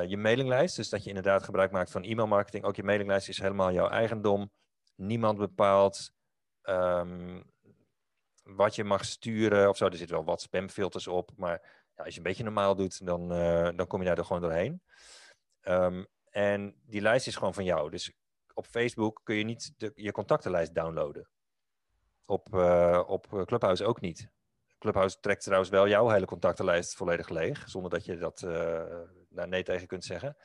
Je 0.07 0.17
mailinglijst, 0.17 0.75
dus 0.75 0.89
dat 0.89 1.03
je 1.03 1.09
inderdaad 1.09 1.43
gebruik 1.43 1.71
maakt 1.71 1.91
van 1.91 2.03
e-mailmarketing. 2.03 2.63
Ook 2.63 2.75
je 2.75 2.83
mailinglijst 2.83 3.29
is 3.29 3.39
helemaal 3.39 3.71
jouw 3.71 3.89
eigendom 3.89 4.51
niemand 4.95 5.37
bepaalt 5.37 6.11
um, 6.63 7.43
wat 8.43 8.75
je 8.75 8.83
mag 8.83 9.05
sturen 9.05 9.69
of 9.69 9.77
zo. 9.77 9.85
Er 9.85 9.95
zitten 9.95 10.15
wel 10.15 10.25
wat 10.25 10.41
spamfilters 10.41 11.07
op, 11.07 11.31
maar 11.35 11.85
ja, 11.95 12.03
als 12.03 12.13
je 12.13 12.17
een 12.17 12.25
beetje 12.25 12.43
normaal 12.43 12.75
doet, 12.75 13.05
dan, 13.05 13.33
uh, 13.33 13.69
dan 13.75 13.87
kom 13.87 13.99
je 13.99 14.07
daar 14.07 14.17
er 14.17 14.25
gewoon 14.25 14.41
doorheen. 14.41 14.81
Um, 15.61 16.07
en 16.29 16.75
die 16.85 17.01
lijst 17.01 17.27
is 17.27 17.35
gewoon 17.35 17.53
van 17.53 17.63
jou. 17.63 17.89
Dus 17.89 18.13
op 18.53 18.65
Facebook 18.65 19.21
kun 19.23 19.35
je 19.35 19.43
niet 19.43 19.73
je 19.95 20.11
contactenlijst 20.11 20.75
downloaden. 20.75 21.29
Op, 22.25 22.55
uh, 22.55 23.03
op 23.07 23.43
Clubhouse 23.45 23.85
ook 23.85 24.01
niet. 24.01 24.29
Clubhouse 24.77 25.19
trekt 25.19 25.43
trouwens 25.43 25.69
wel 25.71 25.87
jouw 25.87 26.09
hele 26.09 26.25
contactenlijst 26.25 26.95
volledig 26.95 27.29
leeg, 27.29 27.69
zonder 27.69 27.91
dat 27.91 28.05
je 28.05 28.17
dat 28.17 28.41
daar 29.31 29.47
nee 29.47 29.63
tegen 29.63 29.87
kunt 29.87 30.05
zeggen. 30.05 30.37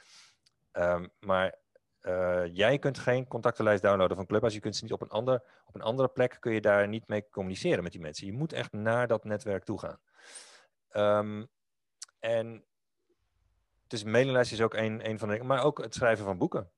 Um, 0.72 1.10
maar 1.18 1.54
uh, 2.02 2.44
jij 2.52 2.78
kunt 2.78 2.98
geen 2.98 3.26
contactenlijst 3.26 3.82
downloaden 3.82 4.16
van 4.16 4.26
Clubhouse. 4.26 4.56
Je 4.56 4.62
kunt 4.62 4.76
ze 4.76 4.84
niet 4.84 4.92
op 4.92 5.02
een, 5.02 5.08
ander, 5.08 5.42
op 5.66 5.74
een 5.74 5.80
andere 5.80 6.08
plek 6.08 6.36
kun 6.40 6.52
je 6.52 6.60
daar 6.60 6.88
niet 6.88 7.08
mee 7.08 7.28
communiceren 7.28 7.82
met 7.82 7.92
die 7.92 8.00
mensen. 8.00 8.26
Je 8.26 8.32
moet 8.32 8.52
echt 8.52 8.72
naar 8.72 9.06
dat 9.06 9.24
netwerk 9.24 9.64
toe 9.64 9.78
gaan. 9.78 9.98
Um, 10.92 11.48
en 12.18 12.64
dus 13.86 14.04
mailinglijst 14.04 14.52
is 14.52 14.60
ook 14.60 14.74
een, 14.74 15.08
een 15.08 15.18
van 15.18 15.28
de 15.28 15.42
maar 15.42 15.62
ook 15.62 15.78
het 15.82 15.94
schrijven 15.94 16.24
van 16.24 16.38
boeken. 16.38 16.70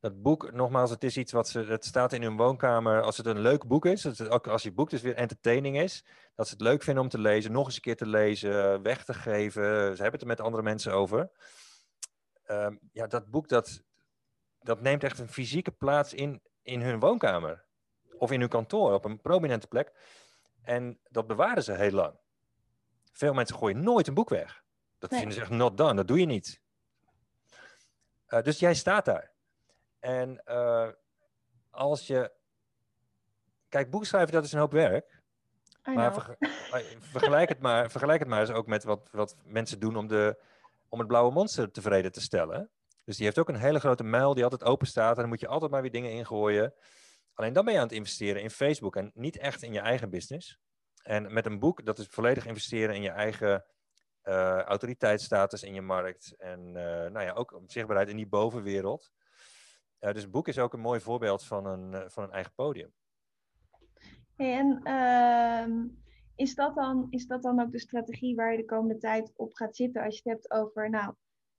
Dat 0.00 0.22
boek, 0.22 0.52
nogmaals, 0.52 0.90
het 0.90 1.04
is 1.04 1.16
iets 1.16 1.32
wat 1.32 1.48
ze, 1.48 1.58
het 1.58 1.84
staat 1.84 2.12
in 2.12 2.22
hun 2.22 2.36
woonkamer. 2.36 3.02
Als 3.02 3.16
het 3.16 3.26
een 3.26 3.40
leuk 3.40 3.66
boek 3.66 3.86
is, 3.86 4.04
het, 4.04 4.28
ook 4.28 4.46
als 4.46 4.62
je 4.62 4.72
boek 4.72 4.90
dus 4.90 5.02
weer 5.02 5.14
entertaining 5.14 5.80
is, 5.80 6.04
dat 6.34 6.46
ze 6.46 6.52
het 6.52 6.62
leuk 6.62 6.82
vinden 6.82 7.02
om 7.02 7.08
te 7.08 7.18
lezen, 7.18 7.52
nog 7.52 7.66
eens 7.66 7.74
een 7.74 7.80
keer 7.80 7.96
te 7.96 8.06
lezen, 8.06 8.82
weg 8.82 9.04
te 9.04 9.14
geven. 9.14 9.62
Ze 9.62 10.02
hebben 10.02 10.12
het 10.12 10.20
er 10.20 10.26
met 10.26 10.40
andere 10.40 10.62
mensen 10.62 10.92
over 10.92 11.30
um, 12.50 12.78
ja, 12.92 13.06
dat 13.06 13.30
boek 13.30 13.48
dat, 13.48 13.82
dat 14.60 14.80
neemt 14.80 15.04
echt 15.04 15.18
een 15.18 15.28
fysieke 15.28 15.70
plaats 15.70 16.14
in, 16.14 16.42
in 16.62 16.80
hun 16.80 17.00
woonkamer. 17.00 17.64
Of 18.18 18.30
in 18.30 18.40
hun 18.40 18.48
kantoor, 18.48 18.92
op 18.92 19.04
een 19.04 19.20
prominente 19.20 19.66
plek. 19.66 19.92
En 20.62 20.98
dat 21.10 21.26
bewaren 21.26 21.62
ze 21.62 21.72
heel 21.72 21.90
lang. 21.90 22.14
Veel 23.12 23.34
mensen 23.34 23.56
gooien 23.56 23.82
nooit 23.82 24.06
een 24.06 24.14
boek 24.14 24.28
weg. 24.28 24.64
Dat 24.98 25.10
nee. 25.10 25.18
vinden 25.18 25.38
ze 25.38 25.44
echt 25.44 25.54
not 25.54 25.76
done, 25.76 25.94
dat 25.94 26.08
doe 26.08 26.18
je 26.18 26.26
niet. 26.26 26.62
Uh, 28.28 28.42
dus 28.42 28.58
jij 28.58 28.74
staat 28.74 29.04
daar. 29.04 29.32
En 30.00 30.42
uh, 30.46 30.88
als 31.70 32.06
je. 32.06 32.32
Kijk, 33.68 33.90
boekschrijven, 33.90 34.32
dat 34.32 34.44
is 34.44 34.52
een 34.52 34.58
hoop 34.58 34.72
werk. 34.72 35.20
Maar 35.84 36.14
ver, 36.14 36.36
vergelijk, 37.00 37.48
het 37.48 37.60
maar, 37.60 37.90
vergelijk 37.90 38.18
het 38.18 38.28
maar 38.28 38.40
eens 38.40 38.50
ook 38.50 38.66
met 38.66 38.84
wat, 38.84 39.08
wat 39.12 39.36
mensen 39.44 39.80
doen 39.80 39.96
om 39.96 40.06
de, 40.06 40.42
om 40.88 40.98
het 40.98 41.08
blauwe 41.08 41.32
monster 41.32 41.70
tevreden 41.70 42.12
te 42.12 42.20
stellen. 42.20 42.70
Dus 43.04 43.16
die 43.16 43.24
heeft 43.24 43.38
ook 43.38 43.48
een 43.48 43.56
hele 43.56 43.78
grote 43.78 44.04
muil 44.04 44.34
die 44.34 44.42
altijd 44.42 44.64
open 44.64 44.86
staat. 44.86 45.14
En 45.14 45.20
dan 45.20 45.28
moet 45.28 45.40
je 45.40 45.48
altijd 45.48 45.70
maar 45.70 45.82
weer 45.82 45.90
dingen 45.90 46.12
ingooien. 46.12 46.74
Alleen 47.34 47.52
dan 47.52 47.64
ben 47.64 47.72
je 47.72 47.80
aan 47.80 47.86
het 47.86 47.96
investeren 47.96 48.42
in 48.42 48.50
Facebook 48.50 48.96
en 48.96 49.10
niet 49.14 49.38
echt 49.38 49.62
in 49.62 49.72
je 49.72 49.80
eigen 49.80 50.10
business. 50.10 50.58
En 51.02 51.32
met 51.32 51.46
een 51.46 51.58
boek, 51.58 51.84
dat 51.84 51.98
is 51.98 52.06
volledig 52.06 52.46
investeren 52.46 52.94
in 52.94 53.02
je 53.02 53.10
eigen 53.10 53.64
uh, 54.24 54.60
autoriteitsstatus 54.60 55.62
in 55.62 55.74
je 55.74 55.82
markt. 55.82 56.34
En 56.38 56.66
uh, 56.66 56.82
nou 56.82 57.20
ja, 57.20 57.32
ook 57.32 57.60
zichtbaarheid 57.66 58.08
in 58.08 58.16
die 58.16 58.28
bovenwereld. 58.28 59.10
Uh, 60.00 60.12
dus 60.12 60.24
een 60.24 60.30
boek 60.30 60.48
is 60.48 60.58
ook 60.58 60.72
een 60.72 60.80
mooi 60.80 61.00
voorbeeld 61.00 61.44
van 61.44 61.66
een, 61.66 62.10
van 62.10 62.24
een 62.24 62.30
eigen 62.30 62.52
podium. 62.54 62.92
En 64.36 64.80
ehm, 64.82 65.86
is 66.34 66.54
dat, 66.54 66.74
dan, 66.74 67.06
is 67.10 67.26
dat 67.26 67.42
dan 67.42 67.60
ook 67.60 67.72
de 67.72 67.78
strategie 67.78 68.34
waar 68.34 68.50
je 68.50 68.58
de 68.58 68.64
komende 68.64 68.98
tijd 68.98 69.32
op 69.36 69.54
gaat 69.54 69.76
zitten 69.76 70.02
als 70.02 70.14
je 70.14 70.30
het 70.30 70.32
hebt 70.32 70.50
over, 70.50 70.90
nou, 70.90 71.14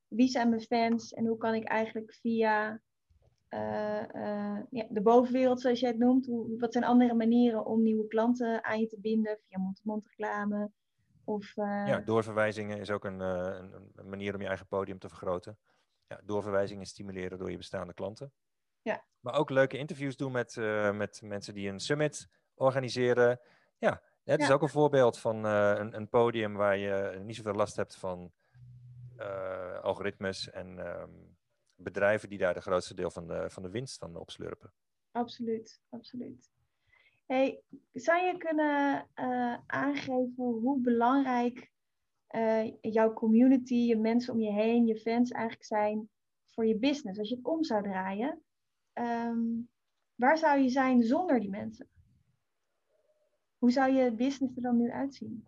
wie 0.08 0.28
zijn 0.28 0.50
mijn 0.50 0.62
fans 0.62 1.14
en 1.14 1.26
hoe 1.26 1.38
kan 1.38 1.54
ik 1.54 1.64
eigenlijk 1.64 2.14
via 2.14 2.82
uh, 3.50 4.60
ja, 4.70 4.86
de 4.90 5.02
bovenwereld, 5.02 5.62
zoals 5.62 5.80
jij 5.80 5.90
het 5.90 6.00
noemt, 6.00 6.26
hoe, 6.26 6.60
wat 6.60 6.74
zijn 6.74 6.84
andere 6.84 7.14
manieren 7.14 7.66
om 7.66 7.84
nieuwe 7.84 8.08
klanten 8.08 8.64
aan 8.64 8.80
je 8.80 8.88
te 8.88 9.00
binden 9.00 9.40
via 9.48 9.60
mond-to-mond 9.60 10.08
reclame? 10.08 10.72
Of. 11.24 11.56
Ja, 11.56 12.00
doorverwijzingen 12.00 12.80
is 12.80 12.92
ook 12.92 13.06
een, 13.06 13.20
een, 13.20 13.74
een, 13.96 14.10
manier 14.10 14.34
om 14.34 14.42
je 14.42 14.48
eigen 14.48 14.68
podium 14.68 15.00
te 15.00 15.10
vergroten. 15.10 15.58
Ja, 16.10 16.22
doorverwijzingen 16.24 16.86
stimuleren 16.86 17.38
door 17.38 17.51
je 17.51 17.57
bestaande 17.57 17.93
klanten. 17.93 18.34
Ja. 18.82 19.05
Maar 19.20 19.34
ook 19.34 19.49
leuke 19.49 19.78
interviews 19.78 20.18
doen 20.18 20.32
met, 20.32 20.55
met 20.93 21.22
mensen 21.24 21.53
die 21.53 21.70
een 21.70 21.80
summit 21.80 22.30
organiseren. 22.53 23.39
Ja, 23.78 24.01
het 24.24 24.41
is 24.41 24.51
ook 24.51 24.62
een 24.62 24.70
voorbeeld 24.70 25.20
van 25.20 25.45
uh, 25.45 25.74
een, 25.76 25.95
een, 25.95 26.10
podium 26.10 26.53
waar 26.53 26.78
je 26.78 27.20
niet 27.24 27.36
zoveel 27.36 27.53
last 27.53 27.76
hebt 27.76 27.95
van 27.95 28.32
uh, 29.18 29.80
algoritmes 29.80 30.49
en 30.49 30.78
um, 30.88 31.38
bedrijven 31.76 32.30
die 32.30 32.38
daar 32.38 32.53
de 32.53 32.62
grootste 32.62 32.93
deel 32.93 33.12
van 33.12 33.28
de, 33.28 33.49
van 33.49 33.64
de 33.64 33.70
winst 33.70 33.97
van 33.97 34.16
opslurpen. 34.16 34.74
Absoluut, 35.12 35.82
absoluut. 35.89 36.51
Hey, 37.26 37.62
zou 37.91 38.22
je 38.22 38.38
kunnen 38.38 39.07
aangeven 39.66 40.34
hoe 40.36 40.82
belangrijk 40.82 41.72
uh, 42.36 42.71
jouw 42.82 43.13
community, 43.13 43.75
je 43.75 43.97
mensen 43.97 44.34
om 44.34 44.39
je 44.39 44.51
heen, 44.51 44.86
je 44.86 44.99
fans 44.99 45.32
eigenlijk 45.32 45.65
zijn 45.65 46.09
voor 46.45 46.65
je 46.65 46.77
business. 46.77 47.19
Als 47.19 47.30
je 47.30 47.36
het 47.36 47.45
om 47.45 47.63
zou 47.63 47.84
draaien, 47.84 48.41
ehm, 48.93 49.39
waar 50.15 50.38
zou 50.38 50.59
je 50.59 50.69
zijn 50.69 51.03
zonder 51.03 51.39
die 51.39 51.49
mensen? 51.49 51.88
Hoe 53.57 53.71
zou 53.71 53.91
je 53.91 54.11
business 54.11 54.55
er 54.55 54.61
dan 54.61 54.77
nu 54.77 54.91
uitzien? 54.91 55.47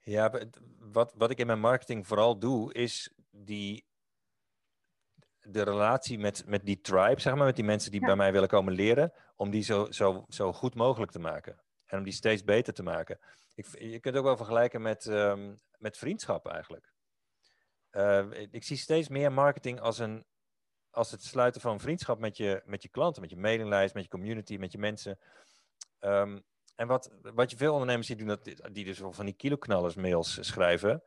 Ja, 0.00 0.32
wat, 0.78 1.14
wat 1.14 1.30
ik 1.30 1.38
in 1.38 1.46
mijn 1.46 1.60
marketing 1.60 2.06
vooral 2.06 2.38
doe, 2.38 2.72
is 2.72 3.14
die, 3.30 3.84
de 5.40 5.62
relatie 5.62 6.18
met, 6.18 6.46
met 6.46 6.66
die 6.66 6.80
tribe, 6.80 7.20
zeg 7.20 7.34
maar, 7.34 7.44
met 7.44 7.56
die 7.56 7.64
mensen 7.64 7.90
die 7.90 8.00
bij 8.00 8.16
mij 8.16 8.32
willen 8.32 8.48
komen 8.48 8.72
leren, 8.72 9.12
om 9.36 9.50
die 9.50 9.62
zo, 9.62 9.90
zo, 9.90 10.24
zo 10.28 10.52
goed 10.52 10.74
mogelijk 10.74 11.10
te 11.10 11.18
maken. 11.18 11.60
En 11.92 11.98
om 11.98 12.04
die 12.04 12.12
steeds 12.12 12.44
beter 12.44 12.74
te 12.74 12.82
maken. 12.82 13.18
Ik, 13.54 13.66
je 13.78 14.00
kunt 14.00 14.04
het 14.04 14.16
ook 14.16 14.24
wel 14.24 14.36
vergelijken 14.36 14.82
met, 14.82 15.06
um, 15.06 15.60
met 15.78 15.96
vriendschap 15.96 16.48
eigenlijk. 16.48 16.92
Uh, 17.90 18.30
ik 18.50 18.64
zie 18.64 18.76
steeds 18.76 19.08
meer 19.08 19.32
marketing 19.32 19.80
als, 19.80 19.98
een, 19.98 20.24
als 20.90 21.10
het 21.10 21.22
sluiten 21.22 21.60
van 21.60 21.80
vriendschap 21.80 22.18
met 22.18 22.36
je, 22.36 22.62
met 22.64 22.82
je 22.82 22.88
klanten, 22.88 23.22
met 23.22 23.30
je 23.30 23.36
mailinglijst, 23.36 23.94
met 23.94 24.02
je 24.02 24.08
community, 24.08 24.56
met 24.56 24.72
je 24.72 24.78
mensen. 24.78 25.18
Um, 26.00 26.44
en 26.74 26.86
wat, 26.86 27.10
wat 27.22 27.50
je 27.50 27.56
veel 27.56 27.72
ondernemers 27.72 28.06
ziet 28.06 28.18
doen, 28.18 28.28
dat, 28.28 28.44
die 28.72 28.84
dus 28.84 29.00
van 29.10 29.24
die 29.24 29.34
kiloknallers 29.34 29.94
mails 29.94 30.38
schrijven, 30.40 31.02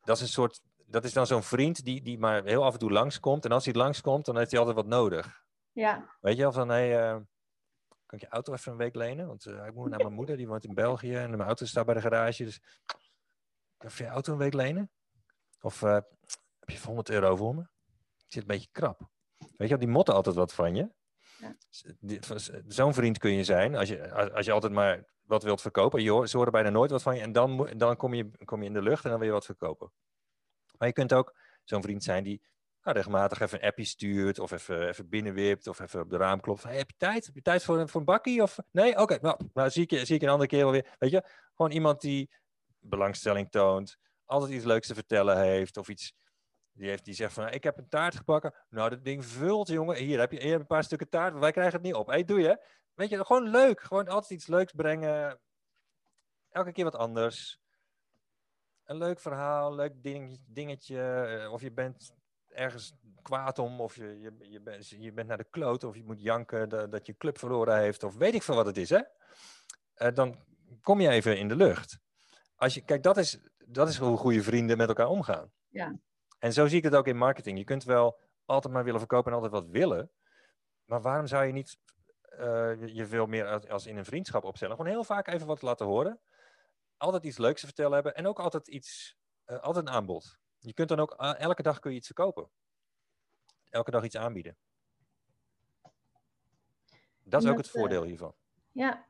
dat 0.00 0.16
is 0.16 0.22
een 0.22 0.28
soort, 0.28 0.60
dat 0.86 1.04
is 1.04 1.12
dan 1.12 1.26
zo'n 1.26 1.42
vriend 1.42 1.84
die, 1.84 2.02
die 2.02 2.18
maar 2.18 2.44
heel 2.44 2.64
af 2.64 2.72
en 2.72 2.78
toe 2.78 2.92
langskomt. 2.92 3.44
En 3.44 3.52
als 3.52 3.64
hij 3.64 3.74
langskomt, 3.74 4.24
dan 4.24 4.36
heeft 4.36 4.50
hij 4.50 4.60
altijd 4.60 4.76
wat 4.76 4.86
nodig. 4.86 5.44
Ja. 5.72 6.16
Weet 6.20 6.36
je, 6.36 6.46
of 6.46 6.54
dan, 6.54 6.68
hey, 6.68 7.14
uh, 7.14 7.20
kan 8.10 8.18
ik 8.18 8.24
je 8.24 8.30
auto 8.30 8.52
even 8.52 8.72
een 8.72 8.78
week 8.78 8.94
lenen? 8.94 9.26
Want 9.26 9.46
uh, 9.46 9.66
ik 9.66 9.74
moet 9.74 9.90
naar 9.90 9.98
mijn 9.98 10.12
moeder, 10.12 10.36
die 10.36 10.48
woont 10.48 10.64
in 10.64 10.74
België 10.74 11.14
en 11.14 11.30
mijn 11.30 11.42
auto 11.42 11.66
staat 11.66 11.86
bij 11.86 11.94
de 11.94 12.00
garage. 12.00 12.44
Dus 12.44 12.60
kan 13.76 13.90
je 13.96 14.02
je 14.02 14.08
auto 14.08 14.32
een 14.32 14.38
week 14.38 14.54
lenen? 14.54 14.90
Of 15.60 15.82
uh, 15.82 15.92
heb 16.58 16.70
je 16.70 16.80
100 16.84 17.10
euro 17.10 17.36
voor 17.36 17.54
me? 17.54 17.60
Ik 17.60 18.32
zit 18.32 18.42
een 18.42 18.48
beetje 18.48 18.68
krap. 18.72 19.08
Weet 19.56 19.68
je, 19.68 19.78
die 19.78 19.88
motten 19.88 20.14
altijd 20.14 20.36
wat 20.36 20.52
van 20.52 20.74
je. 20.74 20.90
Zo'n 22.66 22.94
vriend 22.94 23.18
kun 23.18 23.32
je 23.32 23.44
zijn 23.44 23.76
als 23.76 23.88
je, 23.88 24.12
als 24.32 24.46
je 24.46 24.52
altijd 24.52 24.72
maar 24.72 25.04
wat 25.22 25.42
wilt 25.42 25.60
verkopen. 25.60 26.02
Je 26.02 26.28
ze 26.28 26.36
horen 26.36 26.52
bijna 26.52 26.70
nooit 26.70 26.90
wat 26.90 27.02
van 27.02 27.16
je 27.16 27.22
en 27.22 27.32
dan, 27.32 27.70
dan 27.76 27.96
kom, 27.96 28.14
je, 28.14 28.30
kom 28.44 28.60
je 28.60 28.66
in 28.66 28.72
de 28.72 28.82
lucht 28.82 29.04
en 29.04 29.10
dan 29.10 29.18
wil 29.18 29.28
je 29.28 29.34
wat 29.34 29.44
verkopen. 29.44 29.92
Maar 30.78 30.88
je 30.88 30.94
kunt 30.94 31.12
ook 31.12 31.34
zo'n 31.64 31.82
vriend 31.82 32.02
zijn 32.02 32.24
die 32.24 32.42
nou, 32.82 32.96
regelmatig 32.96 33.40
even 33.40 33.62
een 33.62 33.68
appje 33.68 33.84
stuurt 33.84 34.38
of 34.38 34.50
even, 34.50 34.88
even 34.88 35.08
binnenwipt 35.08 35.66
of 35.66 35.80
even 35.80 36.00
op 36.00 36.10
de 36.10 36.16
raam 36.16 36.40
klopt. 36.40 36.62
Heb 36.62 36.90
je 36.90 36.96
tijd? 36.96 37.26
Heb 37.26 37.34
je 37.34 37.42
tijd 37.42 37.64
voor, 37.64 37.88
voor 37.88 38.00
een 38.00 38.06
bakkie? 38.06 38.42
Of... 38.42 38.58
Nee? 38.70 38.98
Oké, 38.98 39.18
nou, 39.20 39.40
nou 39.52 39.70
zie, 39.70 39.86
ik 39.86 40.06
zie 40.06 40.14
ik 40.14 40.22
een 40.22 40.28
andere 40.28 40.48
keer 40.48 40.62
wel 40.62 40.72
weer. 40.72 40.96
Weet 40.98 41.10
je, 41.10 41.24
gewoon 41.54 41.70
iemand 41.70 42.00
die 42.00 42.30
belangstelling 42.78 43.50
toont, 43.50 43.96
altijd 44.24 44.52
iets 44.52 44.64
leuks 44.64 44.86
te 44.86 44.94
vertellen 44.94 45.40
heeft 45.40 45.76
of 45.76 45.88
iets 45.88 46.14
die, 46.72 46.88
heeft, 46.88 47.04
die 47.04 47.14
zegt 47.14 47.32
van, 47.32 47.48
ik 47.48 47.64
heb 47.64 47.78
een 47.78 47.88
taart 47.88 48.16
gebakken. 48.16 48.54
Nou, 48.68 48.90
dat 48.90 49.04
ding 49.04 49.24
vult, 49.24 49.68
jongen. 49.68 49.96
Hier 49.96 50.18
heb 50.18 50.32
je, 50.32 50.40
hier 50.40 50.54
een 50.54 50.66
paar 50.66 50.84
stukken 50.84 51.08
taart. 51.08 51.38
Wij 51.38 51.52
krijgen 51.52 51.74
het 51.74 51.82
niet 51.82 51.94
op. 51.94 52.06
Hé, 52.06 52.24
doe 52.24 52.40
je. 52.40 52.66
Weet 52.94 53.08
je, 53.08 53.24
gewoon 53.24 53.48
leuk. 53.48 53.80
Gewoon 53.80 54.08
altijd 54.08 54.30
iets 54.30 54.46
leuks 54.46 54.72
brengen. 54.72 55.40
Elke 56.50 56.72
keer 56.72 56.84
wat 56.84 56.96
anders. 56.96 57.60
Een 58.84 58.96
leuk 58.96 59.20
verhaal, 59.20 59.74
leuk 59.74 60.02
dingetje. 60.02 60.38
dingetje. 60.46 61.02
Eh, 61.02 61.52
of 61.52 61.60
je 61.60 61.72
bent 61.72 62.14
ergens 62.60 62.92
kwaad 63.22 63.58
om, 63.58 63.80
of 63.80 63.94
je, 63.94 64.20
je, 64.20 64.50
je, 64.50 64.60
bent, 64.60 64.88
je 64.88 65.12
bent 65.12 65.28
naar 65.28 65.36
de 65.36 65.50
kloot, 65.50 65.84
of 65.84 65.96
je 65.96 66.04
moet 66.04 66.22
janken 66.22 66.68
dat, 66.68 66.92
dat 66.92 67.06
je 67.06 67.16
club 67.16 67.38
verloren 67.38 67.78
heeft, 67.78 68.02
of 68.02 68.16
weet 68.16 68.34
ik 68.34 68.42
veel 68.42 68.54
wat 68.54 68.66
het 68.66 68.76
is, 68.76 68.90
hè? 68.90 69.00
Uh, 69.96 70.14
dan 70.14 70.44
kom 70.82 71.00
je 71.00 71.08
even 71.08 71.38
in 71.38 71.48
de 71.48 71.56
lucht. 71.56 71.98
Als 72.54 72.74
je, 72.74 72.80
kijk, 72.84 73.02
dat 73.02 73.16
is, 73.16 73.38
dat 73.66 73.88
is 73.88 73.96
hoe 73.96 74.16
goede 74.16 74.42
vrienden 74.42 74.76
met 74.76 74.88
elkaar 74.88 75.08
omgaan. 75.08 75.52
Ja. 75.68 75.98
En 76.38 76.52
zo 76.52 76.66
zie 76.66 76.78
ik 76.78 76.84
het 76.84 76.94
ook 76.94 77.06
in 77.06 77.16
marketing. 77.16 77.58
Je 77.58 77.64
kunt 77.64 77.84
wel 77.84 78.20
altijd 78.44 78.72
maar 78.72 78.84
willen 78.84 79.00
verkopen 79.00 79.32
en 79.32 79.36
altijd 79.38 79.62
wat 79.62 79.70
willen. 79.70 80.10
Maar 80.84 81.00
waarom 81.00 81.26
zou 81.26 81.44
je 81.44 81.52
niet 81.52 81.78
uh, 82.38 82.86
je 82.86 83.06
veel 83.06 83.26
meer 83.26 83.68
als 83.68 83.86
in 83.86 83.96
een 83.96 84.04
vriendschap 84.04 84.44
opstellen? 84.44 84.76
Gewoon 84.76 84.90
heel 84.90 85.04
vaak 85.04 85.28
even 85.28 85.46
wat 85.46 85.62
laten 85.62 85.86
horen. 85.86 86.20
Altijd 86.96 87.24
iets 87.24 87.38
leuks 87.38 87.60
te 87.60 87.66
vertellen 87.66 87.92
hebben. 87.92 88.14
En 88.14 88.26
ook 88.26 88.40
altijd 88.40 88.68
iets, 88.68 89.16
uh, 89.46 89.58
altijd 89.58 89.86
een 89.86 89.92
aanbod. 89.92 90.38
Je 90.60 90.74
kunt 90.74 90.88
dan 90.88 91.00
ook, 91.00 91.20
uh, 91.20 91.40
elke 91.40 91.62
dag 91.62 91.78
kun 91.78 91.90
je 91.90 91.96
iets 91.96 92.06
verkopen. 92.06 92.50
Elke 93.70 93.90
dag 93.90 94.04
iets 94.04 94.16
aanbieden. 94.16 94.56
Dat 97.22 97.42
is 97.42 97.50
ook 97.50 97.56
het 97.56 97.70
voordeel 97.70 98.02
hiervan. 98.02 98.34
Ja, 98.72 99.06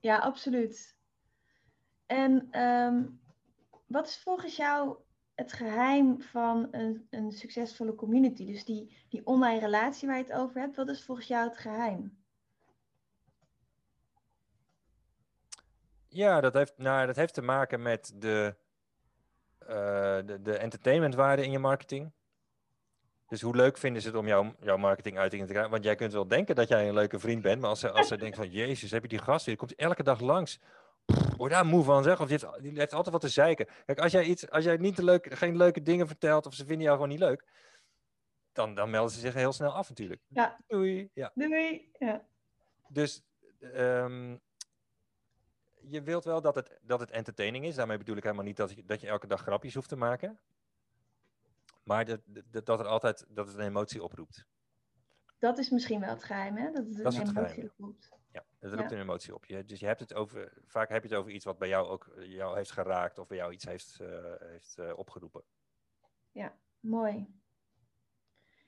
ja 0.00 0.18
absoluut. 0.18 0.96
En 2.06 2.60
um, 2.60 3.20
wat 3.86 4.06
is 4.08 4.18
volgens 4.18 4.56
jou 4.56 4.96
het 5.34 5.52
geheim 5.52 6.22
van 6.22 6.68
een, 6.70 7.06
een 7.10 7.32
succesvolle 7.32 7.94
community? 7.94 8.46
Dus 8.46 8.64
die, 8.64 9.06
die 9.08 9.26
online 9.26 9.60
relatie 9.60 10.08
waar 10.08 10.16
je 10.16 10.22
het 10.22 10.32
over 10.32 10.60
hebt, 10.60 10.76
wat 10.76 10.88
is 10.88 11.04
volgens 11.04 11.26
jou 11.26 11.48
het 11.48 11.58
geheim? 11.58 12.18
Ja, 16.08 16.40
dat 16.40 16.54
heeft, 16.54 16.78
nou, 16.78 17.06
dat 17.06 17.16
heeft 17.16 17.34
te 17.34 17.42
maken 17.42 17.82
met 17.82 18.12
de, 18.14 18.56
de, 20.26 20.38
de 20.42 20.56
entertainmentwaarde 20.56 21.44
in 21.44 21.50
je 21.50 21.58
marketing. 21.58 22.12
Dus 23.26 23.40
hoe 23.40 23.56
leuk 23.56 23.78
vinden 23.78 24.02
ze 24.02 24.08
het 24.08 24.16
om 24.16 24.26
jouw, 24.26 24.54
jouw 24.60 24.76
marketinguiting 24.76 25.42
te 25.42 25.48
krijgen? 25.48 25.70
Want 25.70 25.84
jij 25.84 25.94
kunt 25.94 26.12
wel 26.12 26.28
denken 26.28 26.54
dat 26.54 26.68
jij 26.68 26.88
een 26.88 26.94
leuke 26.94 27.18
vriend 27.18 27.42
bent, 27.42 27.60
maar 27.60 27.70
als 27.70 27.80
ze, 27.80 27.90
als 27.90 28.08
ze 28.08 28.16
denken 28.16 28.36
van, 28.36 28.50
jezus, 28.50 28.90
heb 28.90 29.02
je 29.02 29.08
die 29.08 29.18
gast 29.18 29.46
hier, 29.46 29.56
die 29.56 29.66
komt 29.66 29.78
elke 29.78 30.02
dag 30.02 30.20
langs 30.20 30.60
word 31.36 31.52
daar 31.52 31.66
moe 31.66 31.84
van, 31.84 32.02
zeg. 32.02 32.20
Of 32.20 32.28
die 32.28 32.38
heeft, 32.40 32.62
die 32.62 32.78
heeft 32.78 32.92
altijd 32.92 33.12
wat 33.12 33.20
te 33.20 33.28
zeiken. 33.28 33.66
Kijk, 33.84 33.98
als 33.98 34.12
jij, 34.12 34.24
iets, 34.24 34.50
als 34.50 34.64
jij 34.64 34.76
niet 34.76 34.98
leuk, 34.98 35.34
geen 35.34 35.56
leuke 35.56 35.82
dingen 35.82 36.06
vertelt 36.06 36.46
of 36.46 36.54
ze 36.54 36.64
vinden 36.64 36.84
jou 36.84 36.94
gewoon 36.94 37.08
niet 37.08 37.18
leuk, 37.18 37.44
dan, 38.52 38.74
dan 38.74 38.90
melden 38.90 39.12
ze 39.12 39.20
zich 39.20 39.34
heel 39.34 39.52
snel 39.52 39.72
af 39.72 39.88
natuurlijk. 39.88 40.20
Ja. 40.28 40.58
Doei. 40.66 41.10
Ja. 41.14 41.30
Doei. 41.34 41.90
Ja. 41.98 42.26
Dus 42.88 43.22
um, 43.60 44.40
je 45.90 46.02
wilt 46.02 46.24
wel 46.24 46.40
dat 46.40 46.54
het, 46.54 46.78
dat 46.82 47.00
het 47.00 47.10
entertaining 47.10 47.64
is. 47.64 47.74
Daarmee 47.74 47.98
bedoel 47.98 48.16
ik 48.16 48.22
helemaal 48.22 48.44
niet 48.44 48.56
dat 48.56 48.74
je, 48.74 48.84
dat 48.84 49.00
je 49.00 49.06
elke 49.06 49.26
dag 49.26 49.40
grapjes 49.40 49.74
hoeft 49.74 49.88
te 49.88 49.96
maken. 49.96 50.38
Maar 51.82 52.04
dat, 52.04 52.20
dat, 52.24 52.66
dat 52.66 52.80
er 52.80 52.86
altijd 52.86 53.26
dat 53.28 53.46
het 53.46 53.56
een 53.56 53.66
emotie 53.66 54.02
oproept. 54.02 54.46
Dat 55.38 55.58
is 55.58 55.70
misschien 55.70 56.00
wel 56.00 56.08
het 56.08 56.24
geheim, 56.24 56.56
hè? 56.56 56.70
Dat 56.70 56.86
het 56.86 57.14
een 57.14 57.28
emotie 57.28 57.64
oproept. 57.70 58.08
Ja, 58.32 58.44
dat 58.58 58.72
roept 58.72 58.90
ja. 58.90 58.96
een 58.96 59.02
emotie 59.02 59.34
op. 59.34 59.44
Je, 59.44 59.64
dus 59.64 59.80
je 59.80 59.86
hebt 59.86 60.00
het 60.00 60.14
over, 60.14 60.52
vaak 60.66 60.88
heb 60.88 61.02
je 61.02 61.08
het 61.08 61.18
over 61.18 61.32
iets 61.32 61.44
wat 61.44 61.58
bij 61.58 61.68
jou 61.68 61.88
ook 61.88 62.12
jou 62.18 62.56
heeft 62.56 62.70
geraakt 62.70 63.18
of 63.18 63.26
bij 63.26 63.36
jou 63.36 63.52
iets 63.52 63.64
heeft, 63.64 63.98
uh, 64.00 64.08
heeft 64.38 64.76
uh, 64.78 64.98
opgeroepen. 64.98 65.42
Ja, 66.32 66.58
mooi. 66.80 67.26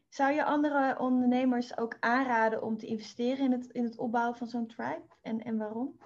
Zou 0.09 0.33
je 0.33 0.45
andere 0.45 0.99
ondernemers 0.99 1.79
ook 1.79 1.97
aanraden 2.01 2.63
om 2.63 2.79
te 2.79 2.87
investeren 2.87 3.45
in 3.45 3.53
het, 3.53 3.67
in 3.67 3.85
het 3.85 3.97
opbouwen 3.97 4.37
van 4.37 4.47
zo'n 4.47 4.67
tribe? 4.67 5.03
En, 5.21 5.43
en 5.43 5.57
waarom? 5.57 5.99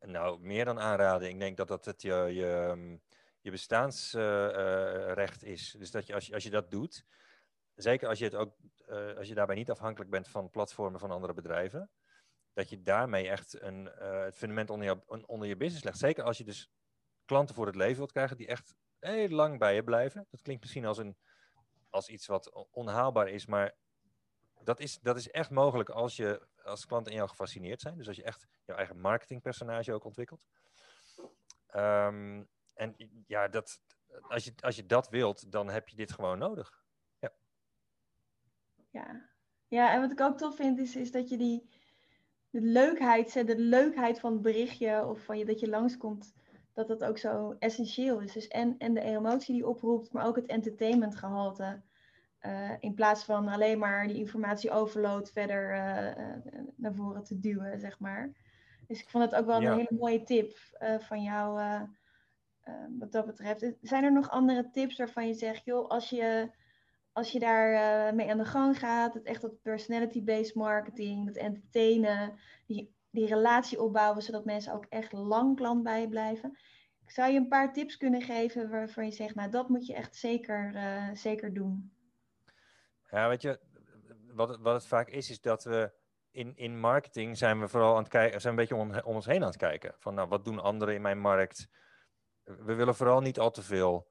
Nou, 0.00 0.40
meer 0.40 0.64
dan 0.64 0.80
aanraden. 0.80 1.28
Ik 1.28 1.38
denk 1.38 1.56
dat 1.56 1.68
dat 1.68 1.84
het 1.84 2.02
je, 2.02 2.14
je, 2.14 2.98
je 3.40 3.50
bestaansrecht 3.50 5.44
uh, 5.44 5.50
is. 5.50 5.74
Dus 5.78 5.90
dat 5.90 6.06
je 6.06 6.14
als, 6.14 6.26
je 6.26 6.34
als 6.34 6.42
je 6.42 6.50
dat 6.50 6.70
doet, 6.70 7.04
zeker 7.74 8.08
als 8.08 8.18
je, 8.18 8.24
het 8.24 8.34
ook, 8.34 8.56
als 9.16 9.28
je 9.28 9.34
daarbij 9.34 9.56
niet 9.56 9.70
afhankelijk 9.70 10.10
bent 10.10 10.28
van 10.28 10.50
platformen 10.50 11.00
van 11.00 11.10
andere 11.10 11.32
bedrijven, 11.32 11.90
dat 12.52 12.68
je 12.68 12.82
daarmee 12.82 13.28
echt 13.28 13.60
een, 13.60 13.84
het 13.98 14.36
fundament 14.36 14.70
onder 14.70 14.86
je, 14.86 15.26
onder 15.26 15.48
je 15.48 15.56
business 15.56 15.84
legt. 15.84 15.98
Zeker 15.98 16.24
als 16.24 16.38
je 16.38 16.44
dus 16.44 16.70
klanten 17.24 17.54
voor 17.54 17.66
het 17.66 17.76
leven 17.76 17.96
wilt 17.96 18.12
krijgen 18.12 18.36
die 18.36 18.46
echt 18.46 18.74
heel 18.98 19.28
lang 19.28 19.58
bij 19.58 19.74
je 19.74 19.84
blijven. 19.84 20.26
Dat 20.30 20.42
klinkt 20.42 20.62
misschien 20.62 20.86
als, 20.86 20.98
een, 20.98 21.16
als 21.90 22.08
iets 22.08 22.26
wat 22.26 22.66
onhaalbaar 22.70 23.28
is, 23.28 23.46
maar 23.46 23.74
dat 24.62 24.80
is, 24.80 24.98
dat 25.00 25.16
is 25.16 25.30
echt 25.30 25.50
mogelijk 25.50 25.88
als, 25.88 26.16
je, 26.16 26.48
als 26.64 26.86
klanten 26.86 27.12
in 27.12 27.18
jou 27.18 27.28
gefascineerd 27.28 27.80
zijn. 27.80 27.96
Dus 27.96 28.08
als 28.08 28.16
je 28.16 28.22
echt 28.22 28.46
jouw 28.64 28.76
eigen 28.76 29.00
marketingpersonage 29.00 29.92
ook 29.92 30.04
ontwikkelt. 30.04 30.46
Um, 31.76 32.48
en 32.74 32.94
ja, 33.26 33.48
dat, 33.48 33.80
als, 34.28 34.44
je, 34.44 34.52
als 34.60 34.76
je 34.76 34.86
dat 34.86 35.08
wilt, 35.08 35.52
dan 35.52 35.68
heb 35.68 35.88
je 35.88 35.96
dit 35.96 36.12
gewoon 36.12 36.38
nodig. 36.38 36.84
Ja, 37.18 37.32
ja. 38.90 39.28
ja 39.68 39.92
en 39.92 40.00
wat 40.00 40.12
ik 40.12 40.20
ook 40.20 40.38
tof 40.38 40.56
vind, 40.56 40.78
is, 40.78 40.96
is 40.96 41.10
dat 41.10 41.28
je 41.28 41.36
die 41.36 41.68
de 42.50 42.60
leukheid, 42.60 43.32
de 43.32 43.58
leukheid 43.58 44.20
van 44.20 44.32
het 44.32 44.42
berichtje 44.42 45.06
of 45.06 45.24
van 45.24 45.38
je, 45.38 45.44
dat 45.44 45.60
je 45.60 45.68
langskomt, 45.68 46.34
dat 46.72 46.88
dat 46.88 47.04
ook 47.04 47.18
zo 47.18 47.56
essentieel 47.58 48.20
is. 48.20 48.32
Dus 48.32 48.48
en, 48.48 48.78
en 48.78 48.94
de 48.94 49.00
emotie 49.00 49.54
die 49.54 49.66
oproept, 49.66 50.12
maar 50.12 50.26
ook 50.26 50.36
het 50.36 50.46
entertainmentgehalte. 50.46 51.82
Uh, 52.46 52.70
in 52.78 52.94
plaats 52.94 53.24
van 53.24 53.48
alleen 53.48 53.78
maar 53.78 54.06
die 54.06 54.16
informatie 54.16 54.70
overload 54.70 55.30
verder 55.30 55.74
uh, 55.74 56.66
naar 56.76 56.94
voren 56.94 57.24
te 57.24 57.38
duwen, 57.38 57.80
zeg 57.80 57.98
maar. 57.98 58.32
Dus 58.86 59.00
ik 59.00 59.08
vond 59.08 59.24
het 59.24 59.34
ook 59.34 59.46
wel 59.46 59.60
ja. 59.60 59.70
een 59.70 59.76
hele 59.76 59.98
mooie 59.98 60.22
tip 60.22 60.56
van 60.98 61.22
jou 61.22 61.60
wat 62.98 63.12
dat 63.12 63.26
betreft. 63.26 63.72
Zijn 63.80 64.04
er 64.04 64.12
nog 64.12 64.30
andere 64.30 64.70
tips 64.70 64.96
waarvan 64.96 65.26
je 65.26 65.34
zegt, 65.34 65.64
joh, 65.64 65.88
als 65.88 66.10
je 66.10 66.50
als 67.12 67.32
je 67.32 67.38
daar 67.38 68.14
mee 68.14 68.30
aan 68.30 68.38
de 68.38 68.44
gang 68.44 68.78
gaat, 68.78 69.14
het 69.14 69.24
echt 69.24 69.40
dat 69.40 69.62
personality-based 69.62 70.54
marketing, 70.54 71.26
dat 71.26 71.36
entertainen, 71.36 72.32
die, 72.66 72.94
die 73.10 73.26
relatie 73.26 73.80
opbouwen, 73.82 74.22
zodat 74.22 74.44
mensen 74.44 74.72
ook 74.72 74.86
echt 74.88 75.12
lang 75.12 75.56
klant 75.56 75.82
bij 75.82 76.00
je 76.00 76.08
blijven. 76.08 76.58
Zou 77.06 77.32
je 77.32 77.38
een 77.38 77.48
paar 77.48 77.72
tips 77.72 77.96
kunnen 77.96 78.22
geven 78.22 78.70
waarvan 78.70 79.04
je 79.04 79.12
zegt, 79.12 79.34
nou 79.34 79.50
dat 79.50 79.68
moet 79.68 79.86
je 79.86 79.94
echt 79.94 80.16
zeker, 80.16 80.74
zeker 81.14 81.54
doen? 81.54 81.92
Ja, 83.10 83.28
weet 83.28 83.42
je, 83.42 83.60
wat, 84.32 84.58
wat 84.58 84.74
het 84.74 84.86
vaak 84.86 85.08
is, 85.08 85.30
is 85.30 85.40
dat 85.40 85.64
we 85.64 85.92
in, 86.30 86.56
in 86.56 86.80
marketing 86.80 87.38
zijn 87.38 87.60
we 87.60 87.68
vooral 87.68 87.92
aan 87.92 88.02
het 88.02 88.08
kijken, 88.08 88.40
zijn 88.40 88.52
een 88.52 88.60
beetje 88.60 88.76
om, 88.76 89.00
ons 89.00 89.26
heen 89.26 89.42
aan 89.42 89.48
het 89.48 89.56
kijken. 89.56 89.94
Van 89.98 90.14
nou, 90.14 90.28
wat 90.28 90.44
doen 90.44 90.62
anderen 90.62 90.94
in 90.94 91.02
mijn 91.02 91.18
markt? 91.18 91.68
We 92.44 92.74
willen 92.74 92.94
vooral 92.94 93.20
niet 93.20 93.38
al 93.38 93.50
te 93.50 93.62
veel 93.62 94.08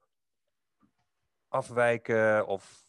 afwijken 1.48 2.46
of 2.46 2.88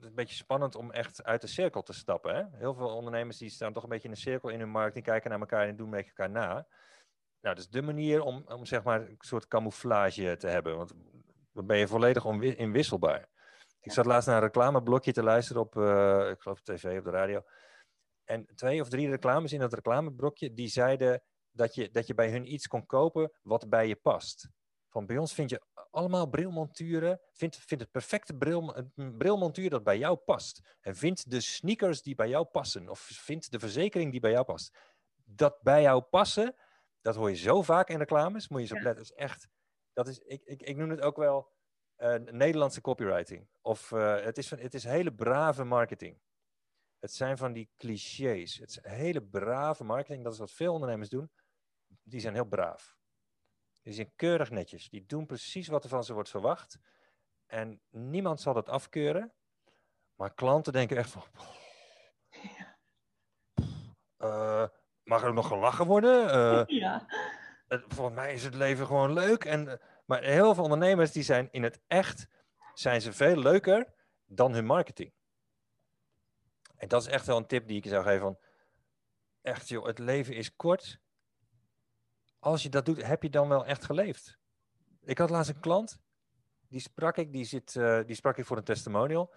een 0.00 0.14
beetje 0.14 0.34
spannend 0.34 0.74
om 0.74 0.90
echt 0.90 1.24
uit 1.24 1.40
de 1.40 1.46
cirkel 1.46 1.82
te 1.82 1.92
stappen. 1.92 2.34
Hè? 2.34 2.58
Heel 2.58 2.74
veel 2.74 2.96
ondernemers 2.96 3.38
die 3.38 3.50
staan 3.50 3.72
toch 3.72 3.82
een 3.82 3.88
beetje 3.88 4.08
in 4.08 4.14
een 4.14 4.20
cirkel 4.20 4.48
in 4.48 4.58
hun 4.58 4.70
markt, 4.70 4.94
die 4.94 5.02
kijken 5.02 5.30
naar 5.30 5.40
elkaar 5.40 5.68
en 5.68 5.76
doen 5.76 5.88
met 5.88 6.06
elkaar 6.06 6.30
na. 6.30 6.66
Nou, 7.40 7.54
dat 7.54 7.58
is 7.58 7.68
de 7.68 7.82
manier 7.82 8.22
om, 8.22 8.44
om 8.46 8.66
zeg 8.66 8.82
maar 8.82 9.00
een 9.00 9.16
soort 9.18 9.48
camouflage 9.48 10.36
te 10.36 10.46
hebben, 10.46 10.76
want 10.76 10.92
dan 11.52 11.66
ben 11.66 11.78
je 11.78 11.88
volledig 11.88 12.24
inwisselbaar. 12.40 13.28
Ik 13.82 13.92
zat 13.92 14.06
laatst 14.06 14.28
naar 14.28 14.36
een 14.36 14.42
reclameblokje 14.42 15.12
te 15.12 15.22
luisteren 15.22 15.62
op, 15.62 15.76
uh, 15.76 16.28
ik 16.30 16.40
geloof 16.40 16.60
tv, 16.60 16.98
op 16.98 17.04
de 17.04 17.10
radio. 17.10 17.42
En 18.24 18.46
twee 18.54 18.80
of 18.80 18.88
drie 18.88 19.08
reclames 19.08 19.52
in 19.52 19.60
dat 19.60 19.72
reclameblokje, 19.72 20.52
die 20.52 20.68
zeiden 20.68 21.22
dat 21.50 21.74
je, 21.74 21.90
dat 21.90 22.06
je 22.06 22.14
bij 22.14 22.30
hun 22.30 22.52
iets 22.52 22.66
kon 22.66 22.86
kopen 22.86 23.32
wat 23.42 23.68
bij 23.68 23.88
je 23.88 23.96
past. 23.96 24.48
Van 24.88 25.06
bij 25.06 25.18
ons 25.18 25.34
vind 25.34 25.50
je 25.50 25.62
allemaal 25.90 26.26
brilmonturen. 26.26 27.20
Vind, 27.32 27.56
vind 27.56 27.80
het 27.80 27.90
perfecte 27.90 28.34
bril, 28.34 28.90
brilmontuur 28.94 29.70
dat 29.70 29.84
bij 29.84 29.98
jou 29.98 30.16
past. 30.16 30.76
En 30.80 30.96
vind 30.96 31.30
de 31.30 31.40
sneakers 31.40 32.02
die 32.02 32.14
bij 32.14 32.28
jou 32.28 32.44
passen. 32.44 32.88
Of 32.88 33.00
vind 33.00 33.50
de 33.50 33.58
verzekering 33.58 34.10
die 34.10 34.20
bij 34.20 34.30
jou 34.30 34.44
past. 34.44 34.78
Dat 35.24 35.58
bij 35.62 35.82
jou 35.82 36.02
passen, 36.02 36.54
dat 37.00 37.14
hoor 37.14 37.30
je 37.30 37.36
zo 37.36 37.62
vaak 37.62 37.88
in 37.88 37.98
reclames. 37.98 38.48
Moet 38.48 38.60
je 38.60 38.66
zo 38.66 38.74
letten. 38.74 38.94
Dat 38.94 39.04
is 39.04 39.12
echt, 39.12 39.48
dat 39.92 40.08
is, 40.08 40.18
ik, 40.18 40.42
ik, 40.44 40.62
ik 40.62 40.76
noem 40.76 40.90
het 40.90 41.00
ook 41.00 41.16
wel 41.16 41.50
Nederlandse 42.10 42.80
copywriting. 42.80 43.48
Of 43.60 43.90
uh, 43.90 44.20
het, 44.20 44.38
is 44.38 44.48
van, 44.48 44.58
het 44.58 44.74
is 44.74 44.84
hele 44.84 45.12
brave 45.12 45.64
marketing. 45.64 46.20
Het 46.98 47.12
zijn 47.12 47.36
van 47.36 47.52
die 47.52 47.70
clichés. 47.76 48.56
Het 48.56 48.68
is 48.68 48.78
hele 48.82 49.22
brave 49.22 49.84
marketing. 49.84 50.24
Dat 50.24 50.32
is 50.32 50.38
wat 50.38 50.50
veel 50.50 50.72
ondernemers 50.72 51.08
doen. 51.08 51.30
Die 52.02 52.20
zijn 52.20 52.34
heel 52.34 52.44
braaf. 52.44 52.96
Die 53.82 53.92
zijn 53.92 54.12
keurig 54.16 54.50
netjes. 54.50 54.88
Die 54.88 55.06
doen 55.06 55.26
precies 55.26 55.68
wat 55.68 55.84
er 55.84 55.90
van 55.90 56.04
ze 56.04 56.12
wordt 56.12 56.30
verwacht. 56.30 56.78
En 57.46 57.80
niemand 57.90 58.40
zal 58.40 58.54
dat 58.54 58.68
afkeuren. 58.68 59.32
Maar 60.14 60.34
klanten 60.34 60.72
denken 60.72 60.96
echt 60.96 61.10
van... 61.10 61.24
Uh, 64.18 64.68
mag 65.02 65.22
er 65.22 65.32
nog 65.32 65.46
gelachen 65.46 65.86
worden? 65.86 66.24
Uh, 66.24 66.62
ja. 66.80 67.06
Volgens 67.68 68.16
mij 68.16 68.32
is 68.32 68.44
het 68.44 68.54
leven 68.54 68.86
gewoon 68.86 69.12
leuk. 69.12 69.44
En, 69.44 69.80
maar 70.12 70.22
heel 70.22 70.54
veel 70.54 70.64
ondernemers 70.64 71.12
die 71.12 71.22
zijn 71.22 71.48
in 71.50 71.62
het 71.62 71.80
echt 71.86 72.26
zijn 72.74 73.00
ze 73.00 73.12
veel 73.12 73.36
leuker 73.36 73.92
dan 74.26 74.52
hun 74.52 74.66
marketing. 74.66 75.12
En 76.76 76.88
dat 76.88 77.02
is 77.02 77.08
echt 77.08 77.26
wel 77.26 77.36
een 77.36 77.46
tip 77.46 77.66
die 77.66 77.76
ik 77.76 77.86
zou 77.86 78.04
geven 78.04 78.20
van... 78.20 78.38
Echt 79.42 79.68
joh, 79.68 79.86
het 79.86 79.98
leven 79.98 80.34
is 80.34 80.56
kort 80.56 81.00
als 82.42 82.62
je 82.62 82.68
dat 82.68 82.84
doet, 82.84 83.06
heb 83.06 83.22
je 83.22 83.30
dan 83.30 83.48
wel 83.48 83.66
echt 83.66 83.84
geleefd? 83.84 84.38
Ik 85.04 85.18
had 85.18 85.30
laatst 85.30 85.50
een 85.50 85.60
klant, 85.60 85.98
die 86.68 86.80
sprak 86.80 87.16
ik, 87.16 87.32
die, 87.32 87.44
zit, 87.44 87.74
uh, 87.74 88.00
die 88.06 88.16
sprak 88.16 88.38
ik 88.38 88.46
voor 88.46 88.56
een 88.56 88.64
testimonial. 88.64 89.34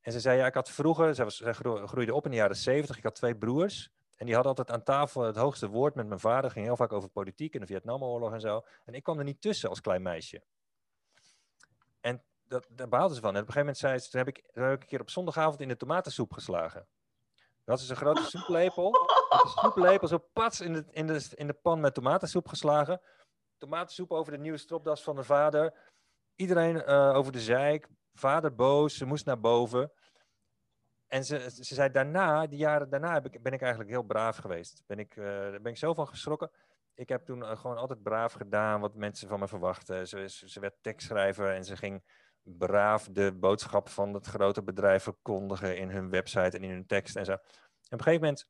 En 0.00 0.12
ze 0.12 0.20
zei, 0.20 0.38
ja, 0.38 0.46
ik 0.46 0.54
had 0.54 0.70
vroeger, 0.70 1.14
zij, 1.14 1.24
was, 1.24 1.42
groeide 1.84 2.14
op 2.14 2.24
in 2.24 2.30
de 2.30 2.36
jaren 2.36 2.56
zeventig, 2.56 2.96
ik 2.96 3.02
had 3.02 3.14
twee 3.14 3.36
broers. 3.36 3.90
En 4.18 4.26
die 4.26 4.34
hadden 4.34 4.56
altijd 4.56 4.76
aan 4.76 4.84
tafel 4.84 5.22
het 5.22 5.36
hoogste 5.36 5.68
woord 5.68 5.94
met 5.94 6.06
mijn 6.06 6.20
vader. 6.20 6.50
Ging 6.50 6.64
heel 6.64 6.76
vaak 6.76 6.92
over 6.92 7.08
politiek 7.08 7.54
en 7.54 7.60
de 7.60 7.66
Vietnamoorlog 7.66 8.32
en 8.32 8.40
zo. 8.40 8.64
En 8.84 8.94
ik 8.94 9.02
kwam 9.02 9.18
er 9.18 9.24
niet 9.24 9.40
tussen 9.40 9.68
als 9.68 9.80
klein 9.80 10.02
meisje. 10.02 10.42
En 12.00 12.24
dat, 12.44 12.66
daar 12.70 12.88
behaalden 12.88 13.16
ze 13.16 13.22
van. 13.22 13.34
En 13.34 13.42
op 13.42 13.46
een 13.46 13.52
gegeven 13.52 13.74
moment 13.74 13.78
zei 13.78 13.98
ze, 13.98 14.10
toen 14.10 14.20
heb 14.20 14.28
ik, 14.28 14.50
toen 14.52 14.62
een 14.64 14.86
keer 14.86 15.00
op 15.00 15.10
zondagavond 15.10 15.60
in 15.60 15.68
de 15.68 15.76
tomatensoep 15.76 16.32
geslagen. 16.32 16.88
Dat 17.64 17.80
is 17.80 17.88
een 17.88 17.96
grote 17.96 18.24
soeplepel. 18.24 18.90
De 19.28 19.54
soeplepel 19.60 20.08
zo 20.08 20.18
pats 20.32 20.60
in 20.60 20.72
de, 20.72 20.84
in, 20.90 21.06
de, 21.06 21.30
in 21.34 21.46
de 21.46 21.54
pan 21.54 21.80
met 21.80 21.94
tomatensoep 21.94 22.48
geslagen. 22.48 23.00
Tomatensoep 23.56 24.10
over 24.10 24.32
de 24.32 24.38
nieuwe 24.38 24.58
stropdas 24.58 25.02
van 25.02 25.16
de 25.16 25.24
vader. 25.24 25.74
Iedereen 26.34 26.76
uh, 26.76 27.14
over 27.14 27.32
de 27.32 27.40
zeik. 27.40 27.88
Vader 28.14 28.54
boos, 28.54 28.96
ze 28.96 29.04
moest 29.04 29.26
naar 29.26 29.40
boven. 29.40 29.92
En 31.08 31.24
ze, 31.24 31.50
ze 31.50 31.74
zei 31.74 31.90
daarna, 31.90 32.46
die 32.46 32.58
jaren 32.58 32.90
daarna 32.90 33.24
ik, 33.24 33.42
ben 33.42 33.52
ik 33.52 33.60
eigenlijk 33.60 33.90
heel 33.90 34.02
braaf 34.02 34.36
geweest. 34.36 34.82
Ben 34.86 34.98
ik, 34.98 35.16
uh, 35.16 35.24
daar 35.24 35.60
ben 35.60 35.72
ik 35.72 35.78
zo 35.78 35.94
van 35.94 36.08
geschrokken. 36.08 36.50
Ik 36.94 37.08
heb 37.08 37.24
toen 37.24 37.38
uh, 37.38 37.56
gewoon 37.56 37.76
altijd 37.76 38.02
braaf 38.02 38.32
gedaan 38.32 38.80
wat 38.80 38.94
mensen 38.94 39.28
van 39.28 39.38
me 39.38 39.48
verwachten. 39.48 40.08
Ze, 40.08 40.28
ze, 40.28 40.50
ze 40.50 40.60
werd 40.60 40.74
tekstschrijver 40.80 41.54
en 41.54 41.64
ze 41.64 41.76
ging 41.76 42.02
braaf 42.42 43.08
de 43.12 43.32
boodschap 43.32 43.88
van 43.88 44.14
het 44.14 44.26
grote 44.26 44.62
bedrijf 44.62 45.02
verkondigen 45.02 45.76
in 45.76 45.90
hun 45.90 46.10
website 46.10 46.56
en 46.56 46.62
in 46.62 46.70
hun 46.70 46.86
tekst 46.86 47.16
en 47.16 47.24
zo. 47.24 47.32
En 47.32 47.38
op 47.38 47.92
een 47.92 48.02
gegeven 48.02 48.20
moment 48.20 48.48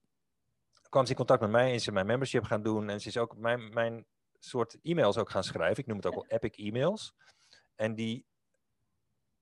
kwam 0.88 1.04
ze 1.04 1.10
in 1.10 1.16
contact 1.16 1.40
met 1.40 1.50
mij 1.50 1.72
en 1.72 1.80
ze 1.80 1.92
mijn 1.92 2.06
membership 2.06 2.44
gaan 2.44 2.62
doen 2.62 2.88
en 2.88 3.00
ze 3.00 3.08
is 3.08 3.16
ook 3.16 3.36
mijn, 3.36 3.68
mijn 3.68 4.06
soort 4.38 4.78
e-mails 4.82 5.16
ook 5.16 5.30
gaan 5.30 5.44
schrijven. 5.44 5.78
Ik 5.78 5.86
noem 5.86 5.96
het 5.96 6.06
ook 6.06 6.14
wel 6.14 6.26
epic 6.26 6.56
e-mails. 6.56 7.14
En 7.74 7.94
die, 7.94 8.26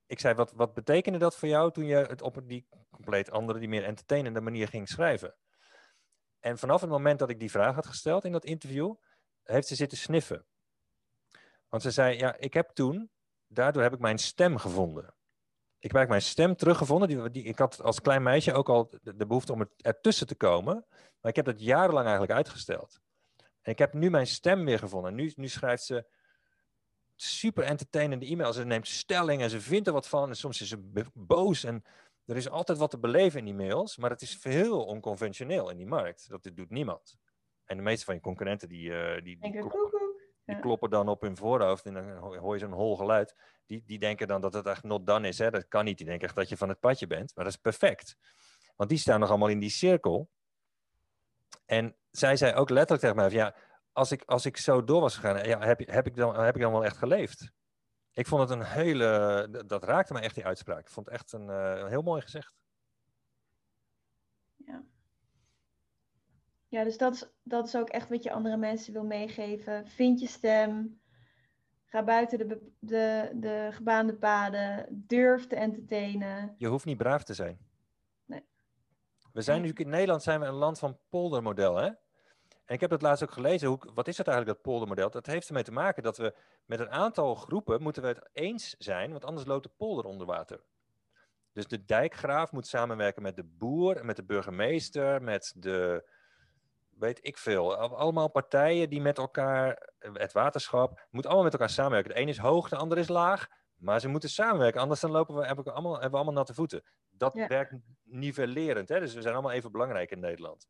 ik 0.07 0.19
zei, 0.19 0.33
wat, 0.33 0.51
wat 0.51 0.73
betekende 0.73 1.17
dat 1.17 1.35
voor 1.35 1.47
jou 1.47 1.71
toen 1.71 1.85
je 1.85 1.95
het 1.95 2.21
op 2.21 2.47
die 2.47 2.67
compleet 2.91 3.31
andere, 3.31 3.59
die 3.59 3.69
meer 3.69 3.83
entertainende 3.83 4.41
manier 4.41 4.67
ging 4.67 4.89
schrijven? 4.89 5.35
En 6.39 6.57
vanaf 6.57 6.81
het 6.81 6.89
moment 6.89 7.19
dat 7.19 7.29
ik 7.29 7.39
die 7.39 7.51
vraag 7.51 7.75
had 7.75 7.85
gesteld 7.85 8.25
in 8.25 8.31
dat 8.31 8.45
interview, 8.45 8.95
heeft 9.43 9.67
ze 9.67 9.75
zitten 9.75 9.97
sniffen. 9.97 10.45
Want 11.69 11.83
ze 11.83 11.91
zei, 11.91 12.17
ja, 12.17 12.37
ik 12.37 12.53
heb 12.53 12.69
toen 12.69 13.11
daardoor 13.47 13.83
heb 13.83 13.93
ik 13.93 13.99
mijn 13.99 14.17
stem 14.17 14.57
gevonden. 14.57 15.15
Ik 15.79 15.91
heb 15.91 16.09
mijn 16.09 16.21
stem 16.21 16.55
teruggevonden. 16.55 17.31
Die, 17.31 17.43
ik 17.43 17.59
had 17.59 17.81
als 17.81 18.01
klein 18.01 18.23
meisje 18.23 18.53
ook 18.53 18.69
al 18.69 18.93
de, 19.01 19.25
behoefte 19.25 19.53
om 19.53 19.59
er, 19.59 19.69
ertussen 19.77 20.27
te 20.27 20.35
komen. 20.35 20.85
Maar 21.21 21.31
ik 21.31 21.35
heb 21.35 21.45
dat 21.45 21.61
jarenlang 21.61 22.05
eigenlijk 22.05 22.37
uitgesteld. 22.37 22.99
En 23.61 23.71
ik 23.71 23.79
heb 23.79 23.93
nu 23.93 24.09
mijn 24.09 24.27
stem 24.27 24.65
weer 24.65 24.79
gevonden. 24.79 25.15
Nu, 25.15 25.31
nu 25.35 25.47
schrijft 25.47 25.83
ze 25.83 26.07
super 27.21 27.63
entertainende 27.63 28.25
e-mails. 28.25 28.55
Ze 28.55 28.65
neemt 28.65 28.87
stelling 28.87 29.41
en 29.41 29.49
ze 29.49 29.61
vindt 29.61 29.87
er 29.87 29.93
wat 29.93 30.07
van. 30.07 30.29
En 30.29 30.35
soms 30.35 30.61
is 30.61 30.69
ze 30.69 31.05
boos. 31.13 31.63
En 31.63 31.83
er 32.25 32.35
is 32.35 32.49
altijd 32.49 32.77
wat 32.77 32.89
te 32.89 32.99
beleven 32.99 33.39
in 33.39 33.45
die 33.45 33.53
mails. 33.53 33.97
Maar 33.97 34.09
het 34.09 34.21
is 34.21 34.35
veel 34.35 34.85
onconventioneel 34.85 35.69
in 35.69 35.77
die 35.77 35.87
markt. 35.87 36.29
Dat 36.29 36.49
doet 36.53 36.69
niemand. 36.69 37.17
En 37.65 37.77
de 37.77 37.83
meeste 37.83 38.05
van 38.05 38.13
je 38.13 38.21
concurrenten 38.21 38.69
die, 38.69 38.89
uh, 38.89 39.13
die, 39.13 39.37
die, 39.39 39.61
die 40.45 40.59
kloppen 40.59 40.89
dan 40.89 41.07
op 41.07 41.21
hun 41.21 41.37
voorhoofd 41.37 41.85
en 41.85 41.93
dan 41.93 42.11
hoor 42.17 42.53
je 42.53 42.59
zo'n 42.59 42.71
hol 42.71 42.95
geluid. 42.95 43.35
Die, 43.65 43.83
die 43.85 43.99
denken 43.99 44.27
dan 44.27 44.41
dat 44.41 44.53
het 44.53 44.65
echt 44.65 44.83
not 44.83 45.07
done 45.07 45.27
is. 45.27 45.37
Hè? 45.37 45.51
Dat 45.51 45.67
kan 45.67 45.85
niet. 45.85 45.97
Die 45.97 46.05
denken 46.05 46.27
echt 46.27 46.35
dat 46.35 46.49
je 46.49 46.57
van 46.57 46.69
het 46.69 46.79
padje 46.79 47.07
bent. 47.07 47.35
Maar 47.35 47.43
dat 47.43 47.53
is 47.53 47.59
perfect. 47.59 48.17
Want 48.75 48.89
die 48.89 48.99
staan 48.99 49.19
nog 49.19 49.29
allemaal 49.29 49.47
in 49.47 49.59
die 49.59 49.69
cirkel. 49.69 50.29
En 51.65 51.95
zij 52.11 52.37
zei 52.37 52.53
ook 52.53 52.69
letterlijk 52.69 53.01
tegen 53.01 53.15
mij: 53.15 53.29
ja, 53.29 53.55
als 53.97 54.11
ik, 54.11 54.23
als 54.25 54.45
ik 54.45 54.57
zo 54.57 54.83
door 54.83 55.01
was 55.01 55.15
gegaan, 55.15 55.47
ja, 55.47 55.59
heb, 55.59 55.79
heb, 55.87 56.07
ik 56.07 56.15
dan, 56.15 56.43
heb 56.43 56.55
ik 56.55 56.61
dan 56.61 56.71
wel 56.71 56.85
echt 56.85 56.97
geleefd? 56.97 57.51
Ik 58.13 58.27
vond 58.27 58.41
het 58.41 58.49
een 58.49 58.65
hele. 58.65 59.63
Dat 59.65 59.83
raakte 59.83 60.13
me 60.13 60.19
echt 60.19 60.35
die 60.35 60.45
uitspraak. 60.45 60.79
Ik 60.79 60.89
vond 60.89 61.05
het 61.05 61.15
echt 61.15 61.31
een, 61.31 61.47
uh, 61.47 61.87
heel 61.87 62.01
mooi 62.01 62.21
gezegd. 62.21 62.53
Ja. 64.55 64.83
Ja, 66.67 66.83
dus 66.83 66.97
dat 66.97 67.13
is, 67.13 67.29
dat 67.43 67.67
is 67.67 67.75
ook 67.75 67.89
echt 67.89 68.09
wat 68.09 68.23
je 68.23 68.31
andere 68.31 68.57
mensen 68.57 68.93
wil 68.93 69.03
meegeven. 69.03 69.87
Vind 69.87 70.19
je 70.19 70.27
stem. 70.27 71.01
Ga 71.85 72.03
buiten 72.03 72.37
de, 72.37 72.71
de, 72.79 73.31
de 73.35 73.69
gebaande 73.71 74.15
paden. 74.15 74.87
Durf 75.07 75.47
te 75.47 75.55
entertainen. 75.55 76.55
Je 76.57 76.67
hoeft 76.67 76.85
niet 76.85 76.97
braaf 76.97 77.23
te 77.23 77.33
zijn. 77.33 77.59
Nee. 78.25 78.45
We 79.33 79.41
zijn 79.41 79.61
nu 79.61 79.71
in 79.73 79.89
Nederland 79.89 80.23
zijn 80.23 80.39
we 80.39 80.45
een 80.45 80.53
land 80.53 80.79
van 80.79 80.99
poldermodel, 81.09 81.75
hè? 81.75 81.91
En 82.67 82.75
ik 82.75 82.81
heb 82.81 82.89
het 82.89 83.01
laatst 83.01 83.23
ook 83.23 83.31
gelezen. 83.31 83.67
Hoe, 83.67 83.79
wat 83.93 84.07
is 84.07 84.15
dat 84.15 84.27
eigenlijk, 84.27 84.57
dat 84.57 84.71
poldermodel? 84.71 85.09
Dat 85.09 85.25
heeft 85.25 85.47
ermee 85.47 85.63
te 85.63 85.71
maken 85.71 86.03
dat 86.03 86.17
we 86.17 86.33
met 86.65 86.79
een 86.79 86.89
aantal 86.89 87.35
groepen 87.35 87.81
moeten 87.81 88.01
we 88.01 88.07
het 88.07 88.29
eens 88.33 88.75
zijn, 88.77 89.11
want 89.11 89.25
anders 89.25 89.47
loopt 89.47 89.63
de 89.63 89.71
polder 89.77 90.05
onder 90.05 90.27
water. 90.27 90.63
Dus 91.53 91.67
de 91.67 91.85
dijkgraaf 91.85 92.51
moet 92.51 92.67
samenwerken 92.67 93.21
met 93.21 93.35
de 93.35 93.43
boer, 93.43 94.05
met 94.05 94.15
de 94.15 94.23
burgemeester, 94.23 95.21
met 95.23 95.53
de, 95.55 96.09
weet 96.89 97.19
ik 97.21 97.37
veel. 97.37 97.75
Allemaal 97.75 98.29
partijen 98.29 98.89
die 98.89 99.01
met 99.01 99.17
elkaar, 99.17 99.89
het 99.99 100.31
waterschap, 100.31 101.07
moet 101.11 101.25
allemaal 101.25 101.43
met 101.43 101.53
elkaar 101.53 101.69
samenwerken. 101.69 102.13
De 102.13 102.21
een 102.21 102.27
is 102.27 102.37
hoog, 102.37 102.69
de 102.69 102.75
ander 102.75 102.97
is 102.97 103.07
laag. 103.07 103.47
Maar 103.75 103.99
ze 103.99 104.07
moeten 104.07 104.29
samenwerken, 104.29 104.81
anders 104.81 104.99
dan 104.99 105.11
lopen 105.11 105.35
we, 105.35 105.45
hebben, 105.45 105.65
we 105.65 105.71
allemaal, 105.71 105.93
hebben 105.93 106.11
we 106.11 106.15
allemaal 106.15 106.33
natte 106.33 106.53
voeten. 106.53 106.83
Dat 107.09 107.33
werkt 107.33 107.75
nivellerend. 108.03 108.89
Hè? 108.89 108.99
Dus 108.99 109.13
we 109.13 109.21
zijn 109.21 109.33
allemaal 109.33 109.51
even 109.51 109.71
belangrijk 109.71 110.11
in 110.11 110.19
Nederland. 110.19 110.67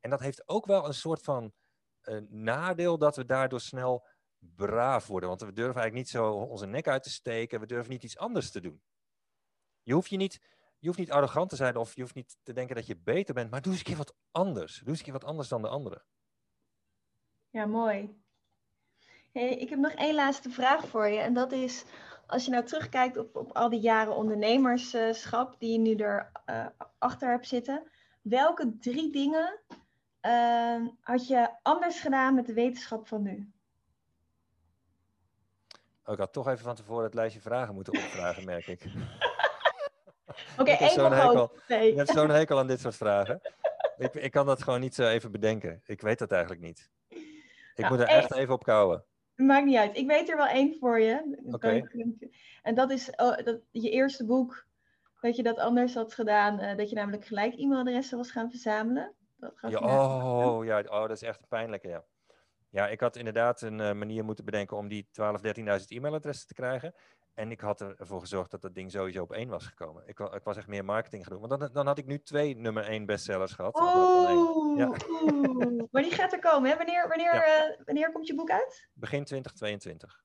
En 0.00 0.10
dat 0.10 0.20
heeft 0.20 0.48
ook 0.48 0.66
wel 0.66 0.86
een 0.86 0.94
soort 0.94 1.22
van 1.22 1.52
uh, 2.02 2.20
nadeel 2.28 2.98
dat 2.98 3.16
we 3.16 3.24
daardoor 3.24 3.60
snel 3.60 4.06
braaf 4.38 5.06
worden. 5.06 5.28
Want 5.28 5.40
we 5.40 5.52
durven 5.52 5.80
eigenlijk 5.80 5.94
niet 5.94 6.08
zo 6.08 6.32
onze 6.32 6.66
nek 6.66 6.88
uit 6.88 7.02
te 7.02 7.10
steken. 7.10 7.60
We 7.60 7.66
durven 7.66 7.92
niet 7.92 8.04
iets 8.04 8.18
anders 8.18 8.50
te 8.50 8.60
doen. 8.60 8.82
Je 9.82 9.92
hoeft 9.92 10.10
je 10.10 10.16
niet 10.16 10.40
je 10.78 10.86
hoeft 10.86 10.98
niet 10.98 11.10
arrogant 11.10 11.50
te 11.50 11.56
zijn 11.56 11.76
of 11.76 11.94
je 11.94 12.00
hoeft 12.00 12.14
niet 12.14 12.36
te 12.42 12.52
denken 12.52 12.76
dat 12.76 12.86
je 12.86 12.96
beter 12.96 13.34
bent, 13.34 13.50
maar 13.50 13.62
doe 13.62 13.72
eens 13.72 13.80
een 13.80 13.86
keer 13.86 13.96
wat 13.96 14.14
anders. 14.30 14.78
Doe 14.78 14.88
eens 14.88 14.98
een 14.98 15.04
keer 15.04 15.12
wat 15.12 15.24
anders 15.24 15.48
dan 15.48 15.62
de 15.62 15.68
anderen. 15.68 16.04
Ja, 17.50 17.66
mooi. 17.66 18.24
Ik 19.32 19.68
heb 19.68 19.78
nog 19.78 19.92
één 19.92 20.14
laatste 20.14 20.50
vraag 20.50 20.88
voor 20.88 21.06
je. 21.06 21.18
En 21.18 21.34
dat 21.34 21.52
is, 21.52 21.84
als 22.26 22.44
je 22.44 22.50
nou 22.50 22.64
terugkijkt 22.64 23.16
op, 23.16 23.36
op 23.36 23.52
al 23.52 23.68
die 23.68 23.80
jaren 23.80 24.16
ondernemerschap 24.16 25.58
die 25.58 25.72
je 25.72 25.78
nu 25.78 25.94
erachter 25.94 26.74
achter 26.98 27.30
hebt 27.30 27.46
zitten. 27.46 27.90
Welke 28.22 28.76
drie 28.78 29.12
dingen 29.12 29.60
uh, 30.26 30.88
had 31.00 31.26
je 31.26 31.50
anders 31.62 32.00
gedaan 32.00 32.34
met 32.34 32.46
de 32.46 32.52
wetenschap 32.52 33.08
van 33.08 33.22
nu? 33.22 33.50
Oh, 36.04 36.12
ik 36.12 36.18
had 36.18 36.32
toch 36.32 36.48
even 36.48 36.64
van 36.64 36.74
tevoren 36.74 37.04
het 37.04 37.14
lijstje 37.14 37.40
vragen 37.40 37.74
moeten 37.74 37.92
opvragen, 37.92 38.44
merk 38.44 38.66
ik. 38.66 38.84
Oké, 40.58 40.70
okay, 40.70 40.88
één 40.88 41.12
hekel. 41.12 41.52
Nee. 41.68 41.90
Je 41.90 41.96
hebt 41.96 42.10
zo'n 42.10 42.30
hekel 42.30 42.58
aan 42.58 42.66
dit 42.66 42.80
soort 42.80 42.96
vragen. 42.96 43.40
Ik, 43.96 44.14
ik 44.14 44.30
kan 44.30 44.46
dat 44.46 44.62
gewoon 44.62 44.80
niet 44.80 44.94
zo 44.94 45.08
even 45.08 45.30
bedenken. 45.30 45.82
Ik 45.86 46.00
weet 46.00 46.18
dat 46.18 46.32
eigenlijk 46.32 46.62
niet. 46.62 46.90
Ik 47.08 47.18
nou, 47.76 47.92
moet 47.92 48.00
er 48.00 48.08
echt 48.08 48.34
even 48.34 48.54
op 48.54 48.64
kouwen. 48.64 49.04
Maakt 49.34 49.64
niet 49.64 49.76
uit. 49.76 49.96
Ik 49.96 50.06
weet 50.06 50.28
er 50.28 50.36
wel 50.36 50.46
één 50.46 50.76
voor 50.80 51.00
je. 51.00 51.40
Oké. 51.50 51.88
En 52.62 52.74
dat 52.74 52.90
is 52.90 53.10
oh, 53.10 53.36
dat, 53.44 53.60
je 53.70 53.90
eerste 53.90 54.24
boek. 54.24 54.66
Dat 55.20 55.36
je 55.36 55.42
dat 55.42 55.58
anders 55.58 55.94
had 55.94 56.14
gedaan. 56.14 56.60
Uh, 56.60 56.76
dat 56.76 56.88
je 56.88 56.96
namelijk 56.96 57.24
gelijk 57.24 57.54
e-mailadressen 57.54 58.16
was 58.16 58.30
gaan 58.30 58.50
verzamelen. 58.50 59.14
Dat 59.36 59.52
ja, 59.68 59.78
oh, 59.78 60.64
ja, 60.64 60.80
oh, 60.80 61.00
dat 61.00 61.10
is 61.10 61.22
echt 61.22 61.48
pijnlijk, 61.48 61.82
ja. 61.82 62.04
Ja, 62.70 62.88
ik 62.88 63.00
had 63.00 63.16
inderdaad 63.16 63.60
een 63.60 63.78
uh, 63.78 63.92
manier 63.92 64.24
moeten 64.24 64.44
bedenken 64.44 64.76
om 64.76 64.88
die 64.88 65.08
12, 65.10 65.40
13.000 65.40 65.44
e-mailadressen 65.86 66.46
te 66.46 66.54
krijgen. 66.54 66.94
En 67.34 67.50
ik 67.50 67.60
had 67.60 67.80
ervoor 67.80 68.20
gezorgd 68.20 68.50
dat 68.50 68.62
dat 68.62 68.74
ding 68.74 68.90
sowieso 68.90 69.22
op 69.22 69.32
één 69.32 69.48
was 69.48 69.66
gekomen. 69.66 70.02
Ik, 70.06 70.18
ik 70.18 70.44
was 70.44 70.56
echt 70.56 70.66
meer 70.66 70.84
marketing 70.84 71.22
gaan 71.22 71.38
doen. 71.38 71.48
Want 71.48 71.60
dan, 71.60 71.72
dan 71.72 71.86
had 71.86 71.98
ik 71.98 72.06
nu 72.06 72.22
twee 72.22 72.56
nummer 72.56 72.84
één 72.84 73.06
bestsellers 73.06 73.52
gehad. 73.52 73.80
Oeh, 73.80 74.78
ja. 74.78 74.86
maar 75.90 76.02
die 76.02 76.12
gaat 76.12 76.32
er 76.32 76.38
komen, 76.38 76.70
hè? 76.70 76.76
Wanneer, 76.76 77.08
wanneer, 77.08 77.34
uh, 77.34 77.84
wanneer 77.84 78.12
komt 78.12 78.26
je 78.26 78.34
boek 78.34 78.50
uit? 78.50 78.88
Begin 78.92 79.24
2022. 79.24 80.24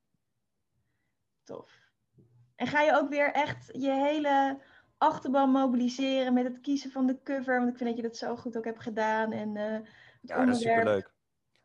Tof. 1.43 1.79
En 2.55 2.67
ga 2.67 2.81
je 2.81 2.95
ook 2.95 3.09
weer 3.09 3.31
echt 3.31 3.69
je 3.71 3.91
hele 3.91 4.61
achterban 5.01 5.49
mobiliseren 5.49 6.33
met 6.33 6.43
het 6.43 6.61
kiezen 6.61 6.91
van 6.91 7.05
de 7.05 7.19
cover? 7.23 7.57
Want 7.57 7.69
ik 7.69 7.77
vind 7.77 7.89
dat 7.89 7.97
je 7.97 8.07
dat 8.07 8.17
zo 8.17 8.35
goed 8.35 8.57
ook 8.57 8.65
hebt 8.65 8.81
gedaan. 8.81 9.31
En, 9.31 9.55
uh, 9.55 9.87
ja, 10.21 10.45
dat 10.45 10.55
is 10.55 10.61
superleuk. 10.61 11.13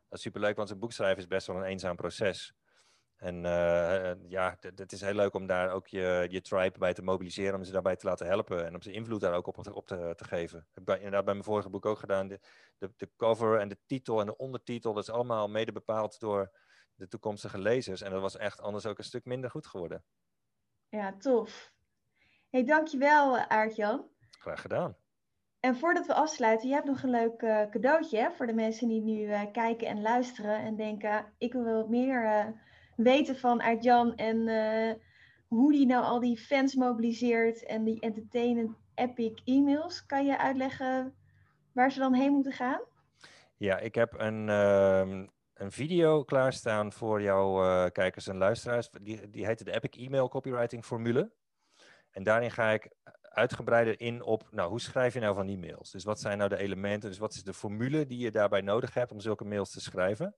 Dat 0.09 0.18
is 0.18 0.20
superleuk, 0.20 0.57
want 0.57 0.70
een 0.70 0.78
boek 0.78 0.93
schrijven 0.93 1.18
is 1.18 1.26
best 1.26 1.47
wel 1.47 1.57
een 1.57 1.62
eenzaam 1.62 1.97
proces. 1.97 2.55
En 3.16 3.37
uh, 3.37 4.12
ja, 4.28 4.57
het 4.61 4.93
is 4.93 5.01
heel 5.01 5.14
leuk 5.14 5.34
om 5.34 5.47
daar 5.47 5.70
ook 5.70 5.87
je, 5.87 6.26
je 6.30 6.41
tribe 6.41 6.78
bij 6.78 6.95
te 6.95 7.03
mobiliseren, 7.03 7.55
om 7.55 7.64
ze 7.64 7.72
daarbij 7.72 7.97
te 7.97 8.07
laten 8.07 8.26
helpen 8.26 8.66
en 8.66 8.74
om 8.74 8.82
ze 8.82 8.93
invloed 8.93 9.20
daar 9.20 9.34
ook 9.34 9.47
op, 9.47 9.68
op 9.74 9.87
te, 9.87 10.12
te 10.16 10.24
geven. 10.24 10.59
Ik 10.59 10.82
heb 10.84 10.97
inderdaad 10.97 11.24
bij 11.24 11.34
mijn 11.34 11.47
vorige 11.47 11.70
boek 11.70 11.87
ook 11.87 11.99
gedaan. 11.99 12.28
De, 12.28 12.41
de, 12.78 12.93
de, 12.97 13.11
cover 13.16 13.59
en 13.59 13.68
de 13.68 13.78
titel 13.87 14.20
en 14.20 14.26
de 14.26 14.37
ondertitel, 14.37 14.95
dat 14.95 15.03
is 15.03 15.14
allemaal 15.14 15.49
mede 15.49 15.72
bepaald 15.72 16.20
door 16.20 16.51
de 16.95 17.09
toekomstige 17.09 17.59
lezers. 17.59 18.01
En 18.01 18.11
dat 18.11 18.20
was 18.20 18.37
echt 18.37 18.61
anders 18.61 18.87
ook 18.87 18.99
een 18.99 19.05
stuk 19.05 19.24
minder 19.24 19.51
goed 19.51 19.66
geworden. 19.66 20.05
Ja, 20.89 21.16
tof. 21.18 21.74
Hey, 22.51 22.64
dankjewel 22.64 23.38
Aart-Jan. 23.38 24.09
Graag 24.30 24.61
gedaan. 24.61 24.97
En 25.61 25.76
voordat 25.76 26.07
we 26.07 26.14
afsluiten, 26.14 26.68
je 26.68 26.74
hebt 26.74 26.86
nog 26.86 27.03
een 27.03 27.11
leuk 27.11 27.42
uh, 27.42 27.62
cadeautje 27.70 28.18
hè, 28.18 28.30
voor 28.30 28.47
de 28.47 28.55
mensen 28.55 28.88
die 28.88 29.03
nu 29.03 29.20
uh, 29.20 29.42
kijken 29.53 29.86
en 29.86 30.03
luisteren 30.03 30.59
en 30.59 30.76
denken, 30.76 31.32
ik 31.38 31.53
wil 31.53 31.64
wat 31.64 31.88
meer 31.88 32.55
weten 32.97 33.36
van 33.36 33.61
Art-Jan 33.61 34.14
en 34.14 34.38
hoe 35.47 35.72
die 35.72 35.86
nou 35.86 36.05
al 36.05 36.20
die 36.20 36.38
fans 36.38 36.74
mobiliseert 36.74 37.64
en 37.64 37.84
die 37.84 38.01
entertainend 38.01 38.76
epic 38.94 39.40
e-mails. 39.44 40.07
Kan 40.07 40.26
je 40.26 40.38
uitleggen 40.38 41.14
waar 41.72 41.92
ze 41.92 41.99
dan 41.99 42.14
heen 42.14 42.32
moeten 42.32 42.53
gaan? 42.53 42.80
Ja, 43.57 43.78
ik 43.78 43.94
heb 43.94 44.14
een, 44.16 44.49
uh, 44.49 45.24
een 45.55 45.72
video 45.72 46.24
klaarstaan 46.24 46.92
voor 46.92 47.22
jouw 47.22 47.90
kijkers 47.90 48.26
en 48.26 48.36
luisteraars. 48.36 48.90
Die, 48.90 49.30
die 49.30 49.47
heet 49.47 49.64
de 49.64 49.72
Epic 49.72 50.07
E-mail 50.07 50.28
Copywriting 50.28 50.84
Formule. 50.84 51.32
En 52.16 52.22
daarin 52.22 52.50
ga 52.50 52.70
ik 52.70 52.90
uitgebreider 53.22 54.00
in 54.00 54.22
op, 54.22 54.48
nou, 54.50 54.68
hoe 54.68 54.80
schrijf 54.80 55.14
je 55.14 55.20
nou 55.20 55.34
van 55.34 55.46
die 55.46 55.58
mails? 55.58 55.90
Dus 55.90 56.04
wat 56.04 56.20
zijn 56.20 56.38
nou 56.38 56.50
de 56.50 56.56
elementen? 56.56 57.08
Dus 57.08 57.18
wat 57.18 57.34
is 57.34 57.42
de 57.42 57.54
formule 57.54 58.06
die 58.06 58.18
je 58.18 58.30
daarbij 58.30 58.60
nodig 58.60 58.94
hebt 58.94 59.12
om 59.12 59.20
zulke 59.20 59.44
mails 59.44 59.70
te 59.70 59.80
schrijven? 59.80 60.36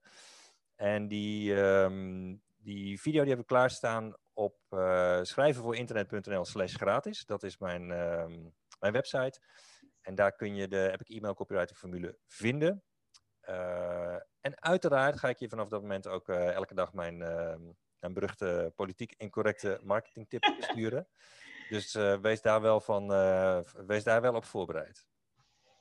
En 0.76 1.08
die, 1.08 1.54
um, 1.54 2.42
die 2.56 3.00
video 3.00 3.20
die 3.20 3.30
heb 3.30 3.40
ik 3.40 3.46
klaarstaan 3.46 4.14
op 4.32 4.56
uh, 4.70 5.18
schrijvenvoorinternet.nl 5.22 6.44
slash 6.44 6.74
gratis. 6.76 7.26
Dat 7.26 7.42
is 7.42 7.58
mijn, 7.58 7.82
uh, 7.82 8.24
mijn 8.80 8.92
website. 8.92 9.40
En 10.00 10.14
daar 10.14 10.32
kun 10.32 10.54
je 10.54 10.68
de 10.68 10.90
Epic 10.92 11.16
E-mail 11.16 11.34
copywriting 11.34 11.78
formule 11.78 12.18
vinden. 12.26 12.82
Uh, 13.48 14.14
en 14.40 14.62
uiteraard 14.62 15.18
ga 15.18 15.28
ik 15.28 15.38
je 15.38 15.48
vanaf 15.48 15.68
dat 15.68 15.82
moment 15.82 16.08
ook 16.08 16.28
uh, 16.28 16.52
elke 16.52 16.74
dag 16.74 16.92
mijn, 16.92 17.22
ehm, 17.22 17.62
mijn 17.98 18.12
beruchte 18.12 18.72
politiek 18.76 19.14
incorrecte 19.16 19.80
marketing 19.82 20.28
tip 20.28 20.44
sturen. 20.58 21.08
Dus 21.68 21.94
wees, 22.22 22.42
daar 22.42 22.60
wel 22.60 22.80
van, 22.80 23.08
wees 23.86 24.04
daar 24.04 24.20
wel 24.20 24.34
op 24.34 24.44
voorbereid. 24.44 25.06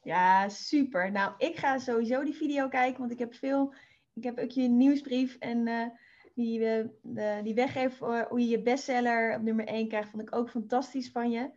Ja, 0.01 0.49
super. 0.49 1.11
Nou, 1.11 1.33
ik 1.37 1.57
ga 1.57 1.77
sowieso 1.77 2.23
die 2.23 2.33
video 2.33 2.67
kijken, 2.67 2.99
want 2.99 3.11
ik 3.11 3.19
heb 3.19 3.33
veel. 3.33 3.73
Ik 4.13 4.23
heb 4.23 4.39
ook 4.39 4.49
je 4.49 4.67
nieuwsbrief 4.67 5.35
en 5.35 5.91
die, 6.37 6.59
uh, 6.59 6.85
de, 7.01 7.39
die 7.43 7.53
weggeeft 7.53 7.99
hoe 7.99 8.39
je 8.39 8.47
je 8.47 8.61
bestseller 8.61 9.35
op 9.35 9.41
nummer 9.41 9.65
1 9.65 9.87
krijgt, 9.87 10.09
vond 10.09 10.21
ik 10.21 10.35
ook 10.35 10.49
fantastisch 10.49 11.11
van 11.11 11.31
je. 11.31 11.51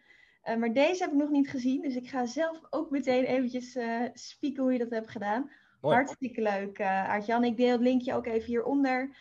Uh, 0.45 0.57
maar 0.57 0.73
deze 0.73 1.03
heb 1.03 1.13
ik 1.13 1.19
nog 1.19 1.31
niet 1.31 1.51
gezien, 1.51 1.83
dus 1.83 1.97
ik 1.97 2.09
ga 2.09 2.27
zelf 2.27 2.61
ook 2.71 2.91
meteen 2.91 3.25
eventjes 3.25 3.79
spieken 4.13 4.63
hoe 4.63 4.73
je 4.73 4.79
dat 4.79 4.91
hebt 4.91 5.11
gedaan. 5.11 5.51
Mooi. 5.81 5.95
Hartstikke 5.95 6.43
leuk, 6.43 6.79
uh, 6.79 7.09
Aartjan. 7.09 7.45
Ik 7.45 7.57
deel 7.57 7.73
het 7.73 7.81
linkje 7.81 8.15
ook 8.15 8.27
even 8.27 8.47
hieronder, 8.47 9.17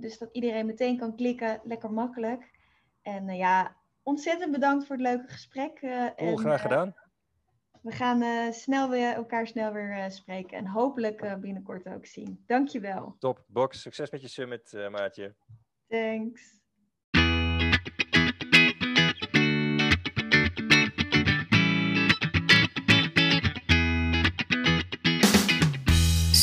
dus 0.00 0.18
dat 0.18 0.28
iedereen 0.32 0.66
meteen 0.66 0.98
kan 0.98 1.16
klikken. 1.16 1.60
Lekker 1.64 1.92
makkelijk. 1.92 2.50
En 3.02 3.36
ja, 3.36 3.76
ontzettend 4.02 4.52
bedankt 4.52 4.86
voor 4.86 4.96
het 4.96 5.04
leuke 5.04 5.28
gesprek. 5.28 5.80
oh, 6.16 6.38
graag 6.38 6.62
gedaan 6.62 6.94
we 7.82 7.90
gaan 7.90 8.22
uh, 8.22 8.52
snel 8.52 8.90
weer, 8.90 9.14
elkaar 9.14 9.46
snel 9.46 9.72
weer 9.72 9.96
uh, 9.96 10.08
spreken 10.08 10.56
en 10.56 10.66
hopelijk 10.66 11.22
uh, 11.22 11.34
binnenkort 11.34 11.86
ook 11.86 12.06
zien. 12.06 12.42
Dankjewel. 12.46 13.16
Top, 13.18 13.44
Box. 13.46 13.80
Succes 13.80 14.10
met 14.10 14.20
je 14.20 14.28
summit, 14.28 14.72
Maatje. 14.90 15.34
Thanks. 15.88 16.61